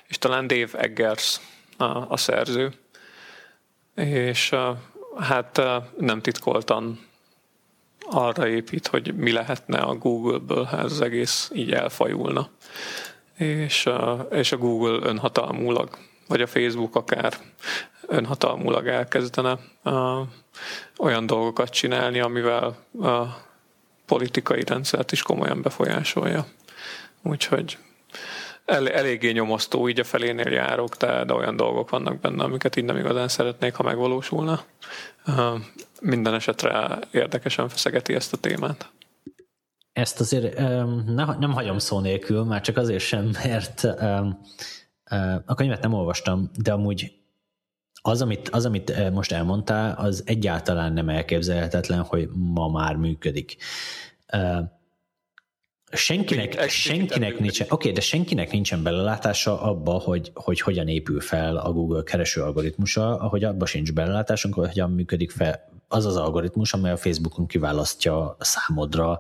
és 0.07 0.19
talán 0.19 0.47
Dave 0.47 0.79
Eggers 0.79 1.41
a, 1.77 1.85
a 1.85 2.17
szerző. 2.17 2.73
És 3.95 4.55
hát 5.19 5.63
nem 5.99 6.21
titkoltan 6.21 7.07
arra 8.11 8.49
épít, 8.49 8.87
hogy 8.87 9.15
mi 9.15 9.33
lehetne 9.33 9.79
a 9.79 9.95
Google-ből, 9.95 10.65
ha 10.65 10.79
ez 10.79 10.93
az 10.93 11.01
egész 11.01 11.51
így 11.55 11.73
elfajulna. 11.73 12.49
És, 13.37 13.89
és 14.31 14.53
a 14.53 14.57
Google 14.57 15.09
önhatalmulag, 15.09 15.99
vagy 16.29 16.41
a 16.41 16.47
Facebook 16.47 16.95
akár 16.95 17.35
önhatalmulag 18.07 18.87
elkezdene 18.87 19.59
olyan 20.99 21.27
dolgokat 21.27 21.71
csinálni, 21.71 22.21
amivel 22.21 22.77
politikai 24.07 24.65
rendszert 24.65 25.13
is 25.13 25.23
komolyan 25.23 25.63
befolyásolja. 25.63 26.47
Úgyhogy 27.23 27.79
el, 28.65 28.89
eléggé 28.89 29.31
nyomasztó, 29.31 29.89
így 29.89 30.01
a 30.01 30.05
felénél 30.05 30.53
járok, 30.53 30.97
de, 30.97 31.25
de 31.25 31.33
olyan 31.33 31.57
dolgok 31.57 31.91
vannak 31.91 32.21
benne, 32.21 32.45
amiket 32.45 32.77
így 32.77 32.85
nem 32.85 32.97
igazán 32.97 33.29
szeretnék, 33.29 33.75
ha 33.75 33.83
megvalósulna. 33.83 34.65
Minden 36.01 36.35
esetre 36.35 36.99
érdekesen 37.11 37.69
feszegeti 37.69 38.15
ezt 38.15 38.33
a 38.33 38.37
témát. 38.37 38.91
Ezt 39.93 40.21
azért 40.21 40.59
ne, 41.07 41.25
nem 41.39 41.53
hagyom 41.53 41.79
szó 41.79 42.01
nélkül, 42.01 42.45
már 42.45 42.61
csak 42.61 42.77
azért 42.77 43.05
sem, 43.05 43.31
mert 43.45 43.85
a 45.45 45.55
könyvet 45.55 45.83
nem 45.83 45.93
olvastam, 45.93 46.51
de 46.55 46.73
amúgy 46.73 47.13
az 48.07 48.23
amit, 48.23 48.49
az, 48.49 48.65
amit 48.65 49.11
most 49.11 49.33
elmondtál, 49.33 49.95
az 49.99 50.23
egyáltalán 50.27 50.93
nem 50.93 51.09
elképzelhetetlen, 51.09 52.03
hogy 52.03 52.29
ma 52.35 52.69
már 52.69 52.97
működik. 52.97 53.57
Senkinek, 55.93 56.69
senkinek 56.69 57.39
nincsen, 57.39 57.67
oké, 57.67 57.75
okay, 57.75 57.93
de 57.93 58.01
senkinek 58.01 58.51
nincsen 58.51 58.83
belelátása 58.83 59.61
abba, 59.61 59.93
hogy, 59.93 60.31
hogy 60.35 60.61
hogyan 60.61 60.89
épül 60.89 61.21
fel 61.21 61.57
a 61.57 61.73
Google 61.73 62.03
kereső 62.03 62.43
algoritmusa, 62.43 63.19
ahogy 63.19 63.45
abba 63.45 63.67
sincs 63.67 63.93
belelátásunk, 63.93 64.55
hogy 64.55 64.69
hogyan 64.69 64.91
működik 64.91 65.31
fel 65.31 65.69
az 65.89 66.05
az 66.05 66.17
algoritmus, 66.17 66.73
amely 66.73 66.93
a 66.93 66.97
Facebookon 66.97 67.47
kiválasztja 67.47 68.37
számodra 68.41 69.19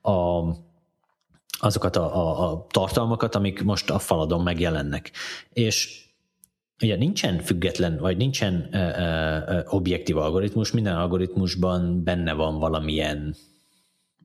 a, 0.00 0.42
azokat 1.60 1.96
a, 1.96 2.16
a, 2.16 2.50
a 2.50 2.66
tartalmakat, 2.70 3.34
amik 3.34 3.62
most 3.62 3.90
a 3.90 3.98
faladon 3.98 4.42
megjelennek. 4.42 5.10
És 5.52 6.08
ugye 6.82 6.96
nincsen 6.96 7.38
független, 7.38 7.98
vagy 7.98 8.16
nincsen 8.16 8.68
ö, 8.72 8.76
ö, 8.76 9.60
objektív 9.66 10.16
algoritmus, 10.16 10.72
minden 10.72 10.96
algoritmusban 10.96 12.04
benne 12.04 12.32
van 12.32 12.58
valamilyen 12.58 13.36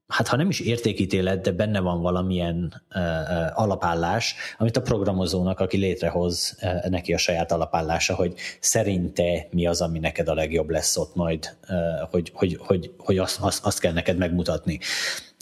hát 0.07 0.27
ha 0.27 0.35
nem 0.35 0.49
is 0.49 0.59
értékítélet, 0.59 1.41
de 1.41 1.51
benne 1.51 1.79
van 1.79 2.01
valamilyen 2.01 2.81
uh, 2.95 3.01
uh, 3.01 3.59
alapállás, 3.59 4.35
amit 4.57 4.77
a 4.77 4.81
programozónak, 4.81 5.59
aki 5.59 5.77
létrehoz 5.77 6.57
uh, 6.61 6.89
neki 6.89 7.13
a 7.13 7.17
saját 7.17 7.51
alapállása, 7.51 8.15
hogy 8.15 8.33
szerinte 8.59 9.47
mi 9.51 9.67
az, 9.67 9.81
ami 9.81 9.99
neked 9.99 10.27
a 10.27 10.33
legjobb 10.33 10.69
lesz 10.69 10.97
ott 10.97 11.15
majd, 11.15 11.57
uh, 11.69 12.09
hogy, 12.11 12.31
hogy, 12.33 12.57
hogy, 12.59 12.91
hogy 12.97 13.17
azt, 13.17 13.39
azt, 13.39 13.65
azt 13.65 13.79
kell 13.79 13.93
neked 13.93 14.17
megmutatni. 14.17 14.79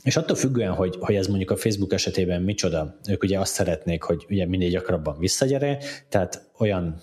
És 0.04 0.16
attól 0.16 0.36
függően, 0.36 0.74
hogy, 0.74 0.98
hogy 1.00 1.16
ez 1.16 1.28
mondjuk 1.28 1.52
a 1.52 1.56
Facebook 1.56 1.94
esetében 1.94 2.42
micsoda, 2.42 3.00
ők 3.10 3.24
ugye 3.24 3.40
azt 3.40 3.54
szeretnék, 3.54 4.04
hogy 4.04 4.26
ugye 4.30 4.46
minél 4.46 4.70
gyakrabban 4.70 5.20
visszagyere, 5.20 5.78
tehát 6.10 6.52
olyan 6.58 7.02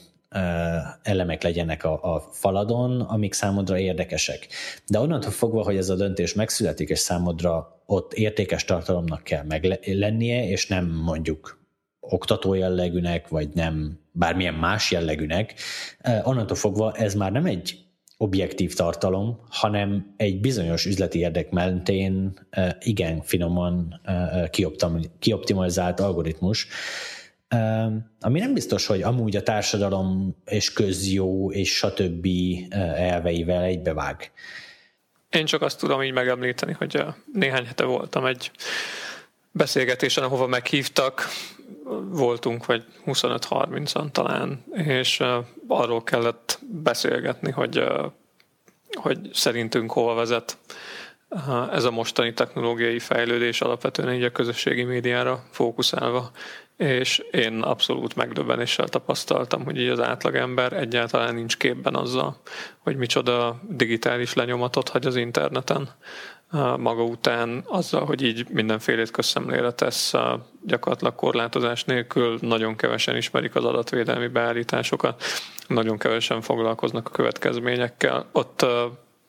elemek 1.03 1.43
legyenek 1.43 1.85
a, 1.85 2.15
a 2.15 2.21
faladon, 2.31 3.01
amik 3.01 3.33
számodra 3.33 3.79
érdekesek. 3.79 4.49
De 4.87 4.99
onnantól 4.99 5.31
fogva, 5.31 5.63
hogy 5.63 5.77
ez 5.77 5.89
a 5.89 5.95
döntés 5.95 6.35
megszületik, 6.35 6.89
és 6.89 6.99
számodra 6.99 7.83
ott 7.87 8.13
értékes 8.13 8.65
tartalomnak 8.65 9.23
kell 9.23 9.45
meg 9.45 9.81
lennie, 9.85 10.49
és 10.49 10.67
nem 10.67 10.87
mondjuk 11.05 11.59
oktató 12.01 12.55
jellegűnek, 12.55 13.29
vagy 13.29 13.49
nem 13.55 14.01
bármilyen 14.13 14.55
más 14.55 14.91
jellegűnek, 14.91 15.55
onnantól 16.23 16.57
fogva 16.57 16.93
ez 16.93 17.15
már 17.15 17.33
nem 17.33 17.47
egy 17.47 17.90
objektív 18.23 18.75
tartalom, 18.75 19.41
hanem 19.49 20.15
egy 20.17 20.41
bizonyos 20.41 20.87
üzleti 20.87 21.19
érdek 21.19 21.51
mentén 21.51 22.39
igen 22.81 23.23
finoman 23.23 24.01
kioptimalizált 25.19 26.01
algoritmus, 26.01 26.67
ami 28.21 28.39
nem 28.39 28.55
biztos, 28.55 28.87
hogy 28.87 29.03
amúgy 29.03 29.37
a 29.37 29.43
társadalom 29.43 30.37
és 30.45 30.73
közjó 30.73 31.53
és 31.53 31.77
stb. 31.77 32.27
elveivel 32.95 33.63
egybevág. 33.63 34.33
Én 35.31 35.45
csak 35.45 35.63
azt 35.63 35.79
tudom 35.79 36.03
így 36.03 36.13
megemlíteni, 36.13 36.73
hogy 36.73 37.05
néhány 37.33 37.67
hete 37.67 37.85
voltam 37.85 38.27
egy 38.27 38.51
beszélgetésen, 39.51 40.25
ahova 40.25 40.47
meghívtak, 40.47 41.27
voltunk, 42.09 42.67
vagy 42.67 42.85
25-30-an 43.07 44.11
talán, 44.11 44.65
és 44.73 45.23
arról 45.69 46.03
kellett 46.03 46.59
beszélgetni, 46.83 47.51
hogy, 47.51 47.85
hogy 48.93 49.19
szerintünk 49.33 49.93
hova 49.93 50.15
vezet 50.15 50.59
ez 51.73 51.85
a 51.85 51.91
mostani 51.91 52.33
technológiai 52.33 52.99
fejlődés 52.99 53.61
alapvetően 53.61 54.15
így 54.15 54.23
a 54.23 54.33
közösségi 54.33 54.83
médiára 54.83 55.45
fókuszálva, 55.51 56.31
és 56.77 57.19
én 57.31 57.63
abszolút 57.63 58.17
megdöbbenéssel 58.17 58.89
tapasztaltam, 58.89 59.65
hogy 59.65 59.81
így 59.81 59.89
az 59.89 60.01
átlagember 60.01 60.73
egyáltalán 60.73 61.35
nincs 61.35 61.57
képben 61.57 61.95
azzal, 61.95 62.41
hogy 62.79 62.97
micsoda 62.97 63.61
digitális 63.69 64.35
lenyomatot 64.35 64.89
hagy 64.89 65.07
az 65.07 65.17
interneten 65.17 65.89
maga 66.77 67.03
után, 67.03 67.65
azzal, 67.67 68.05
hogy 68.05 68.23
így 68.23 68.47
mindenfélét 68.49 69.11
közszemlére 69.11 69.73
tesz 69.73 70.13
gyakorlatilag 70.67 71.15
korlátozás 71.15 71.85
nélkül, 71.85 72.39
nagyon 72.41 72.77
kevesen 72.77 73.17
ismerik 73.17 73.55
az 73.55 73.65
adatvédelmi 73.65 74.27
beállításokat, 74.27 75.23
nagyon 75.67 75.99
kevesen 75.99 76.41
foglalkoznak 76.41 77.07
a 77.07 77.11
következményekkel. 77.11 78.27
Ott 78.33 78.67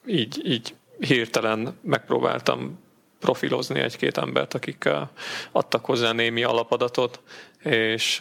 így, 0.05 0.41
így 0.45 0.76
hirtelen 0.99 1.78
megpróbáltam 1.82 2.80
profilozni 3.19 3.80
egy-két 3.80 4.17
embert, 4.17 4.53
akik 4.53 4.89
adtak 5.51 5.86
hozzá 5.86 6.11
némi 6.11 6.43
alapadatot, 6.43 7.19
és, 7.63 8.19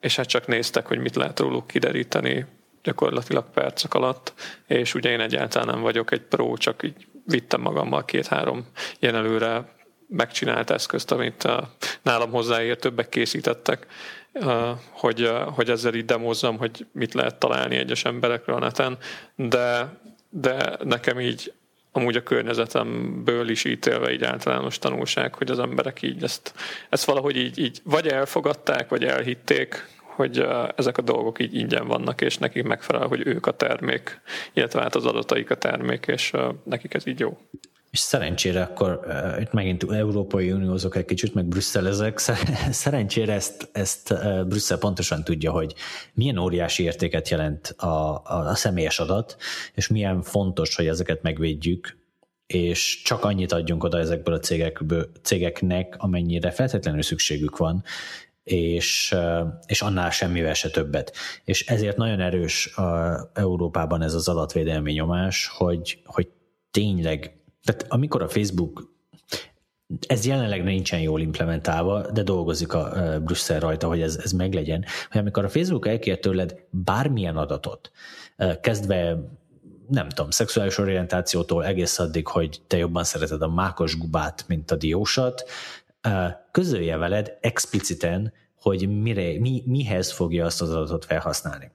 és 0.00 0.16
hát 0.16 0.26
csak 0.26 0.46
néztek, 0.46 0.86
hogy 0.86 0.98
mit 0.98 1.16
lehet 1.16 1.40
róluk 1.40 1.66
kideríteni 1.66 2.46
gyakorlatilag 2.82 3.44
percek 3.54 3.94
alatt, 3.94 4.32
és 4.66 4.94
ugye 4.94 5.10
én 5.10 5.20
egyáltalán 5.20 5.68
nem 5.74 5.80
vagyok 5.80 6.10
egy 6.10 6.20
pro, 6.20 6.56
csak 6.56 6.82
így 6.82 7.06
vittem 7.26 7.60
magammal 7.60 8.04
két-három 8.04 8.66
ilyen 8.98 9.14
előre 9.14 9.74
megcsinált 10.08 10.70
eszközt, 10.70 11.10
amit 11.10 11.48
nálam 12.02 12.30
hozzáért 12.30 12.80
többek 12.80 13.08
készítettek, 13.08 13.86
hogy, 14.90 15.30
hogy 15.54 15.70
ezzel 15.70 15.94
így 15.94 16.04
demozzam, 16.04 16.58
hogy 16.58 16.86
mit 16.92 17.14
lehet 17.14 17.38
találni 17.38 17.76
egyes 17.76 18.04
emberekről 18.04 18.56
a 18.56 18.58
neten, 18.58 18.98
de, 19.34 19.98
de 20.30 20.76
nekem 20.84 21.20
így 21.20 21.52
amúgy 21.92 22.16
a 22.16 22.22
környezetemből 22.22 23.48
is 23.48 23.64
ítélve 23.64 24.12
így 24.12 24.24
általános 24.24 24.78
tanulság, 24.78 25.34
hogy 25.34 25.50
az 25.50 25.58
emberek 25.58 26.02
így 26.02 26.22
ezt, 26.22 26.54
ezt 26.88 27.04
valahogy 27.04 27.36
így, 27.36 27.58
így 27.58 27.80
vagy 27.84 28.06
elfogadták, 28.06 28.88
vagy 28.88 29.04
elhitték, 29.04 29.86
hogy 30.16 30.46
ezek 30.76 30.98
a 30.98 31.02
dolgok 31.02 31.40
így 31.40 31.54
ingyen 31.54 31.86
vannak, 31.86 32.20
és 32.20 32.38
nekik 32.38 32.62
megfelel, 32.62 33.06
hogy 33.06 33.26
ők 33.26 33.46
a 33.46 33.50
termék, 33.50 34.20
illetve 34.52 34.80
hát 34.80 34.94
az 34.94 35.06
adataik 35.06 35.50
a 35.50 35.54
termék, 35.54 36.06
és 36.06 36.32
nekik 36.64 36.94
ez 36.94 37.06
így 37.06 37.20
jó. 37.20 37.38
És 37.90 37.98
szerencsére 37.98 38.62
akkor 38.62 39.00
itt 39.40 39.52
megint 39.52 39.92
Európai 39.92 40.52
Uniózok 40.52 40.96
egy 40.96 41.04
kicsit, 41.04 41.34
meg 41.34 41.44
Brüsszelezek, 41.44 42.18
szerencsére 42.70 43.32
ezt, 43.32 43.68
ezt 43.72 44.14
Brüsszel 44.48 44.78
pontosan 44.78 45.24
tudja, 45.24 45.50
hogy 45.50 45.74
milyen 46.14 46.38
óriási 46.38 46.82
értéket 46.82 47.28
jelent 47.28 47.68
a, 47.68 47.86
a, 47.86 48.22
a 48.24 48.54
személyes 48.54 48.98
adat, 48.98 49.36
és 49.74 49.88
milyen 49.88 50.22
fontos, 50.22 50.76
hogy 50.76 50.86
ezeket 50.86 51.22
megvédjük, 51.22 51.98
és 52.46 53.02
csak 53.02 53.24
annyit 53.24 53.52
adjunk 53.52 53.84
oda 53.84 53.98
ezekből 53.98 54.34
a 54.34 54.38
cégekből, 54.38 55.10
cégeknek, 55.22 55.94
amennyire 55.98 56.50
feltétlenül 56.50 57.02
szükségük 57.02 57.56
van, 57.56 57.84
és, 58.46 59.14
és 59.66 59.82
annál 59.82 60.10
semmivel 60.10 60.54
se 60.54 60.70
többet. 60.70 61.12
És 61.44 61.66
ezért 61.66 61.96
nagyon 61.96 62.20
erős 62.20 62.76
a 62.76 63.18
Európában 63.34 64.02
ez 64.02 64.14
az 64.14 64.28
adatvédelmi 64.28 64.92
nyomás, 64.92 65.46
hogy, 65.56 66.02
hogy 66.04 66.28
tényleg, 66.70 67.40
tehát 67.64 67.86
amikor 67.88 68.22
a 68.22 68.28
Facebook 68.28 68.94
ez 70.06 70.26
jelenleg 70.26 70.64
nincsen 70.64 71.00
jól 71.00 71.20
implementálva, 71.20 72.10
de 72.10 72.22
dolgozik 72.22 72.72
a 72.72 72.92
Brüsszel 73.24 73.60
rajta, 73.60 73.88
hogy 73.88 74.00
ez, 74.00 74.16
ez 74.16 74.32
meglegyen, 74.32 74.84
hogy 75.10 75.20
amikor 75.20 75.44
a 75.44 75.48
Facebook 75.48 75.86
elkér 75.86 76.18
tőled 76.18 76.54
bármilyen 76.70 77.36
adatot, 77.36 77.90
kezdve 78.60 79.18
nem 79.88 80.08
tudom, 80.08 80.30
szexuális 80.30 80.78
orientációtól 80.78 81.64
egész 81.64 81.98
addig, 81.98 82.26
hogy 82.26 82.60
te 82.66 82.76
jobban 82.76 83.04
szereted 83.04 83.42
a 83.42 83.48
mákos 83.48 83.98
gubát, 83.98 84.44
mint 84.48 84.70
a 84.70 84.76
diósat, 84.76 85.44
közölje 86.50 86.96
veled 86.96 87.36
expliciten, 87.40 88.32
hogy 88.54 89.00
mire, 89.02 89.38
mi, 89.40 89.62
mihez 89.66 90.12
fogja 90.12 90.44
azt 90.44 90.62
az 90.62 90.70
adatot 90.70 91.04
felhasználni. 91.04 91.70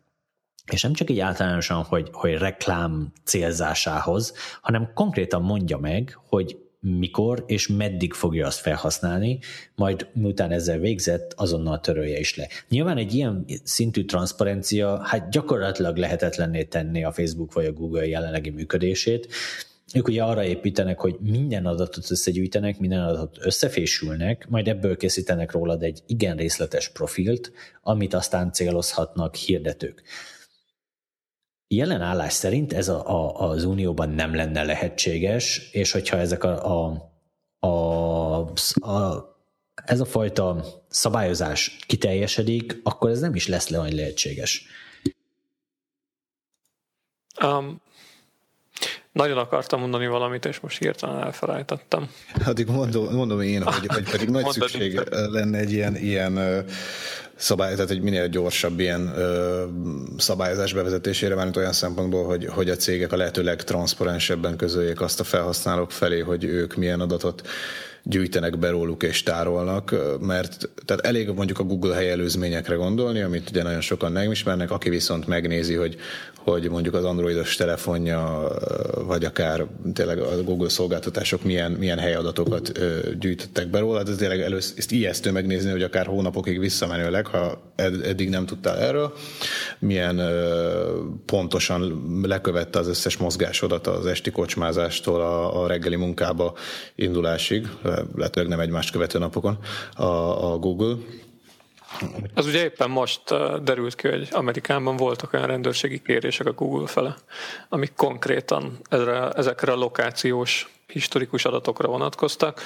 És 0.72 0.82
nem 0.82 0.94
csak 0.94 1.10
így 1.10 1.20
általánosan, 1.20 1.84
hogy, 1.84 2.10
hogy 2.12 2.34
reklám 2.34 3.12
célzásához, 3.24 4.34
hanem 4.62 4.92
konkrétan 4.94 5.42
mondja 5.42 5.78
meg, 5.78 6.18
hogy 6.28 6.58
mikor 6.80 7.44
és 7.48 7.68
meddig 7.68 8.14
fogja 8.14 8.48
azt 8.48 8.60
felhasználni, 8.60 9.40
majd 9.76 10.08
miután 10.14 10.52
ezzel 10.52 10.78
végzett, 10.78 11.34
azonnal 11.34 11.80
törölje 11.80 12.20
is 12.20 12.36
le. 12.36 12.48
Nyilván 12.70 12.98
egy 12.98 13.14
ilyen 13.14 13.46
szintű 13.64 14.06
transzparencia 14.06 15.04
hát 15.04 15.30
gyakorlatilag 15.30 15.98
lehetetlenné 15.98 16.64
tenni 16.64 17.04
a 17.04 17.12
Facebook 17.12 17.54
vagy 17.54 17.66
a 17.66 17.72
Google 17.72 18.08
jelenlegi 18.08 18.50
működését, 18.50 19.28
ők 19.94 20.08
ugye 20.08 20.24
arra 20.24 20.44
építenek, 20.44 21.00
hogy 21.00 21.18
minden 21.20 21.66
adatot 21.66 22.12
összegyűjtenek, 22.12 22.80
minden 22.80 23.04
adatot 23.04 23.46
összefésülnek, 23.46 24.48
majd 24.50 24.68
ebből 24.68 24.98
készítenek 24.98 25.52
rólad 25.52 25.84
egy 25.84 26.04
igen 26.06 26.38
részletes 26.38 26.90
profilt, 26.90 27.52
amit 27.82 28.14
aztán 28.14 28.52
célozhatnak 28.52 29.36
hirdetők. 29.36 30.04
Jelen 31.68 32.02
állás 32.02 32.34
szerint 32.34 32.74
ez 32.74 32.88
a, 32.88 33.10
a, 33.10 33.50
az 33.50 33.64
Unióban 33.64 34.10
nem 34.10 34.36
lenne 34.36 34.64
lehetséges, 34.64 35.70
és 35.72 35.92
hogyha 35.92 36.18
ezek 36.18 36.44
a, 36.44 36.84
a, 36.84 37.12
a, 37.68 38.40
a 38.90 39.30
ez 39.86 40.00
a 40.00 40.06
fajta 40.06 40.66
szabályozás 40.88 41.78
kiteljesedik, 41.88 42.80
akkor 42.84 43.10
ez 43.10 43.20
nem 43.20 43.36
is 43.36 43.48
lesz 43.48 43.70
le 43.70 43.78
lehetséges. 43.78 44.66
Um, 47.44 47.82
nagyon 49.12 49.38
akartam 49.38 49.80
mondani 49.80 50.08
valamit, 50.08 50.46
és 50.46 50.60
most 50.60 50.78
hirtelen 50.78 51.24
elfelejtettem. 51.24 52.10
Addig 52.46 52.68
mondom, 52.68 53.14
mondom 53.14 53.42
én, 53.42 53.64
hogy, 53.64 53.86
hogy 53.88 54.10
pedig 54.12 54.30
nagy 54.30 54.50
szükség 54.60 55.02
lenne 55.10 55.58
egy 55.58 55.72
ilyen, 55.72 55.96
ilyen 55.96 56.66
szabály, 57.36 57.74
tehát 57.74 57.90
egy 57.90 58.02
minél 58.02 58.28
gyorsabb 58.28 58.80
ilyen 58.80 59.12
ö, 59.16 59.66
szabályozás 60.18 60.74
bevezetésére, 60.74 61.36
mert 61.36 61.58
olyan 61.58 61.74
szempontból, 61.74 62.26
hogy, 62.26 62.46
hogy 62.46 62.70
a 62.70 62.76
cégek 62.76 63.12
a 63.12 63.18
lehető 63.18 63.44
legtranszparensebben 63.44 64.56
közöljék 64.56 65.02
azt 65.02 65.20
a 65.20 65.24
felhasználók 65.24 65.92
felé, 65.92 66.20
hogy 66.20 66.44
ők 66.44 66.76
milyen 66.76 67.00
adatot 67.00 67.48
gyűjtenek 68.04 68.60
be 68.60 68.70
róluk 68.70 69.04
és 69.04 69.24
tárolnak, 69.24 69.96
mert 70.20 70.70
tehát 70.86 71.06
elég 71.06 71.30
mondjuk 71.30 71.60
a 71.60 71.64
Google 71.64 71.96
helyelőzményekre 71.96 72.76
gondolni, 72.76 73.22
amit 73.22 73.50
ugye 73.50 73.64
nagyon 73.64 73.82
sokan 73.82 74.12
nem 74.12 74.32
ismernek, 74.32 74.72
aki 74.72 74.90
viszont 74.90 75.28
megnézi, 75.28 75.74
hogy, 75.74 75.96
hogy 76.44 76.70
mondjuk 76.70 76.94
az 76.94 77.04
androidos 77.04 77.56
telefonja, 77.56 78.52
vagy 79.06 79.26
akár 79.26 79.66
tényleg 79.94 80.20
a 80.20 80.44
Google 80.44 80.70
szolgáltatások 80.70 81.44
milyen, 81.44 81.72
milyen 81.72 82.00
helyadatokat 82.00 82.72
gyűjtöttek 83.20 83.68
be 83.68 83.80
róla, 83.80 84.04
de 84.04 84.16
tényleg 84.16 84.42
először 84.42 84.78
ezt 84.78 84.92
ijesztő 84.92 85.32
megnézni, 85.32 85.72
hogy 85.72 85.84
akár 85.84 86.06
hónapokig 86.06 86.60
visszamenőleg, 86.60 87.26
ha 87.26 87.62
eddig 88.04 88.30
nem 88.30 88.46
tudtál 88.46 88.78
erről, 88.78 89.14
milyen 89.80 90.22
pontosan 91.26 92.02
lekövette 92.24 92.80
az 92.80 92.88
összes 92.88 93.18
mozgásodat 93.18 93.88
az 93.88 94.06
esti 94.06 94.32
kocsmázástól 94.32 95.22
a, 95.22 95.64
a 95.64 95.68
reggeli 95.68 95.96
munkába 95.96 96.54
indulásig, 96.96 97.68
lehetőleg 98.16 98.50
nem 98.50 98.60
egymást 98.60 98.92
követő 98.92 99.20
napokon 99.20 99.58
a, 99.96 100.04
a 100.54 100.58
Google. 100.58 100.96
Az 102.34 102.46
ugye 102.46 102.64
éppen 102.64 102.90
most 102.90 103.22
derült 103.64 103.96
ki, 103.96 104.08
hogy 104.08 104.28
Amerikában 104.32 104.96
voltak 104.96 105.34
olyan 105.34 105.48
rendőrségi 105.48 106.02
kérések 106.02 106.48
a 106.48 106.52
Google 106.52 106.88
fele, 106.88 107.16
amik 107.70 107.94
konkrétan 107.96 108.80
ezre, 108.90 109.30
ezekre 109.30 109.72
a 109.72 109.76
lokációs 109.76 110.70
historikus 110.88 111.46
adatokra 111.46 111.88
vonatkoztak, 111.88 112.62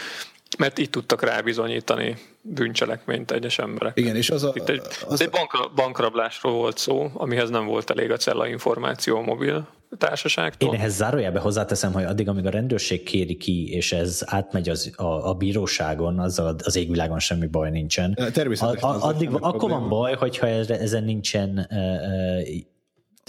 mert 0.57 0.78
itt 0.78 0.91
tudtak 0.91 1.21
rábizonyítani 1.21 2.17
bűncselekményt 2.41 3.32
egyes 3.32 3.59
emberek. 3.59 3.97
Igen, 3.97 4.15
és 4.15 4.30
az 4.30 4.43
a... 4.43 4.51
Itt 4.53 4.69
egy, 4.69 4.82
az 5.07 5.21
egy 5.21 5.30
bank, 5.30 5.71
bankrablásról 5.76 6.53
volt 6.53 6.78
szó, 6.78 7.11
amihez 7.13 7.49
nem 7.49 7.65
volt 7.65 7.89
elég 7.89 8.11
a 8.11 8.17
cella 8.17 8.47
információ 8.47 9.21
mobil 9.21 9.67
társaságtól. 9.97 10.73
Én 10.73 10.79
ehhez 10.79 10.95
zárójelbe 10.95 11.39
hozzáteszem, 11.39 11.93
hogy 11.93 12.03
addig, 12.03 12.27
amíg 12.27 12.45
a 12.45 12.49
rendőrség 12.49 13.03
kéri 13.03 13.35
ki, 13.35 13.73
és 13.73 13.91
ez 13.91 14.21
átmegy 14.25 14.69
az, 14.69 14.91
a, 14.95 15.29
a 15.29 15.33
bíróságon, 15.33 16.19
azzal 16.19 16.55
az 16.63 16.75
égvilágon 16.75 17.19
semmi 17.19 17.47
baj 17.47 17.69
nincsen. 17.69 18.17
Természetesen. 18.33 18.89
A, 18.89 18.93
a, 18.93 19.07
addig, 19.07 19.29
akkor 19.31 19.69
van 19.69 19.89
baj, 19.89 20.15
hogyha 20.15 20.47
ezen 20.47 21.03
nincsen 21.03 21.67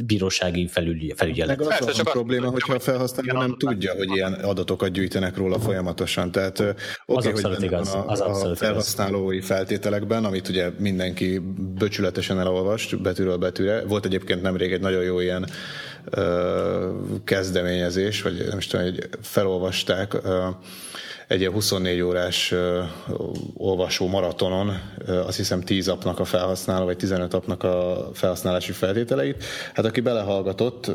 bírósági 0.04 0.66
felügy, 0.66 1.12
felügyelet. 1.16 1.58
Meg 1.58 1.66
az 1.80 1.98
a 1.98 2.10
probléma, 2.10 2.50
hogyha 2.50 2.74
a 2.74 2.78
felhasználó 2.78 3.40
nem 3.40 3.56
tudja, 3.58 3.94
hogy 3.94 4.10
ilyen 4.10 4.32
adatokat 4.32 4.90
gyűjtenek 4.90 5.36
róla 5.36 5.58
folyamatosan. 5.58 6.32
Tehát 6.32 6.60
oké, 6.60 6.70
okay, 7.06 7.24
hogy 7.24 7.26
abszolút 7.26 7.62
igaz, 7.62 7.94
a, 7.94 8.04
az 8.06 8.20
a 8.20 8.56
felhasználói 8.56 9.36
igaz. 9.36 9.48
feltételekben, 9.48 10.24
amit 10.24 10.48
ugye 10.48 10.70
mindenki 10.78 11.40
böcsületesen 11.78 12.40
elolvast 12.40 13.02
betűről 13.02 13.36
betűre. 13.36 13.84
Volt 13.84 14.04
egyébként 14.04 14.42
nemrég 14.42 14.72
egy 14.72 14.80
nagyon 14.80 15.02
jó 15.02 15.20
ilyen 15.20 15.48
kezdeményezés, 17.24 18.22
vagy 18.22 18.46
nem 18.48 18.59
is 18.59 18.66
tudom, 18.66 18.86
hogy 18.86 19.09
felolvasták 19.22 20.16
egy 21.29 21.41
ilyen 21.41 21.53
24 21.53 22.01
órás 22.01 22.55
olvasó 23.55 24.07
maratonon, 24.07 24.81
azt 25.07 25.37
hiszem 25.37 25.61
10 25.61 25.89
apnak 25.89 26.18
a 26.18 26.24
felhasználó, 26.24 26.85
vagy 26.85 26.97
15 26.97 27.35
apnak 27.35 27.62
a 27.62 28.09
felhasználási 28.14 28.72
feltételeit. 28.72 29.45
Hát 29.74 29.85
aki 29.85 30.01
belehallgatott, 30.01 30.87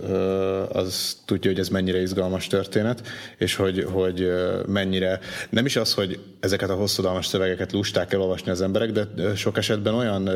az 0.72 1.18
tudja, 1.26 1.52
hogy 1.52 1.60
ez 1.60 1.70
mennyire 1.70 2.02
izgalmas 2.02 2.48
történet, 2.48 3.02
és 3.38 3.56
hogy, 3.56 3.88
hogy 3.92 4.32
mennyire, 4.68 5.20
nem 5.50 5.66
is 5.66 5.76
az, 5.76 5.94
hogy 5.94 6.20
ezeket 6.40 6.70
a 6.70 6.76
hosszadalmas 6.76 7.26
szövegeket 7.26 7.72
lusták 7.72 8.14
elolvasni 8.14 8.52
az 8.52 8.62
emberek, 8.62 8.92
de 8.92 9.36
sok 9.36 9.58
esetben 9.58 9.94
olyan 9.94 10.30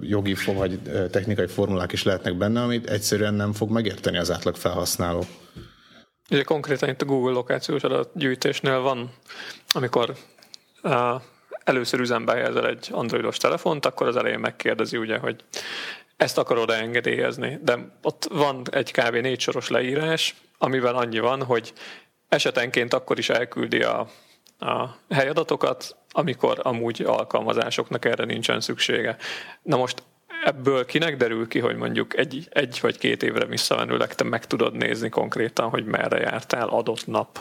jogi 0.00 0.34
vagy 0.46 0.78
technikai 1.10 1.46
formulák 1.46 1.92
is 1.92 2.02
lehetnek 2.02 2.36
benne, 2.36 2.62
amit 2.62 2.90
egyszerűen 2.90 3.34
nem 3.34 3.52
fog 3.52 3.70
megérteni 3.70 4.18
az 4.18 4.30
átlag 4.30 4.56
felhasználó. 4.56 5.24
Ugye 6.30 6.42
konkrétan 6.42 6.88
itt 6.88 7.02
a 7.02 7.04
Google 7.04 7.32
lokációs 7.32 7.82
adatgyűjtésnél 7.82 8.80
van, 8.80 9.12
amikor 9.72 10.14
uh, 10.82 11.22
először 11.64 12.00
üzembe 12.00 12.32
helyezel 12.32 12.66
egy 12.66 12.88
androidos 12.92 13.36
telefont, 13.36 13.86
akkor 13.86 14.06
az 14.06 14.16
elején 14.16 14.38
megkérdezi 14.38 14.96
ugye, 14.96 15.18
hogy 15.18 15.44
ezt 16.16 16.38
akarod 16.38 16.70
engedélyezni. 16.70 17.58
De 17.62 17.78
ott 18.02 18.28
van 18.32 18.62
egy 18.70 18.92
kb. 18.92 19.14
négy 19.14 19.40
soros 19.40 19.68
leírás, 19.68 20.34
amivel 20.58 20.94
annyi 20.94 21.18
van, 21.18 21.42
hogy 21.42 21.72
esetenként 22.28 22.94
akkor 22.94 23.18
is 23.18 23.28
elküldi 23.28 23.82
a, 23.82 24.08
a 24.58 24.96
helyadatokat, 25.10 25.96
amikor 26.10 26.60
amúgy 26.62 27.02
alkalmazásoknak 27.02 28.04
erre 28.04 28.24
nincsen 28.24 28.60
szüksége. 28.60 29.16
Na 29.62 29.76
most 29.76 30.02
ebből 30.44 30.86
kinek 30.86 31.16
derül 31.16 31.48
ki, 31.48 31.58
hogy 31.58 31.76
mondjuk 31.76 32.16
egy, 32.16 32.48
egy 32.50 32.78
vagy 32.82 32.98
két 32.98 33.22
évre 33.22 33.44
visszamenőleg 33.44 34.14
te 34.14 34.24
meg 34.24 34.46
tudod 34.46 34.74
nézni 34.74 35.08
konkrétan, 35.08 35.68
hogy 35.68 35.84
merre 35.84 36.18
jártál 36.18 36.68
adott 36.68 37.06
nap. 37.06 37.32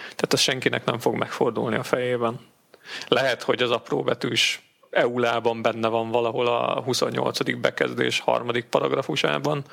Tehát 0.00 0.32
ez 0.32 0.40
senkinek 0.40 0.84
nem 0.84 0.98
fog 0.98 1.14
megfordulni 1.14 1.76
a 1.76 1.82
fejében. 1.82 2.40
Lehet, 3.08 3.42
hogy 3.42 3.62
az 3.62 3.70
apróbetűs 3.70 4.66
EU-lában 4.90 5.62
benne 5.62 5.88
van 5.88 6.10
valahol 6.10 6.46
a 6.46 6.80
28. 6.82 7.60
bekezdés 7.60 8.20
harmadik 8.20 8.64
paragrafusában, 8.64 9.64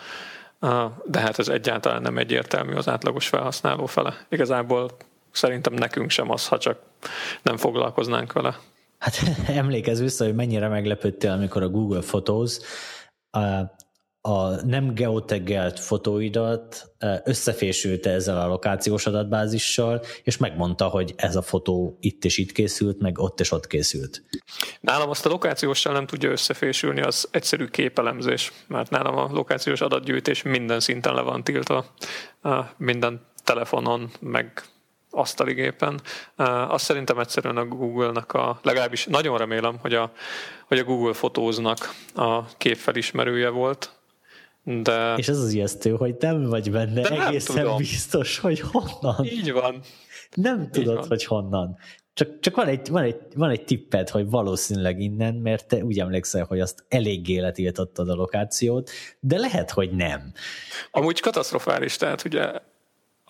de 1.05 1.19
hát 1.19 1.39
ez 1.39 1.47
egyáltalán 1.47 2.01
nem 2.01 2.17
egyértelmű 2.17 2.73
az 2.73 2.87
átlagos 2.87 3.27
felhasználó 3.27 3.85
fele. 3.85 4.25
Igazából 4.29 4.89
szerintem 5.31 5.73
nekünk 5.73 6.09
sem 6.09 6.31
az, 6.31 6.47
ha 6.47 6.57
csak 6.57 6.79
nem 7.41 7.57
foglalkoznánk 7.57 8.33
vele. 8.33 8.57
Hát 9.03 9.21
emlékezz 9.47 9.99
vissza, 9.99 10.25
hogy 10.25 10.35
mennyire 10.35 10.67
meglepődtél, 10.67 11.31
amikor 11.31 11.63
a 11.63 11.69
Google 11.69 11.99
Photos 11.99 12.57
a 14.21 14.65
nem 14.65 14.93
geotaggelt 14.93 15.79
fotóidat 15.79 16.95
összefésülte 17.23 18.09
ezzel 18.09 18.41
a 18.41 18.47
lokációs 18.47 19.05
adatbázissal, 19.05 20.01
és 20.23 20.37
megmondta, 20.37 20.87
hogy 20.87 21.13
ez 21.15 21.35
a 21.35 21.41
fotó 21.41 21.97
itt 21.99 22.25
és 22.25 22.37
itt 22.37 22.51
készült, 22.51 22.99
meg 22.99 23.19
ott 23.19 23.39
és 23.39 23.51
ott 23.51 23.67
készült. 23.67 24.23
Nálam 24.79 25.09
azt 25.09 25.25
a 25.25 25.29
lokációssal 25.29 25.93
nem 25.93 26.05
tudja 26.05 26.31
összefésülni, 26.31 27.01
az 27.01 27.27
egyszerű 27.31 27.65
képelemzés, 27.65 28.51
mert 28.67 28.89
nálam 28.89 29.17
a 29.17 29.29
lokációs 29.31 29.81
adatgyűjtés 29.81 30.41
minden 30.41 30.79
szinten 30.79 31.13
le 31.13 31.21
van 31.21 31.43
tiltva, 31.43 31.85
minden 32.77 33.21
telefonon, 33.43 34.11
meg 34.19 34.63
asztaligépen. 35.13 36.01
Azt 36.67 36.83
szerintem 36.83 37.19
egyszerűen 37.19 37.57
a 37.57 37.65
Google-nak 37.65 38.33
a, 38.33 38.59
legalábbis 38.61 39.05
nagyon 39.05 39.37
remélem, 39.37 39.77
hogy 39.81 39.93
a, 39.93 40.11
hogy 40.67 40.79
a 40.79 40.83
Google 40.83 41.13
fotóznak 41.13 41.93
a 42.15 42.45
képfelismerője 42.57 43.49
volt, 43.49 43.91
de... 44.63 45.13
És 45.15 45.27
ez 45.27 45.37
az 45.37 45.53
ijesztő, 45.53 45.91
hogy 45.91 46.15
nem 46.19 46.43
vagy 46.43 46.71
benne 46.71 47.01
De 47.01 47.27
egészen 47.27 47.55
tudom. 47.55 47.77
biztos, 47.77 48.37
hogy 48.37 48.59
honnan. 48.59 49.25
Így 49.25 49.51
van. 49.51 49.81
Nem 50.33 50.69
tudod, 50.71 50.95
van. 50.95 51.07
hogy 51.07 51.25
honnan. 51.25 51.77
Csak, 52.13 52.39
csak 52.39 52.55
van, 52.55 52.67
egy, 52.67 52.89
van, 52.89 53.03
egy, 53.03 53.17
van 53.35 53.49
egy 53.49 53.63
tipped, 53.63 54.09
hogy 54.09 54.29
valószínűleg 54.29 54.99
innen, 54.99 55.33
mert 55.35 55.67
te 55.67 55.83
úgy 55.83 55.99
emlékszel, 55.99 56.45
hogy 56.45 56.59
azt 56.59 56.85
eléggé 56.87 57.39
letiltottad 57.39 58.09
a 58.09 58.13
lokációt, 58.13 58.89
de 59.19 59.37
lehet, 59.37 59.71
hogy 59.71 59.91
nem. 59.91 60.31
Amúgy 60.91 61.19
katasztrofális, 61.19 61.95
tehát 61.95 62.25
ugye 62.25 62.51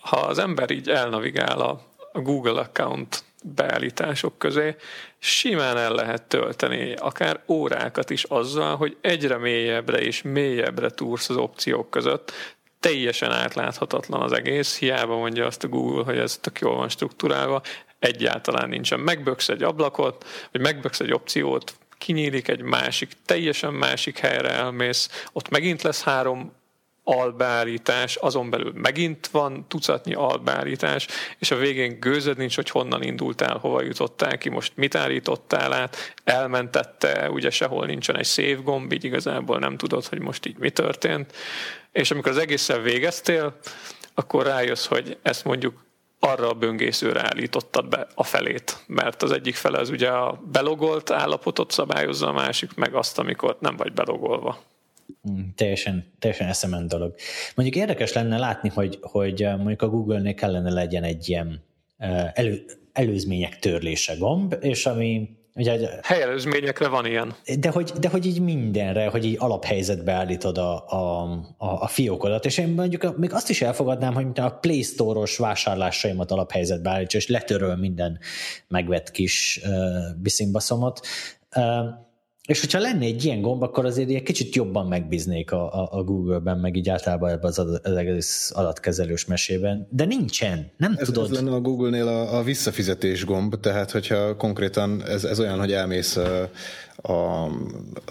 ha 0.04 0.16
az 0.16 0.38
ember 0.38 0.70
így 0.70 0.88
elnavigál 0.88 1.60
a, 1.60 1.80
Google 2.12 2.60
account 2.60 3.24
beállítások 3.42 4.38
közé 4.38 4.76
simán 5.18 5.76
el 5.76 5.94
lehet 5.94 6.22
tölteni 6.22 6.94
akár 6.94 7.40
órákat 7.48 8.10
is 8.10 8.24
azzal, 8.24 8.76
hogy 8.76 8.96
egyre 9.00 9.36
mélyebbre 9.38 9.98
és 9.98 10.22
mélyebbre 10.22 10.90
túrsz 10.90 11.28
az 11.28 11.36
opciók 11.36 11.90
között, 11.90 12.32
teljesen 12.80 13.30
átláthatatlan 13.30 14.22
az 14.22 14.32
egész, 14.32 14.78
hiába 14.78 15.16
mondja 15.16 15.46
azt 15.46 15.64
a 15.64 15.68
Google, 15.68 16.04
hogy 16.04 16.18
ez 16.18 16.36
tök 16.36 16.58
jól 16.58 16.76
van 16.76 16.88
struktúrálva, 16.88 17.62
egyáltalán 17.98 18.68
nincsen. 18.68 19.00
Megböksz 19.00 19.48
egy 19.48 19.62
ablakot, 19.62 20.24
vagy 20.52 20.60
megböksz 20.60 21.00
egy 21.00 21.12
opciót, 21.12 21.74
kinyílik 21.98 22.48
egy 22.48 22.62
másik, 22.62 23.12
teljesen 23.26 23.74
másik 23.74 24.18
helyre 24.18 24.50
elmész, 24.50 25.24
ott 25.32 25.48
megint 25.48 25.82
lesz 25.82 26.02
három 26.02 26.52
albeállítás, 27.04 28.16
azon 28.16 28.50
belül 28.50 28.72
megint 28.74 29.26
van 29.26 29.64
tucatnyi 29.68 30.14
albeállítás, 30.14 31.06
és 31.38 31.50
a 31.50 31.56
végén 31.56 32.00
gőzöd 32.00 32.36
nincs, 32.36 32.54
hogy 32.54 32.70
honnan 32.70 33.02
indultál, 33.02 33.58
hova 33.58 33.82
jutottál 33.82 34.38
ki, 34.38 34.48
most 34.48 34.72
mit 34.76 34.94
állítottál 34.94 35.72
át, 35.72 36.14
elmentette, 36.24 37.30
ugye 37.30 37.50
sehol 37.50 37.86
nincsen 37.86 38.16
egy 38.16 38.26
save 38.26 38.60
gomb, 38.62 38.92
így 38.92 39.04
igazából 39.04 39.58
nem 39.58 39.76
tudod, 39.76 40.06
hogy 40.06 40.20
most 40.20 40.46
így 40.46 40.58
mi 40.58 40.70
történt. 40.70 41.32
És 41.92 42.10
amikor 42.10 42.30
az 42.30 42.38
egészen 42.38 42.82
végeztél, 42.82 43.58
akkor 44.14 44.46
rájössz, 44.46 44.86
hogy 44.86 45.18
ezt 45.22 45.44
mondjuk 45.44 45.84
arra 46.20 46.48
a 46.48 46.54
böngészőre 46.54 47.20
állítottad 47.20 47.88
be 47.88 48.06
a 48.14 48.24
felét, 48.24 48.76
mert 48.86 49.22
az 49.22 49.32
egyik 49.32 49.54
fele 49.54 49.78
az 49.78 49.90
ugye 49.90 50.08
a 50.08 50.40
belogolt 50.52 51.10
állapotot 51.10 51.70
szabályozza, 51.70 52.28
a 52.28 52.32
másik 52.32 52.74
meg 52.74 52.94
azt, 52.94 53.18
amikor 53.18 53.56
nem 53.60 53.76
vagy 53.76 53.92
belogolva. 53.92 54.58
Mm, 55.30 55.40
teljesen, 55.54 56.12
teljesen 56.18 56.48
eszement 56.48 56.88
dolog. 56.88 57.14
Mondjuk 57.54 57.82
érdekes 57.82 58.12
lenne 58.12 58.38
látni, 58.38 58.68
hogy, 58.68 58.98
hogy 59.00 59.42
eh, 59.42 59.56
mondjuk 59.56 59.82
a 59.82 59.88
Google-nél 59.88 60.34
kellene 60.34 60.70
legyen 60.70 61.02
egy 61.02 61.28
ilyen 61.28 61.62
eh, 61.96 62.30
elő, 62.34 62.64
előzmények 62.92 63.58
törlése 63.58 64.14
gomb, 64.14 64.56
és 64.60 64.86
ami 64.86 65.28
Ugye, 65.56 65.88
Helyelőzményekre 66.02 66.88
van 66.88 67.06
ilyen. 67.06 67.34
De 67.58 67.70
hogy, 67.70 67.90
de 68.00 68.08
hogy 68.08 68.26
így 68.26 68.40
mindenre, 68.40 69.08
hogy 69.08 69.24
így 69.24 69.36
alaphelyzetbe 69.38 70.12
állítod 70.12 70.58
a, 70.58 70.88
a, 70.88 71.22
a, 71.56 71.66
a 71.66 71.86
fiókodat, 71.86 72.44
és 72.44 72.58
én 72.58 72.68
mondjuk 72.68 73.16
még 73.16 73.32
azt 73.32 73.50
is 73.50 73.62
elfogadnám, 73.62 74.14
hogy 74.14 74.26
a 74.34 74.50
Play 74.50 74.82
Store-os 74.82 75.36
vásárlásaimat 75.36 76.30
alaphelyzetbe 76.30 76.90
állítsa, 76.90 77.18
és 77.18 77.28
letöröl 77.28 77.76
minden 77.76 78.18
megvett 78.68 79.10
kis 79.10 79.60
uh, 79.64 79.70
biszimbaszomot. 80.22 81.00
Uh, 81.56 81.62
és 82.46 82.60
hogyha 82.60 82.78
lenne 82.78 83.04
egy 83.04 83.24
ilyen 83.24 83.40
gomb, 83.40 83.62
akkor 83.62 83.84
azért 83.84 84.10
egy 84.10 84.22
kicsit 84.22 84.54
jobban 84.54 84.86
megbíznék 84.86 85.52
a, 85.52 85.82
a, 85.82 85.88
a 85.90 86.02
Google-ben, 86.02 86.58
meg 86.58 86.76
így 86.76 86.88
általában 86.88 87.30
ebben 87.30 87.44
az, 87.44 87.58
az 87.58 87.96
egész 87.96 88.52
adatkezelős 88.54 89.24
mesében, 89.24 89.86
de 89.90 90.04
nincsen, 90.04 90.70
nem 90.76 90.94
ez, 90.98 91.06
tudod. 91.06 91.24
Ez 91.24 91.30
lenne 91.30 91.54
a 91.54 91.60
Google-nél 91.60 92.08
a, 92.08 92.38
a 92.38 92.42
visszafizetés 92.42 93.24
gomb, 93.24 93.60
tehát 93.60 93.90
hogyha 93.90 94.36
konkrétan 94.36 95.02
ez, 95.06 95.24
ez 95.24 95.40
olyan, 95.40 95.58
hogy 95.58 95.72
elmész 95.72 96.18
a 97.08 97.50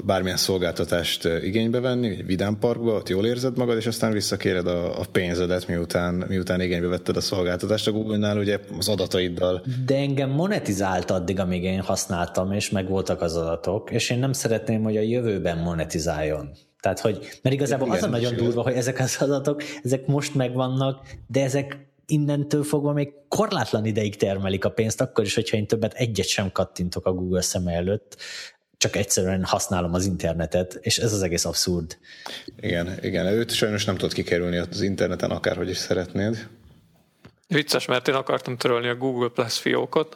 bármilyen 0.03 0.37
szolgáltatást 0.37 1.25
igénybe 1.25 1.79
venni, 1.79 2.07
egy 2.07 2.25
vidámparkba, 2.25 2.93
ott 2.93 3.09
jól 3.09 3.25
érzed 3.25 3.57
magad, 3.57 3.77
és 3.77 3.85
aztán 3.85 4.11
visszakéred 4.11 4.67
a, 4.67 4.99
a 4.99 5.05
pénzedet, 5.11 5.67
miután, 5.67 6.25
miután 6.27 6.61
igénybe 6.61 6.87
vetted 6.87 7.17
a 7.17 7.21
szolgáltatást 7.21 7.87
a 7.87 7.91
Google-nál, 7.91 8.37
ugye 8.37 8.59
az 8.77 8.89
adataiddal. 8.89 9.65
De 9.85 9.95
engem 9.95 10.29
monetizált 10.29 11.11
addig, 11.11 11.39
amíg 11.39 11.63
én 11.63 11.81
használtam, 11.81 12.51
és 12.51 12.69
meg 12.69 12.89
voltak 12.89 13.21
az 13.21 13.35
adatok, 13.35 13.91
és 13.91 14.09
én 14.09 14.19
nem 14.19 14.33
szeretném, 14.33 14.83
hogy 14.83 14.97
a 14.97 15.01
jövőben 15.01 15.57
monetizáljon. 15.57 16.49
Tehát, 16.79 16.99
hogy, 16.99 17.39
mert 17.41 17.55
igazából 17.55 17.87
Igen, 17.87 17.99
az 17.99 18.05
a 18.05 18.09
nagyon 18.09 18.35
durva, 18.35 18.61
hogy 18.61 18.73
ezek 18.73 18.99
az 18.99 19.17
adatok, 19.19 19.63
ezek 19.83 20.05
most 20.05 20.35
megvannak, 20.35 21.07
de 21.27 21.43
ezek 21.43 21.91
innentől 22.05 22.63
fogva 22.63 22.93
még 22.93 23.13
korlátlan 23.27 23.85
ideig 23.85 24.15
termelik 24.15 24.65
a 24.65 24.69
pénzt, 24.69 25.01
akkor 25.01 25.23
is, 25.23 25.35
hogyha 25.35 25.57
én 25.57 25.67
többet 25.67 25.93
egyet 25.93 26.27
sem 26.27 26.51
kattintok 26.51 27.05
a 27.05 27.13
Google 27.13 27.41
szeme 27.41 27.71
előtt, 27.71 28.17
csak 28.83 28.95
egyszerűen 28.95 29.43
használom 29.43 29.93
az 29.93 30.05
internetet, 30.05 30.77
és 30.81 30.97
ez 30.97 31.13
az 31.13 31.21
egész 31.21 31.45
abszurd. 31.45 31.97
Igen, 32.59 32.97
igen, 33.01 33.25
őt 33.25 33.51
sajnos 33.51 33.85
nem 33.85 33.95
tudod 33.95 34.13
kikerülni 34.13 34.57
az 34.57 34.81
interneten, 34.81 35.31
akárhogy 35.31 35.69
is 35.69 35.77
szeretnéd. 35.77 36.47
Vicces, 37.47 37.85
mert 37.85 38.07
én 38.07 38.15
akartam 38.15 38.57
törölni 38.57 38.87
a 38.87 38.95
Google 38.95 39.29
Plus 39.29 39.59
fiókot, 39.59 40.15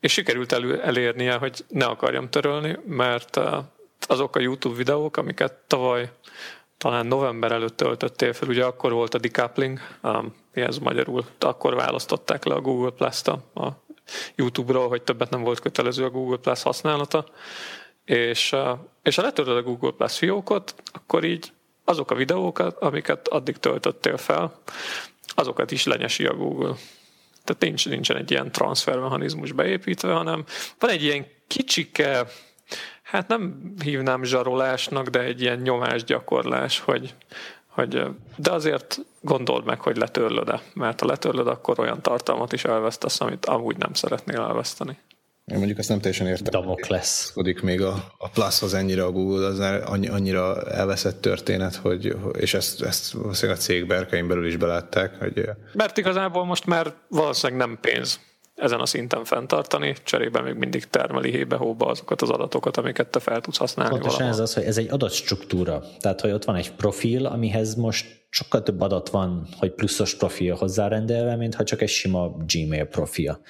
és 0.00 0.12
sikerült 0.12 0.52
elő, 0.52 0.82
elérnie, 0.82 1.34
hogy 1.34 1.64
ne 1.68 1.84
akarjam 1.84 2.30
törölni, 2.30 2.78
mert 2.86 3.36
eh, 3.36 3.58
azok 4.06 4.36
a 4.36 4.40
YouTube 4.40 4.76
videók, 4.76 5.16
amiket 5.16 5.52
tavaly 5.66 6.10
talán 6.78 7.06
november 7.06 7.52
előtt 7.52 7.76
töltöttél 7.76 8.32
fel, 8.32 8.48
ugye 8.48 8.64
akkor 8.64 8.92
volt 8.92 9.14
a 9.14 9.18
decoupling, 9.18 9.78
um, 10.02 10.34
ez 10.52 10.78
magyarul, 10.78 11.24
akkor 11.38 11.74
választották 11.74 12.44
le 12.44 12.54
a 12.54 12.60
Google 12.60 12.90
Plus-t 12.90 13.28
a 13.28 13.82
YouTube-ról, 14.34 14.88
hogy 14.88 15.02
többet 15.02 15.30
nem 15.30 15.42
volt 15.42 15.60
kötelező 15.60 16.04
a 16.04 16.10
Google 16.10 16.36
Plus 16.36 16.62
használata, 16.62 17.24
és, 18.04 18.56
és 19.02 19.16
ha 19.16 19.22
letöröd 19.22 19.56
a 19.56 19.62
Google 19.62 19.90
Plus 19.90 20.18
fiókot, 20.18 20.74
akkor 20.92 21.24
így 21.24 21.52
azok 21.84 22.10
a 22.10 22.14
videókat, 22.14 22.78
amiket 22.78 23.28
addig 23.28 23.56
töltöttél 23.56 24.16
fel, 24.16 24.60
azokat 25.34 25.70
is 25.70 25.84
lenyesi 25.84 26.26
a 26.26 26.34
Google. 26.34 26.74
Tehát 27.44 27.62
nincs, 27.62 27.88
nincsen 27.88 28.16
egy 28.16 28.30
ilyen 28.30 28.52
transfermechanizmus 28.52 29.52
beépítve, 29.52 30.12
hanem 30.12 30.44
van 30.78 30.90
egy 30.90 31.02
ilyen 31.02 31.26
kicsike, 31.46 32.26
hát 33.02 33.28
nem 33.28 33.74
hívnám 33.82 34.22
zsarolásnak, 34.24 35.08
de 35.08 35.20
egy 35.20 35.40
ilyen 35.40 35.58
nyomásgyakorlás, 35.58 36.78
hogy, 36.78 37.14
hogy 37.66 38.06
de 38.36 38.52
azért 38.52 38.98
gondold 39.20 39.64
meg, 39.64 39.80
hogy 39.80 39.96
letörlöd-e, 39.96 40.62
mert 40.74 41.00
ha 41.00 41.06
letörlöd, 41.06 41.46
akkor 41.46 41.78
olyan 41.78 42.02
tartalmat 42.02 42.52
is 42.52 42.64
elvesztesz, 42.64 43.20
amit 43.20 43.46
amúgy 43.46 43.76
nem 43.76 43.94
szeretnél 43.94 44.40
elveszteni. 44.40 44.98
Én 45.44 45.56
mondjuk 45.56 45.78
ezt 45.78 45.88
nem 45.88 45.98
teljesen 45.98 46.26
értem. 46.26 46.60
Damokles. 46.60 47.32
még 47.62 47.82
a, 47.82 48.12
a 48.18 48.28
pluszhoz 48.28 48.74
ennyire 48.74 49.04
a 49.04 49.10
Google, 49.10 49.46
az 49.46 49.58
annyira 50.10 50.62
elveszett 50.62 51.20
történet, 51.20 51.74
hogy, 51.74 52.16
és 52.38 52.54
ezt, 52.54 52.82
ezt 52.82 53.12
valószínűleg 53.12 53.58
a 53.58 53.62
cég 53.62 53.86
berkein 53.86 54.28
belül 54.28 54.46
is 54.46 54.56
belátták. 54.56 55.18
Hogy... 55.18 55.48
Mert 55.72 55.98
igazából 55.98 56.44
most 56.44 56.66
már 56.66 56.92
valószínűleg 57.08 57.66
nem 57.66 57.78
pénz 57.80 58.20
ezen 58.54 58.80
a 58.80 58.86
szinten 58.86 59.24
fenntartani, 59.24 59.94
cserébe 60.04 60.40
még 60.40 60.54
mindig 60.54 60.84
termeli 60.84 61.30
hébe-hóba 61.30 61.86
azokat 61.86 62.22
az 62.22 62.30
adatokat, 62.30 62.76
amiket 62.76 63.08
te 63.08 63.20
fel 63.20 63.40
tudsz 63.40 63.56
használni 63.56 63.98
Pontosan 63.98 64.26
ez 64.26 64.38
az, 64.38 64.54
hogy 64.54 64.64
ez 64.64 64.78
egy 64.78 64.88
adatstruktúra. 64.90 65.82
Tehát, 66.00 66.20
hogy 66.20 66.30
ott 66.30 66.44
van 66.44 66.56
egy 66.56 66.72
profil, 66.72 67.26
amihez 67.26 67.74
most 67.74 68.20
sokkal 68.28 68.62
több 68.62 68.80
adat 68.80 69.08
van, 69.08 69.48
hogy 69.58 69.72
pluszos 69.72 70.14
profil 70.14 70.54
hozzárendelve, 70.54 71.36
mint 71.36 71.54
ha 71.54 71.64
csak 71.64 71.82
egy 71.82 71.88
sima 71.88 72.36
Gmail 72.46 72.84
profil 72.84 73.40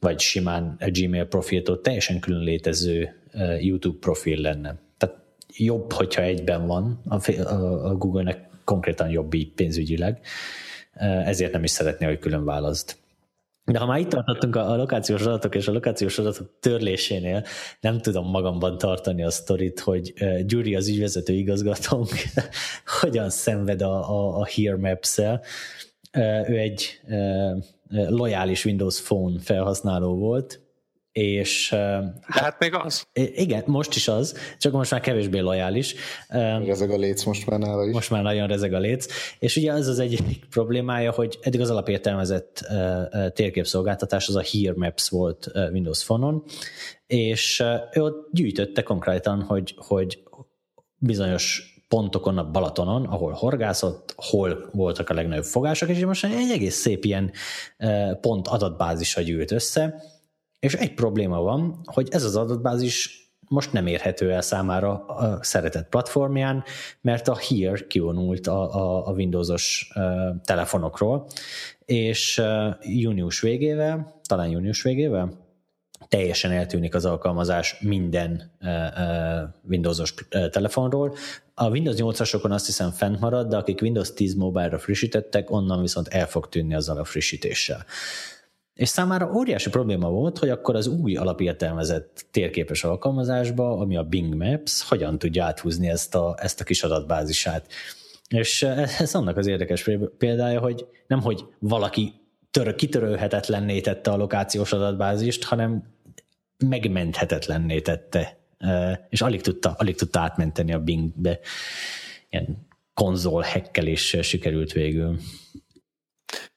vagy 0.00 0.20
simán 0.20 0.76
a 0.80 0.90
Gmail 0.90 1.24
profiltól 1.24 1.80
teljesen 1.80 2.20
külön 2.20 2.42
létező 2.42 3.20
YouTube 3.60 3.98
profil 3.98 4.40
lenne. 4.40 4.78
Tehát 4.96 5.16
jobb, 5.56 5.92
hogyha 5.92 6.22
egyben 6.22 6.66
van, 6.66 7.00
a 7.84 7.94
Google-nek 7.94 8.48
konkrétan 8.64 9.08
jobb 9.08 9.34
így 9.34 9.52
pénzügyileg, 9.52 10.20
ezért 11.24 11.52
nem 11.52 11.64
is 11.64 11.70
szeretné, 11.70 12.06
hogy 12.06 12.18
külön 12.18 12.44
választ. 12.44 12.96
De 13.64 13.78
ha 13.78 13.86
már 13.86 13.98
itt 13.98 14.08
tartottunk 14.08 14.56
a, 14.56 14.76
lokációs 14.76 15.20
adatok 15.22 15.54
és 15.54 15.68
a 15.68 15.72
lokációs 15.72 16.18
adatok 16.18 16.50
törlésénél, 16.60 17.44
nem 17.80 18.00
tudom 18.00 18.30
magamban 18.30 18.78
tartani 18.78 19.24
a 19.24 19.30
sztorit, 19.30 19.80
hogy 19.80 20.12
Gyuri, 20.46 20.74
az 20.74 20.88
ügyvezető 20.88 21.32
igazgatónk 21.32 22.08
hogyan 23.00 23.30
szenved 23.30 23.82
a, 23.82 24.10
a, 24.10 24.38
a 24.38 24.46
Here 24.46 24.76
Maps-el. 24.76 25.42
Ő 26.48 26.58
egy 26.58 27.00
lojális 27.90 28.64
Windows 28.64 29.00
Phone 29.00 29.40
felhasználó 29.40 30.14
volt, 30.14 30.60
és... 31.12 31.68
De 31.70 32.12
hát 32.26 32.58
még 32.58 32.74
az. 32.74 33.06
Igen, 33.12 33.62
most 33.66 33.94
is 33.94 34.08
az, 34.08 34.38
csak 34.58 34.72
most 34.72 34.90
már 34.90 35.00
kevésbé 35.00 35.38
lojális. 35.38 35.94
Rezeg 36.64 36.90
a 36.90 36.96
léc 36.96 37.24
most 37.24 37.46
már 37.46 37.58
nála 37.58 37.86
is. 37.86 37.94
Most 37.94 38.10
már 38.10 38.22
nagyon 38.22 38.48
rezeg 38.48 38.72
a 38.72 38.78
léc. 38.78 39.06
És 39.38 39.56
ugye 39.56 39.72
az 39.72 39.86
az 39.86 39.98
egyik 39.98 40.44
problémája, 40.50 41.12
hogy 41.12 41.38
eddig 41.42 41.60
az 41.60 41.70
alapértelmezett 41.70 42.66
térképszolgáltatás 43.32 44.28
az 44.28 44.36
a 44.36 44.42
Here 44.52 44.74
Maps 44.76 45.08
volt 45.08 45.50
Windows 45.72 46.04
Phone-on, 46.04 46.44
és 47.06 47.64
ő 47.92 48.02
ott 48.02 48.28
gyűjtötte 48.32 48.82
konkrétan, 48.82 49.42
hogy, 49.42 49.74
hogy 49.76 50.22
bizonyos 50.98 51.72
pontokon 51.88 52.38
a 52.38 52.50
Balatonon, 52.50 53.04
ahol 53.04 53.32
horgászott, 53.32 54.14
hol 54.16 54.68
voltak 54.72 55.10
a 55.10 55.14
legnagyobb 55.14 55.44
fogások, 55.44 55.88
és 55.88 56.04
most 56.04 56.24
egy 56.24 56.50
egész 56.50 56.76
szép 56.76 57.04
ilyen 57.04 57.32
pont 58.20 58.48
adatbázisa 58.48 59.20
gyűlt 59.20 59.50
össze, 59.50 60.02
és 60.60 60.74
egy 60.74 60.94
probléma 60.94 61.40
van, 61.40 61.80
hogy 61.84 62.08
ez 62.10 62.24
az 62.24 62.36
adatbázis 62.36 63.26
most 63.48 63.72
nem 63.72 63.86
érhető 63.86 64.32
el 64.32 64.40
számára 64.40 65.04
a 65.06 65.38
szeretett 65.42 65.88
platformján, 65.88 66.64
mert 67.00 67.28
a 67.28 67.38
Here 67.48 67.86
kivonult 67.86 68.46
a, 68.46 68.74
a, 68.74 69.06
a 69.06 69.12
Windowsos 69.12 69.92
telefonokról, 70.44 71.26
és 71.84 72.42
június 72.80 73.40
végével, 73.40 74.20
talán 74.26 74.48
június 74.48 74.82
végével, 74.82 75.47
teljesen 76.08 76.50
eltűnik 76.50 76.94
az 76.94 77.04
alkalmazás 77.04 77.78
minden 77.80 78.50
Windowsos 79.68 80.14
telefonról. 80.50 81.14
A 81.54 81.68
Windows 81.68 81.96
8-asokon 81.98 82.50
azt 82.50 82.66
hiszem 82.66 82.90
fent 82.90 83.20
marad, 83.20 83.48
de 83.48 83.56
akik 83.56 83.82
Windows 83.82 84.12
10 84.12 84.34
mobile-ra 84.34 84.78
frissítettek, 84.78 85.50
onnan 85.50 85.80
viszont 85.80 86.08
el 86.08 86.26
fog 86.26 86.48
tűnni 86.48 86.74
azzal 86.74 86.98
a 86.98 87.04
frissítéssel. 87.04 87.84
És 88.74 88.88
számára 88.88 89.32
óriási 89.34 89.70
probléma 89.70 90.10
volt, 90.10 90.38
hogy 90.38 90.48
akkor 90.48 90.74
az 90.76 90.86
új 90.86 91.16
alapértelmezett 91.16 92.26
térképes 92.30 92.84
alkalmazásba, 92.84 93.78
ami 93.78 93.96
a 93.96 94.02
Bing 94.02 94.34
Maps, 94.34 94.88
hogyan 94.88 95.18
tudja 95.18 95.44
áthúzni 95.44 95.88
ezt 95.88 96.14
a, 96.14 96.36
ezt 96.40 96.60
a 96.60 96.64
kis 96.64 96.82
adatbázisát. 96.82 97.66
És 98.28 98.62
ez 98.98 99.14
annak 99.14 99.36
az 99.36 99.46
érdekes 99.46 99.90
példája, 100.18 100.60
hogy 100.60 100.86
nem, 101.06 101.20
hogy 101.20 101.44
valaki 101.58 102.12
tör, 102.50 102.74
kitörölhetetlenné 102.74 103.80
tette 103.80 104.10
a 104.10 104.16
lokációs 104.16 104.72
adatbázist, 104.72 105.44
hanem 105.44 105.82
megmenthetetlenné 106.58 107.80
tette, 107.80 108.38
és 109.08 109.20
alig 109.20 109.40
tudta, 109.40 109.74
alig 109.78 109.96
tudta 109.96 110.20
átmenteni 110.20 110.72
a 110.72 110.80
Bingbe. 110.80 111.38
Ilyen 112.30 112.66
konzol 112.94 113.42
hekkelés 113.42 114.16
sikerült 114.22 114.72
végül. 114.72 115.18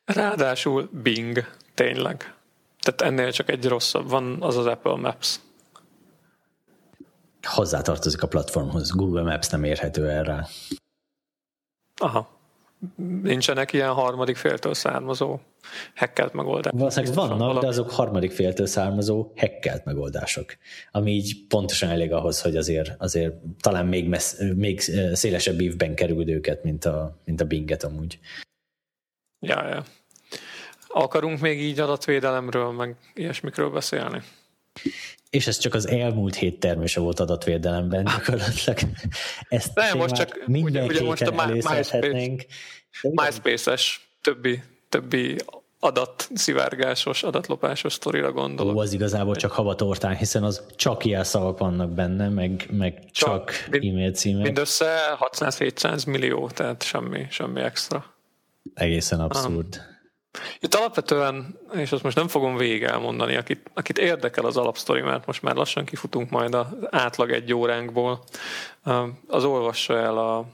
Ráadásul 0.06 0.90
Bing 1.04 1.46
Tényleg. 1.74 2.34
Tehát 2.80 3.02
ennél 3.02 3.32
csak 3.32 3.50
egy 3.50 3.66
rosszabb 3.66 4.10
van, 4.10 4.42
az 4.42 4.58
az 4.58 4.66
Apple 4.66 4.96
Maps. 4.96 5.40
Hozzátartozik 7.42 8.24
a 8.24 8.28
platformhoz. 8.28 8.92
Google 8.92 9.24
Maps 9.24 9.50
nem 9.50 9.64
érhető 9.64 10.10
erre. 10.10 10.48
Aha. 11.96 12.40
Nincsenek 13.22 13.74
ilyen 13.74 13.94
harmadik 13.94 14.36
féltől 14.36 14.74
származó 14.74 15.40
hackelt 15.96 16.34
megoldások. 16.34 16.80
Valószínűleg 16.80 17.16
vannak, 17.16 17.38
valami. 17.38 17.60
de 17.60 17.68
azok 17.68 17.92
harmadik 17.92 18.32
féltől 18.32 18.66
származó 18.66 19.32
hackelt 19.36 19.86
megoldások, 19.86 20.58
ami 20.92 21.12
így 21.12 21.48
pontosan 21.48 21.90
elég 21.90 22.12
ahhoz, 22.12 22.42
hogy 22.42 22.56
azért, 22.56 22.96
azért 22.98 23.34
talán 23.60 23.86
még, 23.86 24.08
messz, 24.08 24.40
még 24.56 24.80
szélesebb 25.14 25.60
ívben 25.60 25.96
kerül 25.96 26.30
őket, 26.30 26.64
mint 26.64 26.86
a, 26.86 27.18
mint 27.26 27.42
a 27.42 27.46
Binget 27.46 27.84
amúgy. 27.84 28.20
Ja, 29.40 29.68
ja. 29.68 29.84
Akarunk 30.88 31.40
még 31.40 31.62
így 31.62 31.80
adatvédelemről, 31.80 32.72
meg 32.72 32.96
ilyesmikről 33.14 33.70
beszélni? 33.70 34.22
És 35.32 35.48
ez 35.48 35.58
csak 35.58 35.74
az 35.74 35.88
elmúlt 35.88 36.36
hét 36.36 36.60
termése 36.60 37.00
volt 37.00 37.20
adatvédelemben 37.20 38.04
gyakorlatilag. 38.04 38.78
Ezt 39.50 39.76
Nem, 39.76 39.98
most 39.98 40.16
csak 40.16 40.44
ugye, 40.48 40.84
ugye 40.84 41.04
most 41.04 41.22
a 41.22 41.46
MySpace, 41.46 42.00
MySpace-es 43.02 44.08
többi, 44.22 44.62
többi 44.90 45.38
adatszivárgásos, 45.80 47.24
adatlopásos 47.24 47.94
sztorira 47.94 48.32
gondolok. 48.32 48.76
Ó, 48.76 48.80
az 48.80 48.94
igazából 48.94 49.36
csak 49.36 49.52
havatortán, 49.52 50.16
hiszen 50.16 50.44
az 50.44 50.64
csak 50.76 51.06
ilyen 51.06 51.24
szavak 51.24 51.58
vannak 51.58 51.90
benne, 51.90 52.30
meg, 52.30 52.68
meg 52.72 53.06
csak, 53.12 53.52
csak 53.52 53.76
e-mail 53.76 54.12
címek. 54.12 54.44
Mindössze 54.44 55.18
600-700 55.20 56.08
millió, 56.08 56.50
tehát 56.50 56.84
semmi, 56.84 57.28
semmi 57.30 57.62
extra. 57.62 58.06
Egészen 58.74 59.20
abszurd. 59.20 59.76
Ah. 59.80 60.00
Itt 60.60 60.76
alapvetően, 60.76 61.60
és 61.74 61.92
azt 61.92 62.04
most 62.04 62.16
nem 62.16 62.28
fogom 62.28 62.58
végig 62.58 62.84
elmondani, 62.84 63.36
akit, 63.36 63.70
akit 63.74 63.98
érdekel 63.98 64.46
az 64.46 64.58
alapsztori, 64.58 65.02
mert 65.02 65.26
most 65.26 65.42
már 65.42 65.56
lassan 65.56 65.86
kifutunk 65.86 66.30
majd 66.30 66.54
az 66.54 66.66
átlag 66.90 67.32
egy 67.32 67.54
óránkból, 67.54 68.24
az 69.28 69.44
olvassa 69.44 69.98
el 69.98 70.18
a 70.18 70.46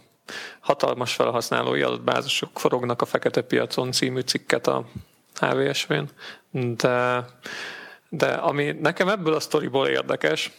hatalmas 0.59 1.13
felhasználói 1.13 1.81
adatbázisok 1.81 2.59
forognak 2.59 3.01
a 3.01 3.05
fekete 3.05 3.41
piacon 3.41 3.91
című 3.91 4.19
cikket 4.19 4.67
a 4.67 4.85
HVSV-n, 5.39 6.09
de, 6.51 7.25
de 8.09 8.27
ami 8.27 8.71
nekem 8.71 9.09
ebből 9.09 9.33
a 9.33 9.39
sztoriból 9.39 9.87
érdekes, 9.87 10.51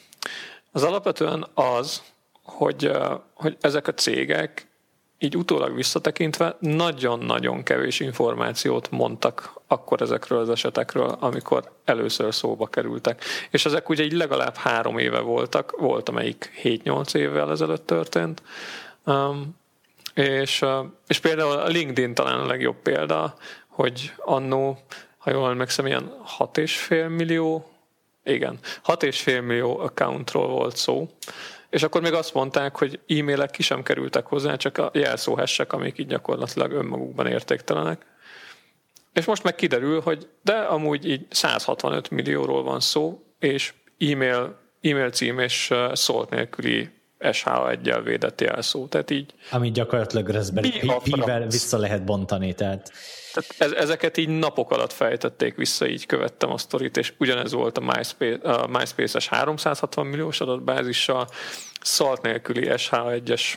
az 0.72 0.82
alapvetően 0.82 1.46
az, 1.54 2.02
hogy, 2.42 2.90
hogy 3.34 3.56
ezek 3.60 3.88
a 3.88 3.94
cégek 3.94 4.67
így 5.18 5.36
utólag 5.36 5.74
visszatekintve 5.74 6.56
nagyon-nagyon 6.60 7.62
kevés 7.62 8.00
információt 8.00 8.90
mondtak 8.90 9.58
akkor 9.66 10.02
ezekről 10.02 10.38
az 10.38 10.50
esetekről, 10.50 11.16
amikor 11.20 11.72
először 11.84 12.34
szóba 12.34 12.66
kerültek. 12.66 13.24
És 13.50 13.64
ezek 13.64 13.88
ugye 13.88 14.04
így 14.04 14.12
legalább 14.12 14.54
három 14.56 14.98
éve 14.98 15.20
voltak, 15.20 15.76
volt 15.76 16.08
amelyik 16.08 16.50
7-8 16.62 17.14
évvel 17.14 17.50
ezelőtt 17.50 17.86
történt. 17.86 18.42
Um, 19.04 19.56
és, 20.14 20.62
uh, 20.62 20.86
és 21.06 21.18
például 21.18 21.52
a 21.52 21.66
LinkedIn 21.66 22.14
talán 22.14 22.40
a 22.40 22.46
legjobb 22.46 22.76
példa, 22.82 23.34
hogy 23.66 24.12
annó, 24.16 24.78
ha 25.18 25.30
jól 25.30 25.50
emlékszem, 25.50 25.86
ilyen 25.86 26.12
6,5 26.38 27.16
millió, 27.16 27.70
igen, 28.24 28.58
6,5 28.86 29.46
millió 29.46 29.78
accountról 29.78 30.48
volt 30.48 30.76
szó, 30.76 31.08
és 31.70 31.82
akkor 31.82 32.00
még 32.00 32.12
azt 32.12 32.34
mondták, 32.34 32.76
hogy 32.76 33.00
e-mailek 33.08 33.50
ki 33.50 33.62
sem 33.62 33.82
kerültek 33.82 34.26
hozzá, 34.26 34.56
csak 34.56 34.78
a 34.78 34.90
jelszóhessek, 34.92 35.72
amik 35.72 35.98
így 35.98 36.06
gyakorlatilag 36.06 36.72
önmagukban 36.72 37.26
értéktelenek. 37.26 38.06
És 39.12 39.24
most 39.24 39.42
meg 39.42 39.54
kiderül, 39.54 40.00
hogy 40.00 40.28
de 40.42 40.52
amúgy 40.52 41.08
így 41.08 41.26
165 41.30 42.10
millióról 42.10 42.62
van 42.62 42.80
szó, 42.80 43.22
és 43.38 43.74
e-mail, 43.98 44.58
e-mail 44.80 45.10
cím 45.10 45.38
és 45.38 45.74
szólt 45.92 46.30
nélküli 46.30 46.90
SH1-jel 47.20 48.00
védett 48.04 48.40
jelszó. 48.40 48.86
Tehát 48.86 49.10
így... 49.10 49.34
Amit 49.50 49.72
gyakorlatilag 49.72 50.44
pi-vel 51.02 51.46
vissza 51.46 51.78
lehet 51.78 52.04
bontani, 52.04 52.54
tehát... 52.54 52.92
ezeket 53.58 54.16
így 54.16 54.28
napok 54.28 54.70
alatt 54.70 54.92
fejtették 54.92 55.54
vissza, 55.54 55.86
így 55.86 56.06
követtem 56.06 56.50
a 56.50 56.58
sztorit, 56.58 56.96
és 56.96 57.12
ugyanez 57.18 57.52
volt 57.52 57.78
a, 57.78 57.80
MySpace, 57.80 58.50
a 58.50 58.66
MySpace-es 58.66 59.28
360 59.28 60.06
milliós 60.06 60.40
adatbázissal, 60.40 61.28
szalt 61.80 62.22
nélküli 62.22 62.68
SH1-es 62.70 63.54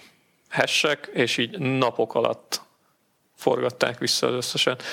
hessek, 0.50 1.10
és 1.14 1.38
így 1.38 1.60
napok 1.60 2.14
alatt 2.14 2.62
forgatták 3.36 3.98
vissza 3.98 4.28
az 4.28 4.34
összeset. 4.34 4.84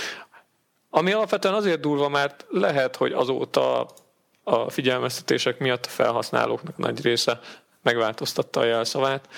Ami 0.91 1.12
alapvetően 1.12 1.55
azért 1.55 1.80
durva, 1.80 2.09
mert 2.09 2.47
lehet, 2.49 2.97
hogy 2.97 3.12
azóta 3.12 3.89
a 4.43 4.70
figyelmeztetések 4.70 5.59
miatt 5.59 5.86
a 5.86 5.89
felhasználóknak 5.89 6.76
nagy 6.76 7.03
része 7.03 7.41
megváltoztatta 7.82 8.61
a 8.61 8.64
jelszavát, 8.64 9.28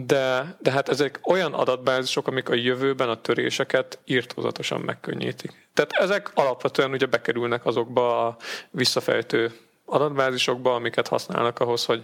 de, 0.00 0.56
de 0.60 0.70
hát 0.70 0.88
ezek 0.88 1.20
olyan 1.22 1.52
adatbázisok, 1.52 2.26
amik 2.26 2.48
a 2.48 2.54
jövőben 2.54 3.08
a 3.08 3.20
töréseket 3.20 3.98
írtózatosan 4.04 4.80
megkönnyítik. 4.80 5.68
Tehát 5.74 5.92
ezek 5.92 6.30
alapvetően 6.34 6.90
ugye 6.90 7.06
bekerülnek 7.06 7.66
azokba 7.66 8.26
a 8.26 8.36
visszafejtő 8.70 9.52
adatbázisokba, 9.84 10.74
amiket 10.74 11.08
használnak 11.08 11.58
ahhoz, 11.58 11.84
hogy 11.84 12.02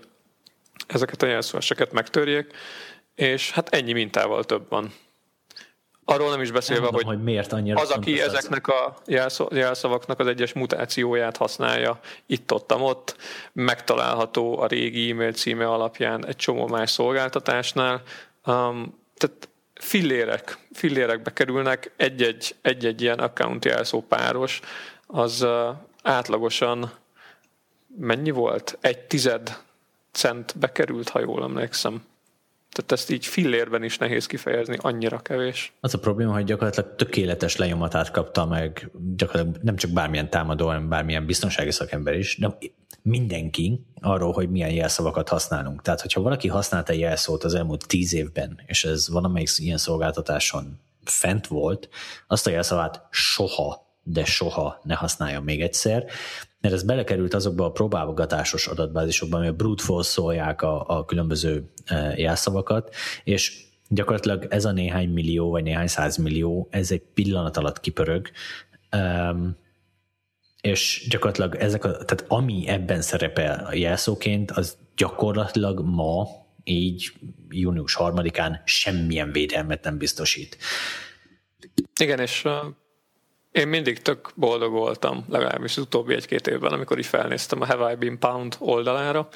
ezeket 0.86 1.22
a 1.22 1.26
jelszavaseket 1.26 1.92
megtörjék, 1.92 2.52
és 3.14 3.50
hát 3.50 3.68
ennyi 3.68 3.92
mintával 3.92 4.44
több 4.44 4.68
van. 4.68 4.92
Arról 6.10 6.30
nem 6.30 6.40
is 6.40 6.50
beszélve, 6.50 6.82
nem 6.82 6.90
tudom, 6.90 7.06
hogy, 7.06 7.16
hogy 7.16 7.24
miért 7.24 7.52
annyira 7.52 7.80
az, 7.80 7.90
aki 7.90 8.20
ezeknek 8.20 8.66
a 8.66 8.96
jelszavaknak 9.50 10.18
az 10.18 10.26
egyes 10.26 10.52
mutációját 10.52 11.36
használja 11.36 12.00
itt-ott, 12.26 12.74
ott, 12.74 13.16
megtalálható 13.52 14.60
a 14.60 14.66
régi 14.66 15.10
e-mail 15.10 15.32
címe 15.32 15.66
alapján 15.66 16.26
egy 16.26 16.36
csomó 16.36 16.66
más 16.66 16.90
szolgáltatásnál. 16.90 18.02
Um, 18.46 18.98
tehát 19.16 19.48
fillérek, 19.74 20.58
fillérekbe 20.72 21.32
kerülnek, 21.32 21.92
egy-egy, 21.96 22.54
egy-egy 22.62 23.02
ilyen 23.02 23.18
account 23.18 23.64
jelszó 23.64 24.02
páros, 24.02 24.60
az 25.06 25.42
uh, 25.42 25.68
átlagosan 26.02 26.92
mennyi 27.96 28.30
volt? 28.30 28.78
Egy 28.80 28.98
tized 28.98 29.58
cent 30.12 30.58
bekerült, 30.58 31.08
ha 31.08 31.20
jól 31.20 31.42
emlékszem. 31.42 32.02
Tehát 32.78 32.92
ezt 32.92 33.10
így 33.10 33.26
fillérben 33.26 33.82
is 33.82 33.98
nehéz 33.98 34.26
kifejezni, 34.26 34.76
annyira 34.80 35.18
kevés. 35.18 35.72
Az 35.80 35.94
a 35.94 35.98
probléma, 35.98 36.32
hogy 36.32 36.44
gyakorlatilag 36.44 36.94
tökéletes 36.94 37.56
lenyomatát 37.56 38.10
kapta 38.10 38.46
meg 38.46 38.90
gyakorlatilag 39.16 39.62
nem 39.62 39.76
csak 39.76 39.90
bármilyen 39.90 40.30
támadó, 40.30 40.66
hanem 40.66 40.88
bármilyen 40.88 41.26
biztonsági 41.26 41.70
szakember 41.70 42.14
is, 42.14 42.36
de 42.36 42.58
mindenki 43.02 43.80
arról, 44.00 44.32
hogy 44.32 44.50
milyen 44.50 44.70
jelszavakat 44.70 45.28
használunk. 45.28 45.82
Tehát, 45.82 46.00
hogyha 46.00 46.20
valaki 46.20 46.48
használta 46.48 46.92
jelszót 46.92 47.44
az 47.44 47.54
elmúlt 47.54 47.86
tíz 47.86 48.14
évben, 48.14 48.60
és 48.66 48.84
ez 48.84 49.08
valamelyik 49.08 49.48
ilyen 49.56 49.78
szolgáltatáson 49.78 50.80
fent 51.04 51.46
volt, 51.46 51.88
azt 52.26 52.46
a 52.46 52.50
jelszavát 52.50 53.06
soha, 53.10 53.86
de 54.02 54.24
soha 54.24 54.80
ne 54.82 54.94
használja 54.94 55.40
még 55.40 55.62
egyszer, 55.62 56.04
mert 56.60 56.74
ez 56.74 56.82
belekerült 56.82 57.34
azokba 57.34 57.64
a 57.64 57.70
próbálgatásos 57.70 58.66
adatbázisokba, 58.66 59.36
ami 59.36 59.46
a 59.46 59.52
brute 59.52 59.82
force 59.82 60.10
szólják 60.10 60.62
a, 60.62 60.84
a 60.88 61.04
különböző 61.04 61.70
e, 61.84 62.14
jelszavakat, 62.16 62.94
és 63.24 63.66
gyakorlatilag 63.88 64.46
ez 64.50 64.64
a 64.64 64.72
néhány 64.72 65.08
millió, 65.08 65.50
vagy 65.50 65.62
néhány 65.62 65.86
százmillió, 65.86 66.68
ez 66.70 66.90
egy 66.90 67.02
pillanat 67.14 67.56
alatt 67.56 67.80
kipörög, 67.80 68.30
um, 68.96 69.56
és 70.60 71.06
gyakorlatilag 71.10 71.54
ezek 71.54 71.84
a, 71.84 71.90
tehát 71.90 72.24
ami 72.28 72.64
ebben 72.66 73.02
szerepel 73.02 73.64
a 73.64 73.74
jelszóként, 73.74 74.50
az 74.50 74.76
gyakorlatilag 74.96 75.80
ma 75.80 76.26
így 76.64 77.12
június 77.48 77.94
harmadikán 77.94 78.62
semmilyen 78.64 79.32
védelmet 79.32 79.84
nem 79.84 79.98
biztosít. 79.98 80.56
Igen, 82.00 82.20
és 82.20 82.44
én 83.52 83.68
mindig 83.68 84.02
tök 84.02 84.30
boldog 84.34 84.72
voltam, 84.72 85.24
legalábbis 85.28 85.76
az 85.76 85.82
utóbbi 85.82 86.14
egy-két 86.14 86.46
évben, 86.46 86.72
amikor 86.72 86.98
is 86.98 87.08
felnéztem 87.08 87.60
a 87.60 87.66
Have 87.66 87.92
I 87.92 87.94
Been 87.94 88.18
Pound 88.18 88.56
oldalára. 88.58 89.28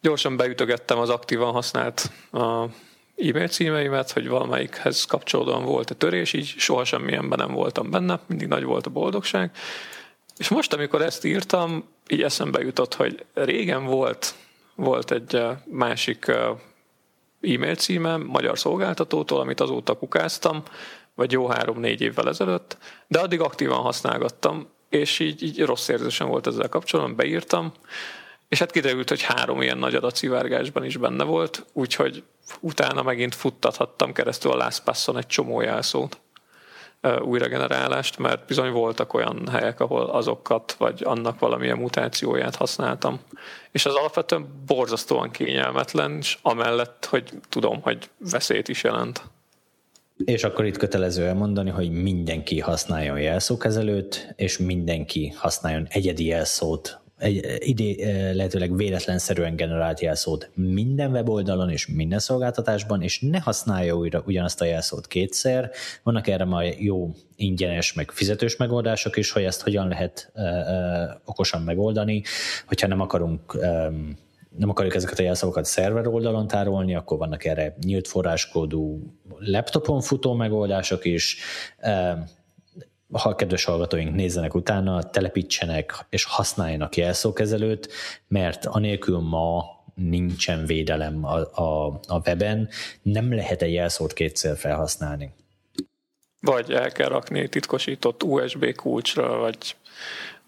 Gyorsan 0.00 0.36
beütögettem 0.36 0.98
az 0.98 1.08
aktívan 1.08 1.52
használt 1.52 2.10
uh, 2.32 2.70
e-mail 3.16 3.48
címeimet, 3.48 4.10
hogy 4.10 4.28
valamelyikhez 4.28 5.04
kapcsolódóan 5.04 5.64
volt 5.64 5.90
a 5.90 5.94
törés, 5.94 6.32
így 6.32 6.46
soha 6.46 6.84
semmilyenben 6.84 7.38
nem 7.38 7.54
voltam 7.54 7.90
benne, 7.90 8.20
mindig 8.26 8.48
nagy 8.48 8.64
volt 8.64 8.86
a 8.86 8.90
boldogság. 8.90 9.50
És 10.36 10.48
most, 10.48 10.72
amikor 10.72 11.02
ezt 11.02 11.24
írtam, 11.24 11.84
így 12.08 12.22
eszembe 12.22 12.60
jutott, 12.60 12.94
hogy 12.94 13.24
régen 13.34 13.84
volt, 13.84 14.34
volt 14.74 15.10
egy 15.10 15.42
másik 15.64 16.26
e-mail 17.40 17.74
címem 17.74 18.22
magyar 18.22 18.58
szolgáltatótól, 18.58 19.40
amit 19.40 19.60
azóta 19.60 19.94
kukáztam, 19.94 20.62
vagy 21.20 21.32
jó 21.32 21.46
három-négy 21.46 22.00
évvel 22.00 22.28
ezelőtt, 22.28 22.76
de 23.06 23.18
addig 23.18 23.40
aktívan 23.40 23.80
használgattam, 23.80 24.68
és 24.88 25.18
így, 25.18 25.42
így 25.42 25.64
rossz 25.64 25.88
érzésem 25.88 26.28
volt 26.28 26.46
ezzel 26.46 26.68
kapcsolatban, 26.68 27.16
beírtam, 27.16 27.72
és 28.48 28.58
hát 28.58 28.70
kiderült, 28.70 29.08
hogy 29.08 29.22
három 29.22 29.62
ilyen 29.62 29.78
nagy 29.78 29.94
adatszivárgásban 29.94 30.84
is 30.84 30.96
benne 30.96 31.24
volt, 31.24 31.64
úgyhogy 31.72 32.22
utána 32.60 33.02
megint 33.02 33.34
futtathattam 33.34 34.12
keresztül 34.12 34.50
a 34.50 34.56
LastPass-on 34.56 35.16
egy 35.16 35.26
csomó 35.26 35.60
jelszót 35.60 36.20
újragenerálást, 37.20 38.18
mert 38.18 38.46
bizony 38.46 38.70
voltak 38.70 39.14
olyan 39.14 39.48
helyek, 39.48 39.80
ahol 39.80 40.02
azokat, 40.02 40.72
vagy 40.72 41.02
annak 41.04 41.38
valamilyen 41.38 41.78
mutációját 41.78 42.56
használtam. 42.56 43.20
És 43.70 43.86
az 43.86 43.94
alapvetően 43.94 44.62
borzasztóan 44.66 45.30
kényelmetlen, 45.30 46.16
és 46.16 46.38
amellett, 46.42 47.06
hogy 47.10 47.30
tudom, 47.48 47.82
hogy 47.82 48.10
veszélyt 48.18 48.68
is 48.68 48.82
jelent. 48.82 49.22
És 50.24 50.44
akkor 50.44 50.64
itt 50.64 50.76
kötelező 50.76 51.26
elmondani, 51.26 51.70
hogy 51.70 51.90
mindenki 51.90 52.58
használjon 52.58 53.20
jelszókezelőt, 53.20 54.34
és 54.36 54.58
mindenki 54.58 55.32
használjon 55.36 55.86
egyedi 55.90 56.26
jelszót 56.26 57.00
egy 57.20 57.56
idé, 57.58 58.02
eh, 58.02 58.34
lehetőleg 58.34 58.76
véletlenszerűen 58.76 59.56
generált 59.56 60.00
jelszót 60.00 60.50
minden 60.54 61.10
weboldalon 61.10 61.70
és 61.70 61.86
minden 61.86 62.18
szolgáltatásban, 62.18 63.02
és 63.02 63.20
ne 63.20 63.40
használja 63.40 63.96
újra 63.96 64.22
ugyanazt 64.26 64.60
a 64.60 64.64
jelszót 64.64 65.06
kétszer. 65.06 65.70
Vannak 66.02 66.26
erre 66.26 66.44
majd 66.44 66.74
jó 66.78 67.14
ingyenes, 67.36 67.92
meg 67.92 68.10
fizetős 68.10 68.56
megoldások 68.56 69.16
is, 69.16 69.30
hogy 69.30 69.42
ezt 69.42 69.62
hogyan 69.62 69.88
lehet 69.88 70.32
uh, 70.34 70.44
uh, 70.44 71.20
okosan 71.24 71.62
megoldani. 71.62 72.22
Hogyha 72.66 72.86
nem 72.86 73.00
akarunk 73.00 73.54
um, 73.54 74.18
nem 74.58 74.68
akarjuk 74.68 74.94
ezeket 74.94 75.18
a 75.18 75.22
jelszavakat 75.22 75.64
szerver 75.64 76.06
oldalon 76.06 76.46
tárolni, 76.46 76.94
akkor 76.94 77.18
vannak 77.18 77.44
erre 77.44 77.76
nyílt 77.84 78.08
forráskódú 78.08 79.14
laptopon 79.38 80.00
futó 80.00 80.32
megoldások 80.32 81.04
is. 81.04 81.36
Ha 83.12 83.28
a 83.28 83.34
kedves 83.34 83.64
hallgatóink 83.64 84.14
nézzenek 84.14 84.54
utána, 84.54 85.02
telepítsenek 85.02 86.06
és 86.08 86.24
használjanak 86.24 86.96
jelszókezelőt, 86.96 87.92
mert 88.28 88.66
anélkül 88.66 89.18
ma 89.18 89.64
nincsen 89.94 90.66
védelem 90.66 91.24
a, 91.24 91.60
a, 91.62 92.00
a 92.06 92.20
weben, 92.26 92.68
nem 93.02 93.34
lehet 93.34 93.62
egy 93.62 93.72
jelszót 93.72 94.12
kétszer 94.12 94.56
felhasználni. 94.56 95.32
Vagy 96.40 96.72
el 96.72 96.92
kell 96.92 97.08
rakni 97.08 97.48
titkosított 97.48 98.22
USB 98.22 98.74
kulcsra, 98.74 99.38
vagy, 99.38 99.76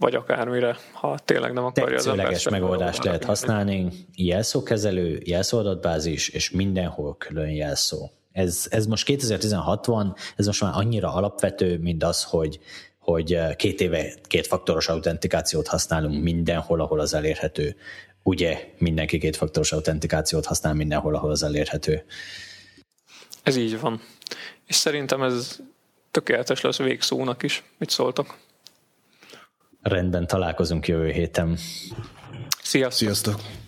vagy 0.02 0.14
akármire, 0.14 0.76
ha 0.92 1.18
tényleg 1.18 1.52
nem 1.52 1.64
akarja 1.64 1.96
az 1.96 2.06
ember. 2.06 2.40
megoldást 2.50 3.04
lehet 3.04 3.24
használni, 3.24 3.88
jelszókezelő, 4.14 5.20
jelszóadatbázis, 5.24 6.28
és 6.28 6.50
mindenhol 6.50 7.16
külön 7.16 7.50
jelszó. 7.50 8.10
Ez, 8.32 8.66
ez 8.70 8.86
most 8.86 9.04
2016 9.04 9.86
van, 9.86 10.14
ez 10.36 10.46
most 10.46 10.60
már 10.60 10.72
annyira 10.74 11.14
alapvető, 11.14 11.78
mint 11.78 12.04
az, 12.04 12.22
hogy, 12.22 12.60
hogy 12.98 13.34
eh, 13.34 13.54
két 13.54 13.80
éve 13.80 14.14
kétfaktoros 14.22 14.88
autentikációt 14.88 15.66
használunk 15.66 16.22
mindenhol, 16.22 16.80
ahol 16.80 17.00
az 17.00 17.14
elérhető. 17.14 17.76
Ugye 18.22 18.72
mindenki 18.78 19.18
kétfaktoros 19.18 19.72
autentikációt 19.72 20.46
használ 20.46 20.74
mindenhol, 20.74 21.14
ahol 21.14 21.30
az 21.30 21.42
elérhető. 21.42 22.04
Ez 23.42 23.56
így 23.56 23.80
van. 23.80 24.00
És 24.66 24.74
szerintem 24.74 25.22
ez 25.22 25.58
tökéletes 26.10 26.60
lesz 26.60 26.78
végszónak 26.78 27.42
is. 27.42 27.64
Mit 27.78 27.90
szóltok? 27.90 28.36
Rendben, 29.82 30.26
találkozunk 30.26 30.88
jövő 30.88 31.10
héten. 31.10 31.56
Sziasztok! 32.62 32.92
Sziasztok! 32.92 33.61